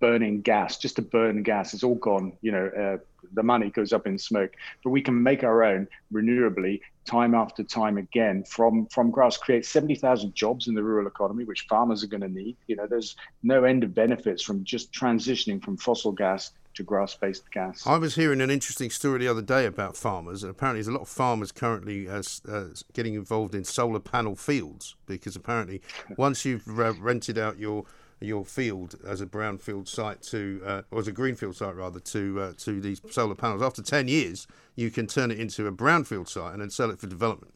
burning 0.00 0.40
gas 0.40 0.78
just 0.78 0.96
to 0.96 1.02
burn 1.02 1.42
gas. 1.42 1.74
It's 1.74 1.84
all 1.84 1.94
gone. 1.96 2.32
You 2.42 2.52
know, 2.52 2.66
uh, 2.68 2.96
the 3.32 3.42
money 3.42 3.70
goes 3.70 3.92
up 3.92 4.06
in 4.06 4.18
smoke. 4.18 4.52
But 4.82 4.90
we 4.90 5.02
can 5.02 5.22
make 5.22 5.42
our 5.44 5.62
own 5.62 5.88
renewably 6.12 6.80
time 7.04 7.34
after 7.34 7.62
time 7.62 7.98
again 7.98 8.44
from 8.44 8.86
from 8.86 9.10
grass. 9.10 9.36
Create 9.36 9.66
seventy 9.66 9.94
thousand 9.94 10.34
jobs 10.34 10.68
in 10.68 10.74
the 10.74 10.82
rural 10.82 11.06
economy, 11.06 11.44
which 11.44 11.66
farmers 11.68 12.02
are 12.02 12.08
going 12.08 12.22
to 12.22 12.28
need. 12.28 12.56
You 12.66 12.76
know, 12.76 12.86
there's 12.86 13.16
no 13.42 13.64
end 13.64 13.84
of 13.84 13.94
benefits 13.94 14.42
from 14.42 14.64
just 14.64 14.92
transitioning 14.92 15.62
from 15.62 15.76
fossil 15.76 16.12
gas 16.12 16.52
to 16.74 16.82
grass-based 16.82 17.50
gas. 17.52 17.86
I 17.86 17.98
was 17.98 18.16
hearing 18.16 18.40
an 18.40 18.50
interesting 18.50 18.90
story 18.90 19.20
the 19.20 19.28
other 19.28 19.42
day 19.42 19.64
about 19.64 19.96
farmers, 19.96 20.42
and 20.42 20.50
apparently 20.50 20.78
there's 20.78 20.88
a 20.88 20.92
lot 20.92 21.02
of 21.02 21.08
farmers 21.08 21.52
currently 21.52 22.08
uh, 22.08 22.22
uh, 22.48 22.64
getting 22.92 23.14
involved 23.14 23.54
in 23.54 23.64
solar 23.64 24.00
panel 24.00 24.34
fields 24.34 24.96
because 25.06 25.36
apparently 25.36 25.82
once 26.18 26.44
you've 26.44 26.66
rented 26.66 27.38
out 27.38 27.58
your 27.58 27.84
your 28.20 28.44
field 28.44 28.96
as 29.06 29.20
a 29.20 29.26
brownfield 29.26 29.88
site 29.88 30.22
to, 30.22 30.62
uh, 30.64 30.82
or 30.90 31.00
as 31.00 31.08
a 31.08 31.12
greenfield 31.12 31.56
site 31.56 31.74
rather, 31.74 32.00
to 32.00 32.40
uh, 32.40 32.52
to 32.58 32.80
these 32.80 33.00
solar 33.10 33.34
panels. 33.34 33.62
After 33.62 33.82
ten 33.82 34.08
years, 34.08 34.46
you 34.76 34.90
can 34.90 35.06
turn 35.06 35.30
it 35.30 35.38
into 35.38 35.66
a 35.66 35.72
brownfield 35.72 36.28
site 36.28 36.52
and 36.52 36.62
then 36.62 36.70
sell 36.70 36.90
it 36.90 36.98
for 36.98 37.06
development. 37.06 37.52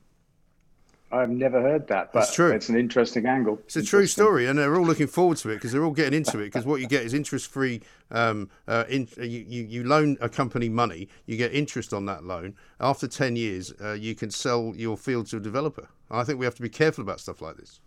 I've 1.10 1.30
never 1.30 1.62
heard 1.62 1.88
that, 1.88 2.12
but 2.12 2.24
It's 2.24 2.34
true. 2.34 2.50
it's 2.50 2.68
an 2.68 2.76
interesting 2.76 3.24
angle. 3.24 3.58
It's 3.64 3.76
a 3.76 3.82
true 3.82 4.06
story, 4.06 4.46
and 4.46 4.58
they're 4.58 4.76
all 4.76 4.84
looking 4.84 5.06
forward 5.06 5.38
to 5.38 5.48
it 5.48 5.54
because 5.54 5.72
they're 5.72 5.82
all 5.82 5.92
getting 5.92 6.12
into 6.18 6.38
it. 6.38 6.44
Because 6.52 6.66
what 6.66 6.82
you 6.82 6.86
get 6.86 7.02
is 7.02 7.14
interest-free. 7.14 7.80
Um, 8.10 8.50
uh, 8.66 8.84
in, 8.90 9.08
you, 9.16 9.42
you 9.48 9.62
you 9.64 9.84
loan 9.84 10.18
a 10.20 10.28
company 10.28 10.68
money, 10.68 11.08
you 11.24 11.38
get 11.38 11.54
interest 11.54 11.94
on 11.94 12.04
that 12.06 12.24
loan. 12.24 12.56
After 12.78 13.08
ten 13.08 13.36
years, 13.36 13.72
uh, 13.82 13.92
you 13.94 14.14
can 14.14 14.30
sell 14.30 14.74
your 14.76 14.98
field 14.98 15.28
to 15.28 15.38
a 15.38 15.40
developer. 15.40 15.88
I 16.10 16.24
think 16.24 16.38
we 16.38 16.44
have 16.44 16.54
to 16.56 16.62
be 16.62 16.68
careful 16.68 17.00
about 17.02 17.20
stuff 17.20 17.40
like 17.40 17.56
this. 17.56 17.80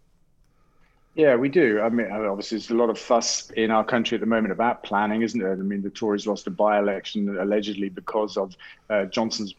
Yeah, 1.13 1.35
we 1.35 1.49
do. 1.49 1.81
I 1.81 1.89
mean, 1.89 2.09
obviously, 2.09 2.57
there's 2.57 2.69
a 2.69 2.75
lot 2.75 2.89
of 2.89 2.97
fuss 2.97 3.49
in 3.51 3.69
our 3.69 3.83
country 3.83 4.15
at 4.15 4.21
the 4.21 4.27
moment 4.27 4.53
about 4.53 4.83
planning, 4.83 5.23
isn't 5.23 5.39
there? 5.39 5.51
I 5.51 5.55
mean, 5.57 5.81
the 5.81 5.89
Tories 5.89 6.25
lost 6.25 6.47
a 6.47 6.51
by-election 6.51 7.37
allegedly 7.37 7.89
because 7.89 8.37
of 8.37 8.55
uh, 8.89 9.05
Johnson's 9.05 9.53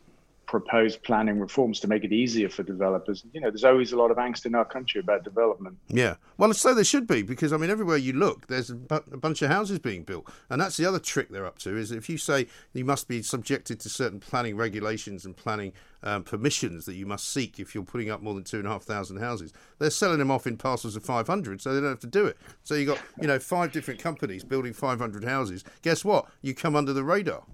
proposed 0.46 1.02
planning 1.02 1.38
reforms 1.38 1.80
to 1.80 1.88
make 1.88 2.04
it 2.04 2.12
easier 2.12 2.48
for 2.48 2.62
developers. 2.62 3.24
You 3.32 3.40
know, 3.40 3.50
there's 3.50 3.64
always 3.64 3.92
a 3.92 3.96
lot 3.96 4.10
of 4.10 4.16
angst 4.16 4.44
in 4.44 4.54
our 4.54 4.64
country 4.64 5.00
about 5.00 5.24
development. 5.24 5.78
Yeah, 5.88 6.16
well, 6.36 6.52
so 6.52 6.74
there 6.74 6.84
should 6.84 7.06
be 7.06 7.22
because 7.22 7.52
I 7.52 7.56
mean, 7.56 7.70
everywhere 7.70 7.96
you 7.96 8.12
look, 8.12 8.48
there's 8.48 8.70
a, 8.70 8.74
bu- 8.74 9.12
a 9.12 9.16
bunch 9.16 9.42
of 9.42 9.50
houses 9.50 9.78
being 9.78 10.02
built, 10.02 10.30
and 10.50 10.60
that's 10.60 10.76
the 10.76 10.86
other 10.86 10.98
trick 10.98 11.30
they're 11.30 11.46
up 11.46 11.58
to. 11.60 11.76
Is 11.76 11.90
if 11.90 12.08
you 12.08 12.18
say 12.18 12.48
you 12.72 12.84
must 12.84 13.08
be 13.08 13.22
subjected 13.22 13.80
to 13.80 13.88
certain 13.88 14.20
planning 14.20 14.56
regulations 14.56 15.24
and 15.24 15.36
planning 15.36 15.72
um, 16.02 16.24
permissions 16.24 16.84
that 16.86 16.94
you 16.94 17.06
must 17.06 17.28
seek 17.32 17.60
if 17.60 17.74
you're 17.74 17.84
putting 17.84 18.10
up 18.10 18.22
more 18.22 18.34
than 18.34 18.44
two 18.44 18.58
and 18.58 18.66
a 18.66 18.70
half 18.70 18.82
thousand 18.82 19.18
houses, 19.18 19.52
they're 19.78 19.90
selling 19.90 20.18
them 20.18 20.30
off 20.30 20.46
in 20.46 20.56
parcels 20.56 20.96
of 20.96 21.04
500, 21.04 21.60
so 21.60 21.74
they 21.74 21.80
don't 21.80 21.90
have 21.90 22.00
to 22.00 22.06
do 22.06 22.26
it. 22.26 22.36
So 22.64 22.74
you 22.74 22.86
got 22.86 23.00
you 23.20 23.26
know 23.26 23.38
five 23.38 23.72
different 23.72 24.00
companies 24.00 24.44
building 24.44 24.72
500 24.72 25.24
houses. 25.24 25.64
Guess 25.82 26.04
what? 26.04 26.26
You 26.40 26.54
come 26.54 26.76
under 26.76 26.92
the 26.92 27.04
radar. 27.04 27.44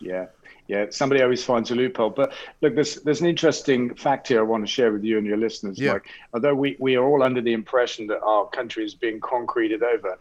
Yeah, 0.00 0.26
yeah. 0.66 0.86
Somebody 0.90 1.22
always 1.22 1.44
finds 1.44 1.70
a 1.70 1.74
loophole. 1.74 2.10
But 2.10 2.32
look, 2.60 2.74
there's 2.74 2.96
there's 2.96 3.20
an 3.20 3.26
interesting 3.26 3.94
fact 3.94 4.28
here 4.28 4.40
I 4.40 4.42
want 4.42 4.64
to 4.64 4.70
share 4.70 4.92
with 4.92 5.04
you 5.04 5.18
and 5.18 5.26
your 5.26 5.36
listeners. 5.36 5.78
Yeah. 5.78 5.94
Like, 5.94 6.06
although 6.32 6.54
we, 6.54 6.76
we 6.78 6.96
are 6.96 7.04
all 7.04 7.22
under 7.22 7.40
the 7.40 7.52
impression 7.52 8.06
that 8.08 8.20
our 8.22 8.48
country 8.48 8.84
is 8.84 8.94
being 8.94 9.20
concreted 9.20 9.82
over, 9.82 10.18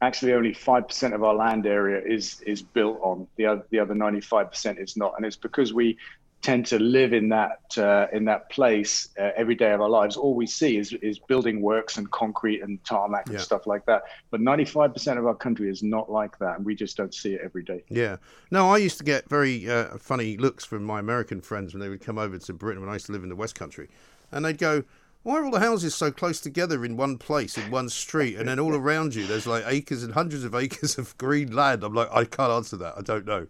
actually 0.00 0.32
only 0.32 0.54
five 0.54 0.88
percent 0.88 1.14
of 1.14 1.22
our 1.24 1.34
land 1.34 1.66
area 1.66 2.00
is 2.04 2.40
is 2.42 2.62
built 2.62 2.98
on. 3.02 3.26
The 3.36 3.46
other 3.46 3.66
the 3.70 3.80
other 3.80 3.94
ninety 3.94 4.20
five 4.20 4.50
percent 4.50 4.78
is 4.78 4.96
not, 4.96 5.14
and 5.16 5.26
it's 5.26 5.36
because 5.36 5.72
we 5.72 5.98
tend 6.40 6.64
to 6.66 6.78
live 6.78 7.12
in 7.12 7.28
that 7.30 7.58
uh, 7.76 8.06
in 8.12 8.24
that 8.26 8.48
place 8.50 9.08
uh, 9.18 9.30
every 9.36 9.54
day 9.54 9.72
of 9.72 9.80
our 9.80 9.88
lives. 9.88 10.16
All 10.16 10.34
we 10.34 10.46
see 10.46 10.76
is 10.76 10.92
is 11.02 11.18
building 11.18 11.60
works 11.60 11.96
and 11.96 12.10
concrete 12.10 12.60
and 12.62 12.82
tarmac 12.84 13.26
Yeah. 13.26 13.34
and 13.34 13.42
stuff 13.42 13.66
like 13.66 13.84
that. 13.86 14.02
But 14.30 14.40
ninety 14.40 14.64
five 14.64 14.92
percent 14.92 15.18
of 15.18 15.26
our 15.26 15.34
country 15.34 15.68
is 15.68 15.82
not 15.82 16.10
like 16.10 16.38
that, 16.38 16.56
and 16.56 16.64
we 16.64 16.74
just 16.74 16.96
don't 16.96 17.12
see 17.12 17.34
it 17.34 17.40
every 17.44 17.64
day. 17.64 17.82
Yeah. 17.88 18.16
No, 18.50 18.70
I 18.70 18.78
used 18.78 18.98
to 18.98 19.04
get 19.04 19.28
very 19.28 19.68
uh, 19.68 19.98
funny 19.98 20.36
looks 20.36 20.64
from 20.64 20.84
my 20.84 21.00
American 21.00 21.40
friends 21.40 21.74
when 21.74 21.80
they 21.80 21.88
would 21.88 22.00
come 22.00 22.18
over 22.18 22.38
to 22.38 22.52
Britain 22.52 22.80
when 22.82 22.90
I 22.90 22.94
used 22.94 23.06
to 23.06 23.12
live 23.12 23.22
in 23.24 23.28
the 23.28 23.36
West 23.36 23.54
Country. 23.56 23.88
And 24.30 24.44
they'd 24.44 24.58
go, 24.58 24.84
Why 25.24 25.38
are 25.38 25.44
all 25.44 25.50
the 25.50 25.58
houses 25.60 25.94
so 25.94 26.12
close 26.12 26.40
together 26.40 26.84
in 26.84 26.96
one 26.96 27.18
place, 27.18 27.58
in 27.58 27.70
one 27.70 27.88
street? 27.88 28.36
And 28.36 28.48
then 28.48 28.60
all 28.60 28.74
around 28.76 29.14
you, 29.16 29.26
there's 29.26 29.46
like 29.46 29.64
acres 29.66 30.04
and 30.04 30.14
hundreds 30.14 30.44
of 30.44 30.54
acres 30.54 30.98
of 30.98 31.18
green 31.18 31.50
land. 31.50 31.82
I'm 31.82 31.94
like, 31.94 32.10
I 32.12 32.24
can't 32.24 32.52
answer 32.52 32.76
that. 32.76 32.94
I 32.96 33.00
don't 33.02 33.26
know. 33.26 33.48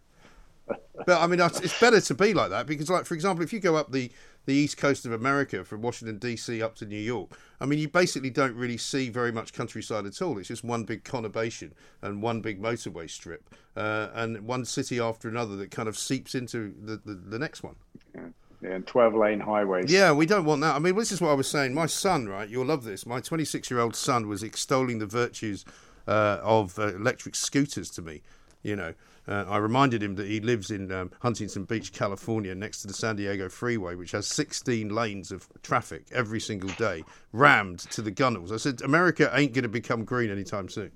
But 1.06 1.22
I 1.22 1.26
mean, 1.26 1.40
it's 1.40 1.80
better 1.80 2.00
to 2.00 2.14
be 2.14 2.34
like 2.34 2.50
that 2.50 2.66
because, 2.66 2.90
like, 2.90 3.06
for 3.06 3.14
example, 3.14 3.42
if 3.42 3.52
you 3.52 3.60
go 3.60 3.76
up 3.76 3.92
the, 3.92 4.10
the 4.46 4.54
east 4.54 4.76
coast 4.76 5.06
of 5.06 5.12
America 5.12 5.64
from 5.64 5.80
Washington, 5.80 6.18
D.C. 6.18 6.60
up 6.60 6.74
to 6.76 6.86
New 6.86 6.98
York, 6.98 7.30
I 7.60 7.66
mean, 7.66 7.78
you 7.78 7.88
basically 7.88 8.30
don't 8.30 8.54
really 8.54 8.76
see 8.76 9.08
very 9.08 9.32
much 9.32 9.52
countryside 9.52 10.06
at 10.06 10.20
all. 10.20 10.38
It's 10.38 10.48
just 10.48 10.64
one 10.64 10.84
big 10.84 11.04
conurbation 11.04 11.72
and 12.02 12.20
one 12.20 12.40
big 12.40 12.60
motorway 12.60 13.08
strip 13.08 13.54
uh, 13.76 14.08
and 14.14 14.46
one 14.46 14.64
city 14.64 15.00
after 15.00 15.28
another 15.28 15.56
that 15.56 15.70
kind 15.70 15.88
of 15.88 15.96
seeps 15.96 16.34
into 16.34 16.74
the, 16.82 16.96
the, 16.96 17.14
the 17.14 17.38
next 17.38 17.62
one. 17.62 17.76
Yeah, 18.14 18.70
and 18.70 18.86
twelve 18.86 19.14
lane 19.14 19.40
highways. 19.40 19.90
Yeah, 19.90 20.12
we 20.12 20.26
don't 20.26 20.44
want 20.44 20.60
that. 20.62 20.74
I 20.74 20.78
mean, 20.78 20.96
this 20.96 21.12
is 21.12 21.20
what 21.20 21.30
I 21.30 21.34
was 21.34 21.48
saying. 21.48 21.74
My 21.74 21.86
son, 21.86 22.28
right, 22.28 22.48
you'll 22.48 22.66
love 22.66 22.84
this. 22.84 23.06
My 23.06 23.20
26 23.20 23.70
year 23.70 23.80
old 23.80 23.94
son 23.94 24.28
was 24.28 24.42
extolling 24.42 24.98
the 24.98 25.06
virtues 25.06 25.64
uh, 26.06 26.40
of 26.42 26.78
uh, 26.78 26.88
electric 26.88 27.34
scooters 27.34 27.88
to 27.90 28.02
me. 28.02 28.22
You 28.62 28.74
know, 28.74 28.94
uh, 29.28 29.44
I 29.48 29.58
reminded 29.58 30.02
him 30.02 30.14
that 30.16 30.26
he 30.26 30.40
lives 30.40 30.70
in 30.70 30.90
um, 30.90 31.10
Huntington 31.20 31.64
Beach, 31.64 31.92
California, 31.92 32.54
next 32.54 32.82
to 32.82 32.88
the 32.88 32.94
San 32.94 33.16
Diego 33.16 33.48
Freeway, 33.48 33.94
which 33.94 34.12
has 34.12 34.26
16 34.26 34.88
lanes 34.88 35.30
of 35.30 35.46
traffic 35.62 36.06
every 36.12 36.40
single 36.40 36.70
day, 36.70 37.04
rammed 37.32 37.80
to 37.80 38.02
the 38.02 38.10
gunnels. 38.10 38.50
I 38.52 38.56
said, 38.56 38.80
America 38.82 39.30
ain't 39.34 39.52
going 39.52 39.64
to 39.64 39.68
become 39.68 40.04
green 40.04 40.30
anytime 40.30 40.68
soon. 40.68 40.90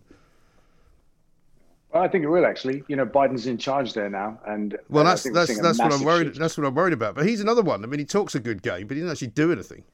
Well, 1.92 2.02
I 2.02 2.08
think 2.08 2.24
it 2.24 2.28
will 2.28 2.46
actually. 2.46 2.82
You 2.88 2.96
know, 2.96 3.04
Biden's 3.04 3.46
in 3.46 3.58
charge 3.58 3.92
there 3.92 4.08
now, 4.08 4.40
and 4.46 4.78
Well, 4.88 5.06
uh, 5.06 5.10
that's 5.10 5.24
that's 5.24 5.60
that's 5.60 5.78
what 5.78 5.92
I'm 5.92 6.04
worried. 6.04 6.28
shift. 6.28 6.38
That's 6.38 6.56
what 6.56 6.66
I'm 6.66 6.74
worried 6.74 6.94
about. 6.94 7.14
But 7.14 7.26
he's 7.26 7.42
another 7.42 7.60
one. 7.60 7.84
I 7.84 7.86
mean, 7.86 7.98
he 8.00 8.06
talks 8.06 8.34
a 8.34 8.40
good 8.40 8.62
game, 8.62 8.86
but 8.86 8.96
he 8.96 9.02
doesn't 9.02 9.12
actually 9.12 9.28
do 9.28 9.52
anything. 9.52 9.84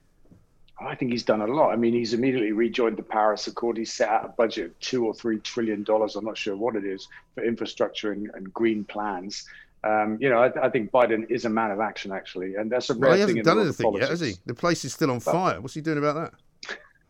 I 0.81 0.95
think 0.95 1.11
he's 1.11 1.25
done 1.25 1.41
a 1.41 1.47
lot. 1.47 1.73
I 1.73 1.77
mean, 1.77 1.93
he's 1.93 2.15
immediately 2.15 2.53
rejoined 2.53 2.97
the 2.97 3.03
Paris 3.03 3.47
Accord. 3.49 3.77
He's 3.77 3.93
set 3.93 4.09
out 4.09 4.25
a 4.25 4.29
budget 4.29 4.67
of 4.67 4.81
two 4.81 5.07
or 5.07 5.15
three 5.15 5.39
trillion 5.41 5.83
dollars. 5.83 6.15
I'm 6.15 6.25
not 6.25 6.39
sure 6.39 6.57
what 6.57 6.77
it 6.77 6.85
is 6.85 7.09
for 7.35 7.45
infrastructure 7.45 8.13
and, 8.13 8.31
and 8.35 8.53
green 8.53 8.85
plans. 8.85 9.47
Um, 9.85 10.19
you 10.21 10.29
know, 10.29 10.39
I, 10.39 10.67
I 10.67 10.71
think 10.71 10.91
Biden 10.91 11.29
is 11.31 11.45
a 11.45 11.49
man 11.49 11.71
of 11.71 11.81
action, 11.81 12.13
actually, 12.13 12.57
and 12.57 12.71
that's 12.71 12.91
a 12.91 12.95
rare 12.95 13.11
Well, 13.11 13.13
he 13.13 13.17
thing 13.17 13.21
hasn't 13.21 13.39
in 13.39 13.45
done 13.45 13.57
the 13.57 13.63
world 13.63 13.69
of 13.75 13.81
anything 13.81 14.01
yet, 14.01 14.11
has 14.11 14.21
he? 14.21 14.35
The 14.47 14.55
place 14.55 14.85
is 14.85 14.93
still 14.93 15.11
on 15.11 15.21
fire. 15.21 15.61
What's 15.61 15.75
he 15.75 15.81
doing 15.81 15.99
about 15.99 16.15
that? 16.15 16.35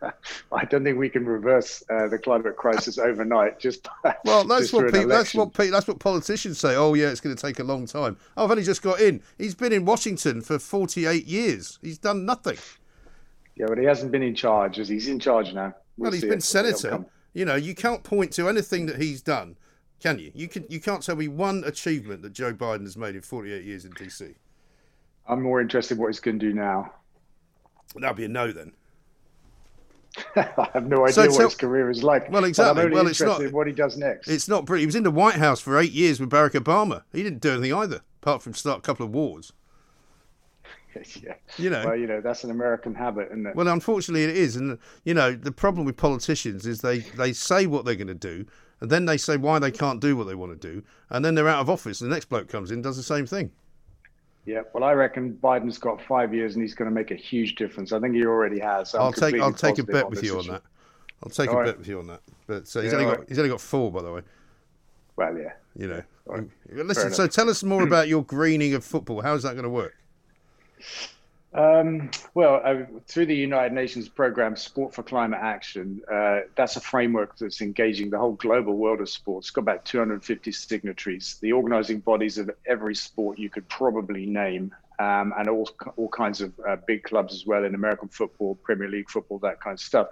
I 0.53 0.65
don't 0.65 0.85
think 0.85 0.99
we 0.99 1.09
can 1.09 1.27
reverse 1.27 1.83
uh, 1.91 2.09
the 2.09 2.19
climate 2.19 2.57
crisis 2.57 2.99
overnight. 2.99 3.59
Just 3.59 3.89
Well, 4.25 4.45
that's 4.45 4.71
just 4.71 4.73
what 4.73 4.93
people, 4.93 5.09
that's 5.09 5.35
what 5.35 5.53
pe- 5.55 5.71
that's 5.71 5.89
what 5.89 5.99
politicians 5.99 6.59
say. 6.59 6.77
Oh 6.77 6.95
yeah, 6.95 7.09
it's 7.09 7.21
going 7.21 7.35
to 7.35 7.41
take 7.41 7.59
a 7.59 7.65
long 7.65 7.87
time. 7.87 8.17
Oh, 8.37 8.45
I've 8.45 8.51
only 8.51 8.63
just 8.63 8.83
got 8.83 9.01
in. 9.01 9.23
He's 9.39 9.55
been 9.55 9.73
in 9.73 9.85
Washington 9.85 10.41
for 10.41 10.59
48 10.59 11.27
years. 11.27 11.79
He's 11.83 11.99
done 11.99 12.25
nothing. 12.25 12.59
Yeah, 13.59 13.67
but 13.69 13.79
he 13.79 13.85
hasn't 13.85 14.13
been 14.13 14.23
in 14.23 14.35
charge. 14.35 14.79
As 14.79 14.89
he's 14.89 15.09
in 15.09 15.19
charge 15.19 15.53
now. 15.53 15.75
Well, 15.97 16.11
We'll 16.11 16.13
he's 16.13 16.23
been 16.23 16.35
it. 16.35 16.43
senator. 16.43 17.05
You 17.35 17.45
know, 17.45 17.57
you 17.57 17.75
can't 17.75 18.03
point 18.03 18.33
to 18.35 18.49
anything 18.49 18.87
that 18.87 19.01
he's 19.01 19.21
done, 19.21 19.57
can 20.01 20.19
you? 20.19 20.31
You 20.35 20.49
can 20.49 20.65
you 20.69 20.81
can't 20.81 21.03
tell 21.03 21.17
me 21.17 21.29
one 21.29 21.63
achievement 21.67 22.23
that 22.23 22.33
Joe 22.33 22.53
Biden 22.55 22.83
has 22.83 22.97
made 22.97 23.15
in 23.17 23.21
48 23.23 23.65
years 23.65 23.85
in 23.85 23.93
DC. 23.93 24.35
I'm 25.27 25.43
more 25.43 25.61
interested 25.61 25.95
in 25.97 26.01
what 26.01 26.09
he's 26.09 26.21
going 26.21 26.39
to 26.39 26.47
do 26.47 26.55
now. 26.55 26.93
That'd 27.97 28.17
be 28.17 28.25
a 28.25 28.29
no 28.29 28.51
then. 28.53 28.73
I 30.37 30.69
have 30.73 30.87
no 30.87 31.05
idea 31.05 31.13
So 31.13 31.31
what 31.31 31.43
his 31.45 31.55
career 31.55 31.91
is 31.91 32.03
like. 32.03 32.31
Well, 32.31 32.45
exactly. 32.45 32.83
I'm 32.85 32.91
Well, 32.91 33.07
it's 33.07 33.21
interested 33.21 33.43
not- 33.43 33.49
in 33.49 33.55
what 33.55 33.67
he 33.67 33.73
does 33.73 33.97
next. 33.99 34.29
It's 34.29 34.49
not 34.49 34.67
pretty. 34.67 34.83
He 34.83 34.87
was 34.87 34.95
in 34.97 35.03
the 35.05 35.11
White 35.11 35.35
House 35.37 35.61
for 35.61 35.79
eight 35.79 35.93
years 35.93 36.19
with 36.21 36.31
Barack 36.31 36.53
Obama. 36.53 37.03
He 37.13 37.23
didn't 37.23 37.41
do 37.41 37.53
anything 37.53 37.75
either, 37.75 38.01
apart 38.23 38.43
from 38.43 38.55
start 38.55 38.79
a 38.79 38.83
couple 38.83 39.05
of 39.07 39.13
wars. 39.13 39.53
yeah. 41.23 41.35
You 41.57 41.71
know. 41.71 41.85
Well, 41.87 41.97
you 41.97 42.07
know, 42.07 42.21
that's 42.21 42.45
an 42.45 42.51
American 42.51 42.95
habit, 42.95 43.29
isn't 43.31 43.47
it? 43.47 43.57
Well, 43.57 43.69
unfortunately, 43.69 44.25
it 44.25 44.37
is, 44.37 44.57
and 44.57 44.79
you 45.05 45.15
know 45.15 45.33
the 45.33 45.53
problem 45.53 45.85
with 45.87 45.97
politicians 45.97 46.67
is 46.67 46.81
they 46.81 46.99
they 46.99 47.33
say 47.33 47.67
what 47.67 47.85
they're 47.85 47.95
going 47.95 48.09
to 48.09 48.15
do, 48.15 48.47
and 48.81 48.91
then 48.91 49.05
they 49.07 49.17
say 49.17 49.37
why 49.37 49.59
they 49.59 49.71
can't 49.71 50.01
do 50.01 50.17
what 50.17 50.27
they 50.27 50.35
want 50.35 50.61
to 50.61 50.73
do, 50.73 50.83
and 51.11 51.25
then 51.25 51.35
they're 51.35 51.49
out 51.49 51.61
of 51.61 51.71
office, 51.71 52.01
and 52.01 52.11
the 52.11 52.15
next 52.15 52.27
bloke 52.29 52.49
comes 52.49 52.71
in 52.71 52.77
and 52.77 52.85
does 52.85 52.97
the 52.97 53.03
same 53.03 53.27
thing. 53.27 53.51
yeah. 54.47 54.63
Well, 54.73 54.85
I 54.85 54.93
reckon 54.93 55.39
Biden's 55.43 55.79
got 55.79 56.01
five 56.03 56.33
years, 56.35 56.55
and 56.55 56.63
he's 56.63 56.75
going 56.75 56.89
to 56.91 56.95
make 56.95 57.11
a 57.11 57.15
huge 57.17 57.55
difference. 57.57 57.93
I 57.93 58.01
think 58.01 58.15
he 58.15 58.25
already 58.25 58.59
has. 58.61 58.95
I'll 58.95 59.13
take 59.13 59.39
I'll 59.41 59.53
take 59.53 59.79
a 59.79 59.85
bet 59.85 60.09
with 60.09 60.23
you 60.23 60.39
on 60.39 60.47
that. 60.49 60.63
I'll 61.23 61.31
take 61.31 61.51
All 61.51 61.57
a 61.57 61.59
right. 61.59 61.67
bet 61.67 61.79
with 61.79 61.89
you 61.89 61.99
on 61.99 62.07
that. 62.09 62.23
But 62.47 62.75
uh, 62.77 62.81
he's 62.81 62.93
Yeah, 62.93 62.99
only 62.99 63.05
got 63.05 63.19
right. 63.19 63.29
he's 63.29 63.39
only 63.39 63.51
got 63.51 63.61
four, 63.61 63.91
by 63.93 64.03
the 64.03 64.13
way. 64.13 64.23
Well, 65.17 65.37
yeah. 65.37 65.53
You 65.77 65.89
know. 65.89 66.03
Fair 66.27 66.49
Listen. 66.85 67.11
So 67.13 67.27
tell 67.27 67.49
us 67.51 67.63
more 67.63 67.83
about 67.85 68.09
your 68.09 68.23
greening 68.25 68.75
of 68.75 68.85
football. 68.85 69.21
How's 69.23 69.43
that 69.43 69.53
going 69.55 69.65
to 69.65 69.71
work? 69.71 69.97
Um, 71.55 72.11
well, 72.35 72.61
uh, 72.63 72.85
through 73.07 73.27
the 73.27 73.35
United 73.35 73.73
Nations 73.73 74.09
program 74.09 74.55
Sport 74.55 74.95
for 74.95 75.03
Climate 75.03 75.41
Action, 75.43 76.03
uh, 76.13 76.41
that's 76.57 76.77
a 76.77 76.81
framework 76.81 77.39
that's 77.39 77.63
engaging 77.63 78.11
the 78.11 78.19
whole 78.19 78.33
global 78.33 78.77
world 78.77 79.01
of 79.01 79.09
sports. 79.09 79.47
It's 79.47 79.51
got 79.51 79.63
about 79.63 79.85
250 79.87 80.53
signatories, 80.53 81.39
the 81.41 81.53
organizing 81.53 82.01
bodies 82.01 82.37
of 82.37 82.51
every 82.67 82.95
sport 82.95 83.39
you 83.39 83.49
could 83.49 83.67
probably 83.69 84.27
name, 84.27 84.75
um, 84.99 85.33
and 85.39 85.49
all, 85.49 85.71
all 85.97 86.09
kinds 86.09 86.43
of 86.43 86.53
uh, 86.69 86.77
big 86.87 87.03
clubs 87.05 87.33
as 87.33 87.47
well 87.47 87.65
in 87.65 87.75
American 87.75 88.09
football, 88.09 88.57
Premier 88.57 88.89
League 88.89 89.09
football, 89.09 89.39
that 89.39 89.61
kind 89.61 89.75
of 89.75 89.81
stuff. 89.81 90.09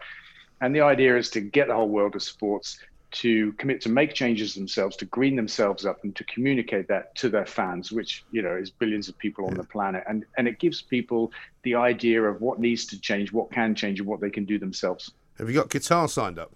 And 0.63 0.75
the 0.75 0.81
idea 0.81 1.19
is 1.19 1.29
to 1.31 1.41
get 1.43 1.69
the 1.69 1.75
whole 1.75 1.89
world 1.89 2.15
of 2.15 2.23
sports 2.23 2.79
to 3.17 3.53
commit 3.53 3.81
to 3.81 3.89
make 3.89 4.13
changes 4.15 4.55
themselves, 4.55 4.97
to 4.97 5.05
green 5.07 5.37
themselves 5.37 5.87
up, 5.87 6.05
and 6.05 6.15
to 6.17 6.25
communicate 6.25 6.87
that 6.89 7.15
to 7.17 7.29
their 7.29 7.47
fans, 7.47 7.91
which 7.91 8.25
you 8.31 8.43
know 8.43 8.57
is 8.57 8.71
billions 8.71 9.09
of 9.09 9.17
people 9.19 9.47
on 9.47 9.55
the 9.55 9.65
planet, 9.65 10.05
and 10.09 10.25
and 10.37 10.47
it 10.47 10.59
gives 10.59 10.83
people 10.83 11.33
the 11.63 11.75
idea 11.75 12.23
of 12.23 12.41
what 12.41 12.59
needs 12.59 12.85
to 12.87 13.01
change, 13.01 13.33
what 13.33 13.51
can 13.51 13.75
change, 13.75 14.01
and 14.01 14.09
what 14.09 14.21
they 14.21 14.31
can 14.31 14.45
do 14.45 14.59
themselves. 14.59 15.13
Have 15.39 15.49
you 15.49 15.55
got 15.55 15.69
Qatar 15.69 16.09
signed 16.09 16.39
up? 16.39 16.55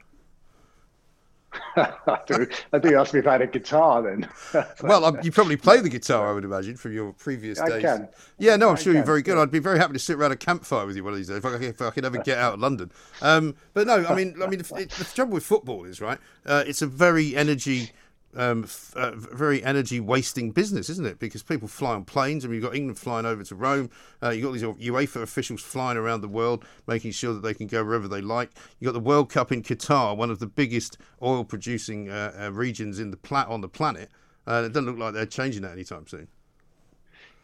I 1.76 2.18
think 2.26 2.84
you 2.84 2.98
asked 2.98 3.12
me 3.12 3.20
if 3.20 3.26
I 3.26 3.32
had 3.32 3.42
a 3.42 3.46
guitar 3.46 4.02
then. 4.02 4.28
well, 4.82 5.04
um, 5.04 5.18
you 5.22 5.32
probably 5.32 5.56
play 5.56 5.80
the 5.80 5.88
guitar, 5.88 6.28
I 6.28 6.32
would 6.32 6.44
imagine, 6.44 6.76
from 6.76 6.92
your 6.92 7.12
previous 7.12 7.58
days. 7.60 7.72
I 7.72 7.80
can. 7.80 8.08
Yeah, 8.38 8.56
no, 8.56 8.68
I'm 8.68 8.76
I 8.76 8.78
sure 8.78 8.92
you're 8.92 9.02
very 9.02 9.22
good. 9.22 9.36
I'd 9.36 9.50
be 9.50 9.58
very 9.58 9.78
happy 9.78 9.94
to 9.94 9.98
sit 9.98 10.16
around 10.16 10.32
a 10.32 10.36
campfire 10.36 10.86
with 10.86 10.96
you 10.96 11.02
one 11.02 11.12
of 11.12 11.18
these 11.18 11.28
days 11.28 11.38
if 11.38 11.44
I, 11.44 11.54
if 11.56 11.82
I 11.82 11.90
could 11.90 12.04
ever 12.04 12.18
get 12.18 12.38
out 12.38 12.54
of 12.54 12.60
London. 12.60 12.92
Um, 13.20 13.56
but 13.74 13.86
no, 13.86 14.06
I 14.06 14.14
mean, 14.14 14.40
I 14.42 14.46
mean, 14.46 14.58
the, 14.58 14.64
the 14.64 15.10
trouble 15.14 15.34
with 15.34 15.44
football 15.44 15.84
is 15.84 16.00
right. 16.00 16.18
Uh, 16.46 16.62
it's 16.66 16.82
a 16.82 16.86
very 16.86 17.34
energy. 17.34 17.90
Um, 18.36 18.62
f- 18.62 18.92
uh, 18.94 19.16
very 19.16 19.62
energy 19.64 19.98
wasting 19.98 20.52
business, 20.52 20.88
isn't 20.88 21.06
it? 21.06 21.18
Because 21.18 21.42
people 21.42 21.66
fly 21.66 21.94
on 21.94 22.04
planes, 22.04 22.44
and 22.44 22.54
you've 22.54 22.62
got 22.62 22.76
England 22.76 22.96
flying 22.96 23.26
over 23.26 23.42
to 23.42 23.54
Rome. 23.56 23.90
Uh, 24.22 24.30
you've 24.30 24.44
got 24.44 24.52
these 24.52 24.62
UEFA 24.62 25.22
officials 25.22 25.60
flying 25.62 25.98
around 25.98 26.20
the 26.20 26.28
world, 26.28 26.64
making 26.86 27.10
sure 27.10 27.34
that 27.34 27.42
they 27.42 27.54
can 27.54 27.66
go 27.66 27.82
wherever 27.84 28.06
they 28.06 28.20
like. 28.20 28.50
You've 28.78 28.92
got 28.92 28.98
the 28.98 29.04
World 29.04 29.30
Cup 29.30 29.50
in 29.50 29.64
Qatar, 29.64 30.16
one 30.16 30.30
of 30.30 30.38
the 30.38 30.46
biggest 30.46 30.96
oil 31.20 31.42
producing 31.42 32.08
uh, 32.08 32.32
uh, 32.40 32.52
regions 32.52 33.00
in 33.00 33.10
the 33.10 33.16
pla- 33.16 33.46
on 33.48 33.62
the 33.62 33.68
planet. 33.68 34.10
Uh, 34.46 34.62
it 34.66 34.72
doesn't 34.72 34.86
look 34.86 34.98
like 34.98 35.12
they're 35.14 35.26
changing 35.26 35.62
that 35.62 35.72
anytime 35.72 36.06
soon. 36.06 36.28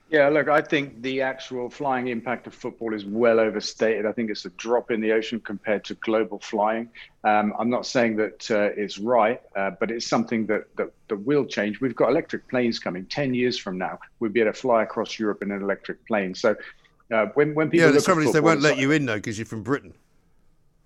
Yeah, 0.09 0.29
look, 0.29 0.49
I 0.49 0.61
think 0.61 1.03
the 1.03 1.21
actual 1.23 1.69
flying 1.69 2.07
impact 2.09 2.47
of 2.47 2.55
football 2.55 2.95
is 2.95 3.05
well 3.05 3.41
overstated. 3.41 4.07
I 4.07 4.13
think 4.13 4.31
it's 4.31 4.45
a 4.45 4.51
drop 4.51 4.93
in 4.93 5.01
the 5.01 5.11
ocean 5.11 5.41
compared 5.41 5.85
to 5.87 5.95
global 5.95 6.39
flying. 6.39 6.89
Um, 7.25 7.53
I'm 7.59 7.71
not 7.71 7.87
saying 7.87 8.15
that 8.17 8.49
uh, 8.49 8.71
it's 8.77 8.99
right, 8.99 9.43
uh, 9.57 9.73
but 9.81 9.91
it's 9.91 10.07
something 10.07 10.47
that, 10.47 10.69
that, 10.77 10.93
that 11.09 11.17
will 11.17 11.45
change. 11.45 11.81
We've 11.81 11.97
got 11.97 12.11
electric 12.11 12.49
planes 12.49 12.79
coming 12.79 13.05
10 13.07 13.35
years 13.35 13.59
from 13.59 13.79
now. 13.79 13.99
We'll 14.21 14.31
be 14.31 14.41
able 14.41 14.53
to 14.53 14.59
fly 14.59 14.85
across 14.85 15.19
Europe 15.19 15.43
in 15.43 15.51
an 15.51 15.61
electric 15.61 16.07
plane. 16.07 16.37
So 16.37 16.55
uh, 17.13 17.27
when, 17.35 17.57
when 17.57 17.69
people 17.69 17.89
yeah, 17.89 17.93
the 17.93 18.01
trouble 18.01 18.23
is 18.23 18.33
they 18.33 18.41
won't 18.41 18.63
let 18.63 18.79
you 18.79 18.93
in 18.93 19.07
though 19.07 19.17
because 19.17 19.39
you're 19.39 19.47
from 19.47 19.65
Britain. 19.65 19.93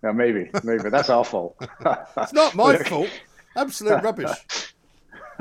Yeah, 0.02 0.12
maybe, 0.12 0.50
maybe 0.64 0.88
that's 0.88 1.10
our 1.10 1.26
fault. 1.26 1.56
It's 2.16 2.32
not 2.32 2.54
my 2.54 2.72
Look. 2.72 2.86
fault. 2.86 3.10
Absolute 3.54 4.02
rubbish. 4.02 4.30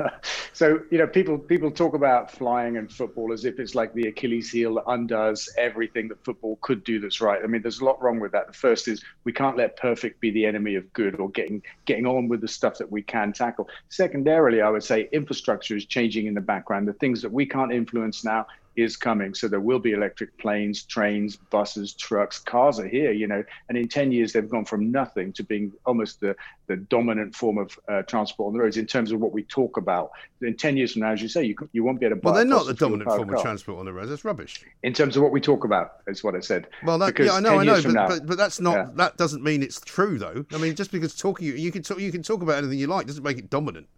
so 0.52 0.80
you 0.90 0.98
know 0.98 1.06
people 1.06 1.38
people 1.38 1.70
talk 1.70 1.94
about 1.94 2.30
flying 2.30 2.76
and 2.76 2.92
football 2.92 3.32
as 3.32 3.44
if 3.44 3.58
it's 3.58 3.74
like 3.74 3.92
the 3.94 4.08
achilles 4.08 4.50
heel 4.50 4.74
that 4.74 4.84
undoes 4.86 5.48
everything 5.58 6.08
that 6.08 6.22
football 6.24 6.58
could 6.60 6.84
do 6.84 7.00
that's 7.00 7.20
right. 7.20 7.40
I 7.42 7.46
mean 7.46 7.62
there's 7.62 7.80
a 7.80 7.84
lot 7.84 8.02
wrong 8.02 8.20
with 8.20 8.32
that. 8.32 8.46
The 8.46 8.52
first 8.52 8.88
is 8.88 9.02
we 9.24 9.32
can't 9.32 9.56
let 9.56 9.76
perfect 9.76 10.20
be 10.20 10.30
the 10.30 10.44
enemy 10.46 10.74
of 10.74 10.90
good 10.92 11.18
or 11.18 11.30
getting 11.30 11.62
getting 11.84 12.06
on 12.06 12.28
with 12.28 12.40
the 12.40 12.48
stuff 12.48 12.78
that 12.78 12.90
we 12.90 13.02
can 13.02 13.32
tackle. 13.32 13.68
Secondarily 13.88 14.60
i 14.60 14.68
would 14.68 14.84
say 14.84 15.08
infrastructure 15.12 15.76
is 15.76 15.86
changing 15.86 16.26
in 16.26 16.34
the 16.34 16.40
background. 16.40 16.88
The 16.88 16.92
things 16.94 17.22
that 17.22 17.32
we 17.32 17.46
can't 17.46 17.72
influence 17.72 18.24
now 18.24 18.46
is 18.76 18.96
coming 18.96 19.34
so 19.34 19.48
there 19.48 19.60
will 19.60 19.78
be 19.78 19.92
electric 19.92 20.36
planes 20.38 20.84
trains 20.84 21.36
buses 21.36 21.92
trucks 21.94 22.38
cars 22.38 22.78
are 22.78 22.86
here 22.88 23.10
you 23.10 23.26
know 23.26 23.42
and 23.68 23.76
in 23.76 23.88
10 23.88 24.12
years 24.12 24.32
they've 24.32 24.48
gone 24.48 24.64
from 24.64 24.90
nothing 24.92 25.32
to 25.32 25.42
being 25.42 25.72
almost 25.86 26.20
the, 26.20 26.34
the 26.68 26.76
dominant 26.76 27.34
form 27.34 27.58
of 27.58 27.76
uh, 27.88 28.02
transport 28.02 28.46
on 28.48 28.52
the 28.52 28.60
roads 28.60 28.76
in 28.76 28.86
terms 28.86 29.10
of 29.12 29.20
what 29.20 29.32
we 29.32 29.42
talk 29.42 29.76
about 29.76 30.10
in 30.42 30.56
10 30.56 30.76
years 30.76 30.92
from 30.92 31.02
now 31.02 31.10
as 31.10 31.20
you 31.20 31.28
say 31.28 31.44
you, 31.44 31.54
you 31.72 31.82
won't 31.82 31.98
be 31.98 32.06
able 32.06 32.16
to 32.16 32.22
buy 32.22 32.30
Well, 32.30 32.36
they're 32.36 32.44
not 32.44 32.66
the 32.66 32.74
dominant 32.74 33.10
form 33.10 33.34
of 33.34 33.42
transport 33.42 33.78
on 33.80 33.84
the 33.86 33.92
roads. 33.92 34.08
That's 34.10 34.24
rubbish. 34.24 34.64
in 34.82 34.92
terms 34.92 35.16
of 35.16 35.22
what 35.22 35.32
we 35.32 35.40
talk 35.40 35.64
about 35.64 35.94
is 36.06 36.22
what 36.22 36.34
i 36.34 36.40
said 36.40 36.68
Well, 36.84 36.98
that, 36.98 37.06
Because 37.06 37.26
yeah, 37.26 37.32
I 37.34 37.40
know, 37.40 37.58
I 37.58 37.64
know, 37.64 37.82
but, 37.82 37.92
now- 37.92 38.08
but 38.08 38.26
but 38.26 38.38
that's 38.38 38.60
not 38.60 38.74
Yeah. 38.76 38.86
that 38.94 39.16
doesn't 39.16 39.42
mean 39.42 39.62
it's 39.62 39.80
true 39.80 40.18
though. 40.18 40.44
I 40.52 40.58
mean, 40.58 40.74
just 40.76 40.92
because 40.92 41.14
talking 41.16 41.46
you 41.48 41.72
can 41.72 41.82
talk 41.82 41.98
you 41.98 42.12
can 42.12 42.22
talk 42.22 42.42
about 42.42 42.58
anything 42.58 42.78
you 42.78 42.86
like 42.86 43.06
doesn't 43.06 43.22
make 43.24 43.38
it 43.38 43.50
dominant. 43.50 43.88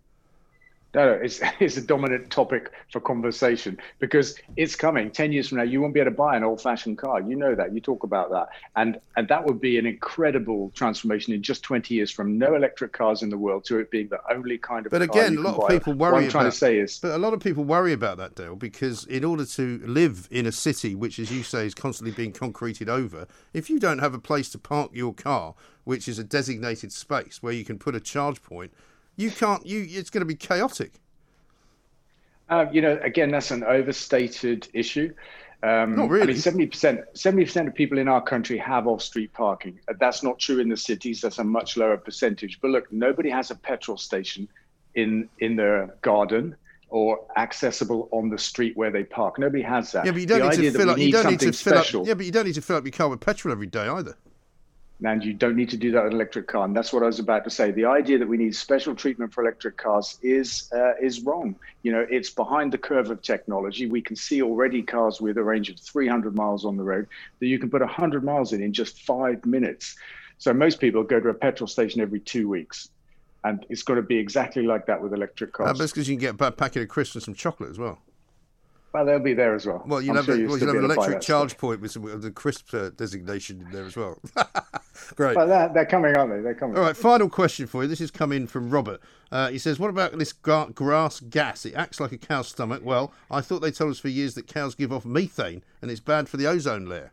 No, 0.95 1.07
no, 1.07 1.13
it's, 1.13 1.41
it's 1.61 1.77
a 1.77 1.83
dominant 1.83 2.31
topic 2.31 2.71
for 2.91 3.01
conversation 3.01 3.79
because 3.99 4.37
it's 4.57 4.77
coming. 4.77 5.11
10 5.11 5.33
years 5.33 5.49
from 5.49 5.59
now, 5.59 5.65
you 5.65 5.81
won't 5.81 5.95
be 5.95 6.01
able 6.01 6.11
to 6.11 6.17
buy 6.17 6.37
an 6.37 6.45
old 6.45 6.61
fashioned 6.61 6.99
car. 6.99 7.21
You 7.21 7.37
know 7.37 7.55
that. 7.55 7.75
You 7.75 7.81
talk 7.81 8.03
about 8.03 8.31
that. 8.31 8.49
And, 8.77 9.01
and 9.17 9.29
that 9.29 9.45
would 9.45 9.61
be 9.61 9.79
an 9.79 9.87
incredible 9.87 10.71
transformation 10.75 11.33
in 11.33 11.43
just 11.43 11.63
20 11.63 11.95
years 11.95 12.11
from 12.11 12.39
no 12.39 12.55
electric 12.55 12.93
cars 12.93 13.23
in 13.23 13.31
the 13.31 13.39
world 13.39 13.65
to 13.67 13.79
it 13.79 13.91
being 13.91 14.09
the 14.09 14.21
only 14.31 14.59
kind 14.59 14.87
of 14.87 14.91
But 14.91 15.09
car 15.09 15.23
again, 15.23 15.39
a 15.39 15.41
lot 15.41 15.63
of 15.63 15.69
people 15.69 15.95
What 15.95 16.13
worry 16.13 16.25
I'm 16.25 16.31
trying 16.31 16.43
about. 16.45 16.53
to 16.53 16.59
say 16.59 16.79
is, 16.79 16.99
but 16.99 17.13
a 17.13 17.19
lot 17.19 17.33
of 17.33 17.41
people 17.41 17.65
worry 17.65 17.93
about 17.93 18.19
that, 18.19 18.35
Dale, 18.35 18.57
because 18.57 19.05
in 19.05 19.25
order 19.25 19.47
to 19.47 19.81
live 19.85 20.29
in 20.31 20.47
a 20.47 20.53
city 20.53 20.95
which, 20.95 21.19
as 21.19 21.33
you 21.33 21.43
say, 21.43 21.67
is 21.67 21.75
constantly 21.75 22.15
being 22.15 22.33
concreted 22.33 22.89
over, 22.89 23.27
if 23.53 23.71
you 23.71 23.81
don't 23.81 23.99
have 23.99 24.15
a 24.15 24.19
place 24.19 24.51
to 24.51 24.59
park 24.59 24.91
your 24.93 25.15
car, 25.15 25.55
which 25.85 26.07
is 26.07 26.19
a 26.19 26.25
designated 26.25 26.93
space 26.93 27.43
where 27.43 27.53
you 27.53 27.65
can 27.65 27.79
put 27.79 27.95
a 27.95 28.01
charge 28.01 28.43
point, 28.43 28.73
you 29.17 29.31
can't. 29.31 29.65
You 29.67 29.87
it's 29.89 30.11
going 30.11 30.21
to 30.21 30.27
be 30.27 30.35
chaotic. 30.35 30.93
Um, 32.49 32.69
you 32.73 32.83
know, 32.83 32.99
again, 33.03 33.31
that's 33.31 33.51
an 33.51 33.65
overstated 33.65 34.69
issue. 34.75 35.15
Um, 35.63 35.95
Not 35.95 36.11
really. 36.11 36.25
I 36.25 36.27
mean, 36.27 36.37
seventy 36.37 36.67
percent, 36.67 37.01
seventy 37.15 37.45
percent 37.45 37.69
of 37.69 37.75
people 37.75 37.99
in 37.99 38.09
our 38.09 38.21
country 38.21 38.59
have 38.59 38.87
off-street 38.87 39.33
parking. 39.33 39.79
That's 40.01 40.23
not 40.23 40.39
true 40.39 40.59
in 40.59 40.69
the 40.69 40.77
cities. 40.77 41.21
That's 41.21 41.39
a 41.39 41.45
much 41.45 41.77
lower 41.77 41.97
percentage. 41.97 42.61
But 42.61 42.73
look, 42.73 42.93
nobody 42.93 43.31
has 43.31 43.51
a 43.51 43.55
petrol 43.55 43.97
station 43.97 44.49
in 44.95 45.29
in 45.39 45.57
their 45.57 45.95
garden 46.03 46.57
or 46.89 47.21
accessible 47.39 48.09
on 48.11 48.29
the 48.29 48.37
street 48.37 48.77
where 48.77 48.91
they 48.91 49.05
park. 49.05 49.39
Nobody 49.39 49.63
has 49.63 49.93
that. 49.93 50.05
Yeah, 50.05 50.11
but 50.13 50.21
you 50.21 50.27
don't 50.27 50.51
the 50.51 50.57
need 50.59 50.73
to 50.73 50.79
fill 50.79 50.91
up. 50.91 50.99
You 50.99 51.13
don't 51.13 51.31
need 51.31 51.41
to 51.41 51.53
something 51.53 51.73
fill 51.73 51.83
special, 51.83 52.01
up. 52.03 52.09
Yeah, 52.09 52.15
but 52.15 52.27
you 52.27 52.33
don't 52.33 52.45
need 52.45 52.55
to 52.57 52.63
fill 52.63 52.77
up 52.77 52.85
your 52.85 52.93
car 52.93 53.09
with 53.09 53.21
petrol 53.21 53.53
every 53.53 53.69
day 53.69 53.87
either. 53.87 54.17
And 55.05 55.25
you 55.25 55.33
don't 55.35 55.57
need 55.57 55.71
to 55.71 55.77
do 55.77 55.91
that 55.93 56.05
with 56.05 56.13
electric 56.13 56.47
car. 56.47 56.65
And 56.65 56.77
that's 56.77 56.93
what 56.93 57.03
I 57.03 57.07
was 57.07 57.19
about 57.19 57.45
to 57.45 57.51
say. 57.51 57.71
The 57.71 57.85
idea 57.87 58.19
that 58.19 58.29
we 58.29 58.37
need 58.37 58.55
special 58.55 58.95
treatment 58.95 59.33
for 59.33 59.43
electric 59.43 59.77
cars 59.77 60.19
is 60.23 60.71
uh, 60.75 60.93
is 61.01 61.21
wrong. 61.23 61.57
You 61.83 61.93
know, 61.93 62.07
it's 62.11 62.31
behind 62.31 62.73
the 62.73 62.79
curve 62.79 63.11
of 63.11 63.23
technology. 63.23 63.87
We 63.87 64.01
can 64.03 64.17
see 64.17 64.43
already 64.43 64.83
cars 64.83 65.21
with 65.21 65.39
a 65.39 65.43
range 65.43 65.71
of 65.71 65.79
300 65.81 66.35
miles 66.35 66.65
on 66.65 66.77
the 66.77 66.85
road 66.85 67.09
that 67.41 67.47
you 67.47 67.59
can 67.59 67.71
put 67.71 67.81
100 67.81 68.23
miles 68.25 68.53
in 68.53 68.63
in 68.63 68.73
just 68.73 69.01
five 69.03 69.45
minutes. 69.45 69.97
So 70.39 70.53
most 70.53 70.81
people 70.81 71.03
go 71.03 71.21
to 71.21 71.29
a 71.29 71.35
petrol 71.35 71.67
station 71.69 72.01
every 72.01 72.21
two 72.21 72.49
weeks. 72.49 72.89
And 73.45 73.67
it's 73.69 73.83
got 73.83 73.95
to 73.95 74.03
be 74.03 74.17
exactly 74.19 74.63
like 74.63 74.87
that 74.87 75.03
with 75.03 75.13
electric 75.13 75.51
Uh, 75.59 75.65
cars. 75.65 75.79
that's 75.79 75.91
because 75.91 76.09
you 76.09 76.15
can 76.15 76.21
get 76.21 76.35
a 76.35 76.37
pa- 76.39 76.51
packet 76.53 76.83
of 76.83 76.89
crisps 76.89 77.17
and 77.17 77.23
some 77.25 77.35
chocolate 77.35 77.71
as 77.71 77.79
well. 77.79 77.99
Well, 78.93 79.07
they'll 79.07 79.19
be 79.19 79.35
there 79.35 79.55
as 79.55 79.67
well. 79.67 79.83
Well, 79.87 80.03
you'll 80.03 80.11
I'm 80.11 80.17
have, 80.17 80.25
sure 80.27 80.35
a- 80.35 80.47
well, 80.47 80.59
you'll 80.59 80.67
have 80.69 80.77
an 80.77 80.85
able 80.85 80.89
to 80.89 80.95
buy 80.95 81.05
electric 81.07 81.23
charge 81.23 81.57
point 81.57 81.81
with, 81.81 81.93
some, 81.93 82.03
with 82.03 82.23
the 82.23 82.31
crisp 82.31 82.75
uh, 82.75 82.91
designation 82.91 83.63
in 83.63 83.71
there 83.71 83.85
as 83.85 83.97
well. 83.97 84.19
Great. 85.17 85.35
But 85.35 85.47
they're, 85.47 85.71
they're 85.73 85.87
coming, 85.87 86.17
aren't 86.17 86.33
they? 86.33 86.41
They're 86.41 86.55
coming. 86.55 86.77
All 86.77 86.83
right, 86.83 86.97
final 86.97 87.29
question 87.29 87.67
for 87.67 87.83
you. 87.83 87.89
This 87.89 88.01
has 88.01 88.11
come 88.11 88.33
in 88.33 88.47
from 88.47 88.71
Robert. 88.71 89.01
Uh, 89.31 89.49
he 89.49 89.59
says, 89.59 89.79
What 89.79 89.89
about 89.91 90.17
this 90.19 90.33
gra- 90.33 90.71
grass 90.75 91.21
gas? 91.21 91.65
It 91.65 91.75
acts 91.75 92.01
like 92.01 92.13
a 92.13 92.19
cow's 92.19 92.49
stomach. 92.49 92.83
Well, 92.85 93.13
I 93.31 93.41
thought 93.41 93.61
they 93.61 93.71
told 93.71 93.93
us 93.93 93.99
for 93.99 94.09
years 94.09 94.35
that 94.35 94.47
cows 94.47 94.75
give 94.75 94.93
off 94.93 95.05
methane 95.05 95.65
and 95.81 95.91
it's 95.91 96.01
bad 96.01 96.29
for 96.29 96.37
the 96.37 96.47
ozone 96.47 96.87
layer. 96.87 97.13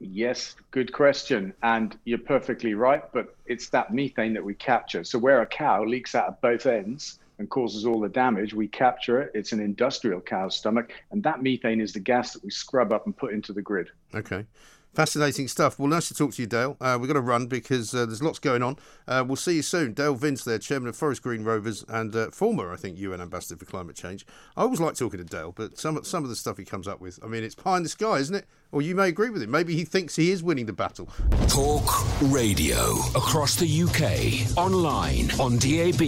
Yes, 0.00 0.54
good 0.70 0.92
question. 0.92 1.54
And 1.62 1.96
you're 2.04 2.18
perfectly 2.18 2.74
right, 2.74 3.02
but 3.12 3.36
it's 3.46 3.68
that 3.70 3.92
methane 3.92 4.34
that 4.34 4.44
we 4.44 4.54
capture. 4.54 5.02
So 5.02 5.18
where 5.18 5.40
a 5.40 5.46
cow 5.46 5.84
leaks 5.84 6.14
out 6.14 6.28
of 6.28 6.40
both 6.40 6.66
ends 6.66 7.18
and 7.38 7.50
causes 7.50 7.84
all 7.84 8.00
the 8.00 8.08
damage, 8.08 8.54
we 8.54 8.68
capture 8.68 9.20
it. 9.20 9.32
It's 9.34 9.52
an 9.52 9.60
industrial 9.60 10.20
cow's 10.20 10.56
stomach. 10.56 10.92
And 11.10 11.22
that 11.24 11.42
methane 11.42 11.80
is 11.80 11.92
the 11.92 12.00
gas 12.00 12.32
that 12.32 12.44
we 12.44 12.50
scrub 12.50 12.92
up 12.92 13.06
and 13.06 13.16
put 13.16 13.32
into 13.32 13.52
the 13.52 13.62
grid. 13.62 13.88
Okay. 14.14 14.46
Fascinating 14.94 15.48
stuff. 15.48 15.76
Well, 15.76 15.88
nice 15.88 16.06
to 16.06 16.14
talk 16.14 16.34
to 16.34 16.42
you, 16.42 16.46
Dale. 16.46 16.76
Uh, 16.80 16.96
we've 17.00 17.08
got 17.08 17.14
to 17.14 17.20
run 17.20 17.46
because 17.46 17.92
uh, 17.92 18.06
there's 18.06 18.22
lots 18.22 18.38
going 18.38 18.62
on. 18.62 18.76
Uh, 19.08 19.24
we'll 19.26 19.34
see 19.34 19.56
you 19.56 19.62
soon. 19.62 19.92
Dale 19.92 20.14
Vince 20.14 20.44
there, 20.44 20.58
Chairman 20.58 20.88
of 20.88 20.96
Forest 20.96 21.20
Green 21.22 21.42
Rovers 21.42 21.84
and 21.88 22.14
uh, 22.14 22.30
former, 22.30 22.72
I 22.72 22.76
think, 22.76 22.96
UN 22.98 23.20
Ambassador 23.20 23.58
for 23.58 23.64
Climate 23.64 23.96
Change. 23.96 24.24
I 24.56 24.62
always 24.62 24.78
like 24.78 24.94
talking 24.94 25.18
to 25.18 25.24
Dale, 25.24 25.50
but 25.50 25.78
some, 25.78 26.04
some 26.04 26.22
of 26.22 26.30
the 26.30 26.36
stuff 26.36 26.58
he 26.58 26.64
comes 26.64 26.86
up 26.86 27.00
with, 27.00 27.18
I 27.24 27.26
mean, 27.26 27.42
it's 27.42 27.56
pie 27.56 27.76
in 27.76 27.82
the 27.82 27.88
sky, 27.88 28.18
isn't 28.18 28.36
it? 28.36 28.46
Or 28.74 28.82
you 28.82 28.96
may 28.96 29.06
agree 29.06 29.30
with 29.30 29.40
him. 29.40 29.52
Maybe 29.52 29.76
he 29.76 29.84
thinks 29.84 30.16
he 30.16 30.32
is 30.32 30.42
winning 30.42 30.66
the 30.66 30.72
battle. 30.72 31.08
Talk 31.46 31.84
Radio 32.22 32.96
across 33.14 33.54
the 33.54 33.82
UK, 33.82 34.58
online, 34.58 35.30
on 35.38 35.58
DAB, 35.58 36.02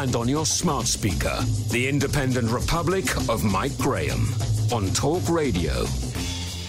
and 0.00 0.14
on 0.14 0.28
your 0.28 0.46
smart 0.46 0.86
speaker. 0.86 1.36
The 1.72 1.88
Independent 1.88 2.52
Republic 2.52 3.04
of 3.28 3.42
Mike 3.42 3.76
Graham 3.78 4.28
on 4.72 4.90
Talk 4.90 5.28
Radio. 5.28 5.86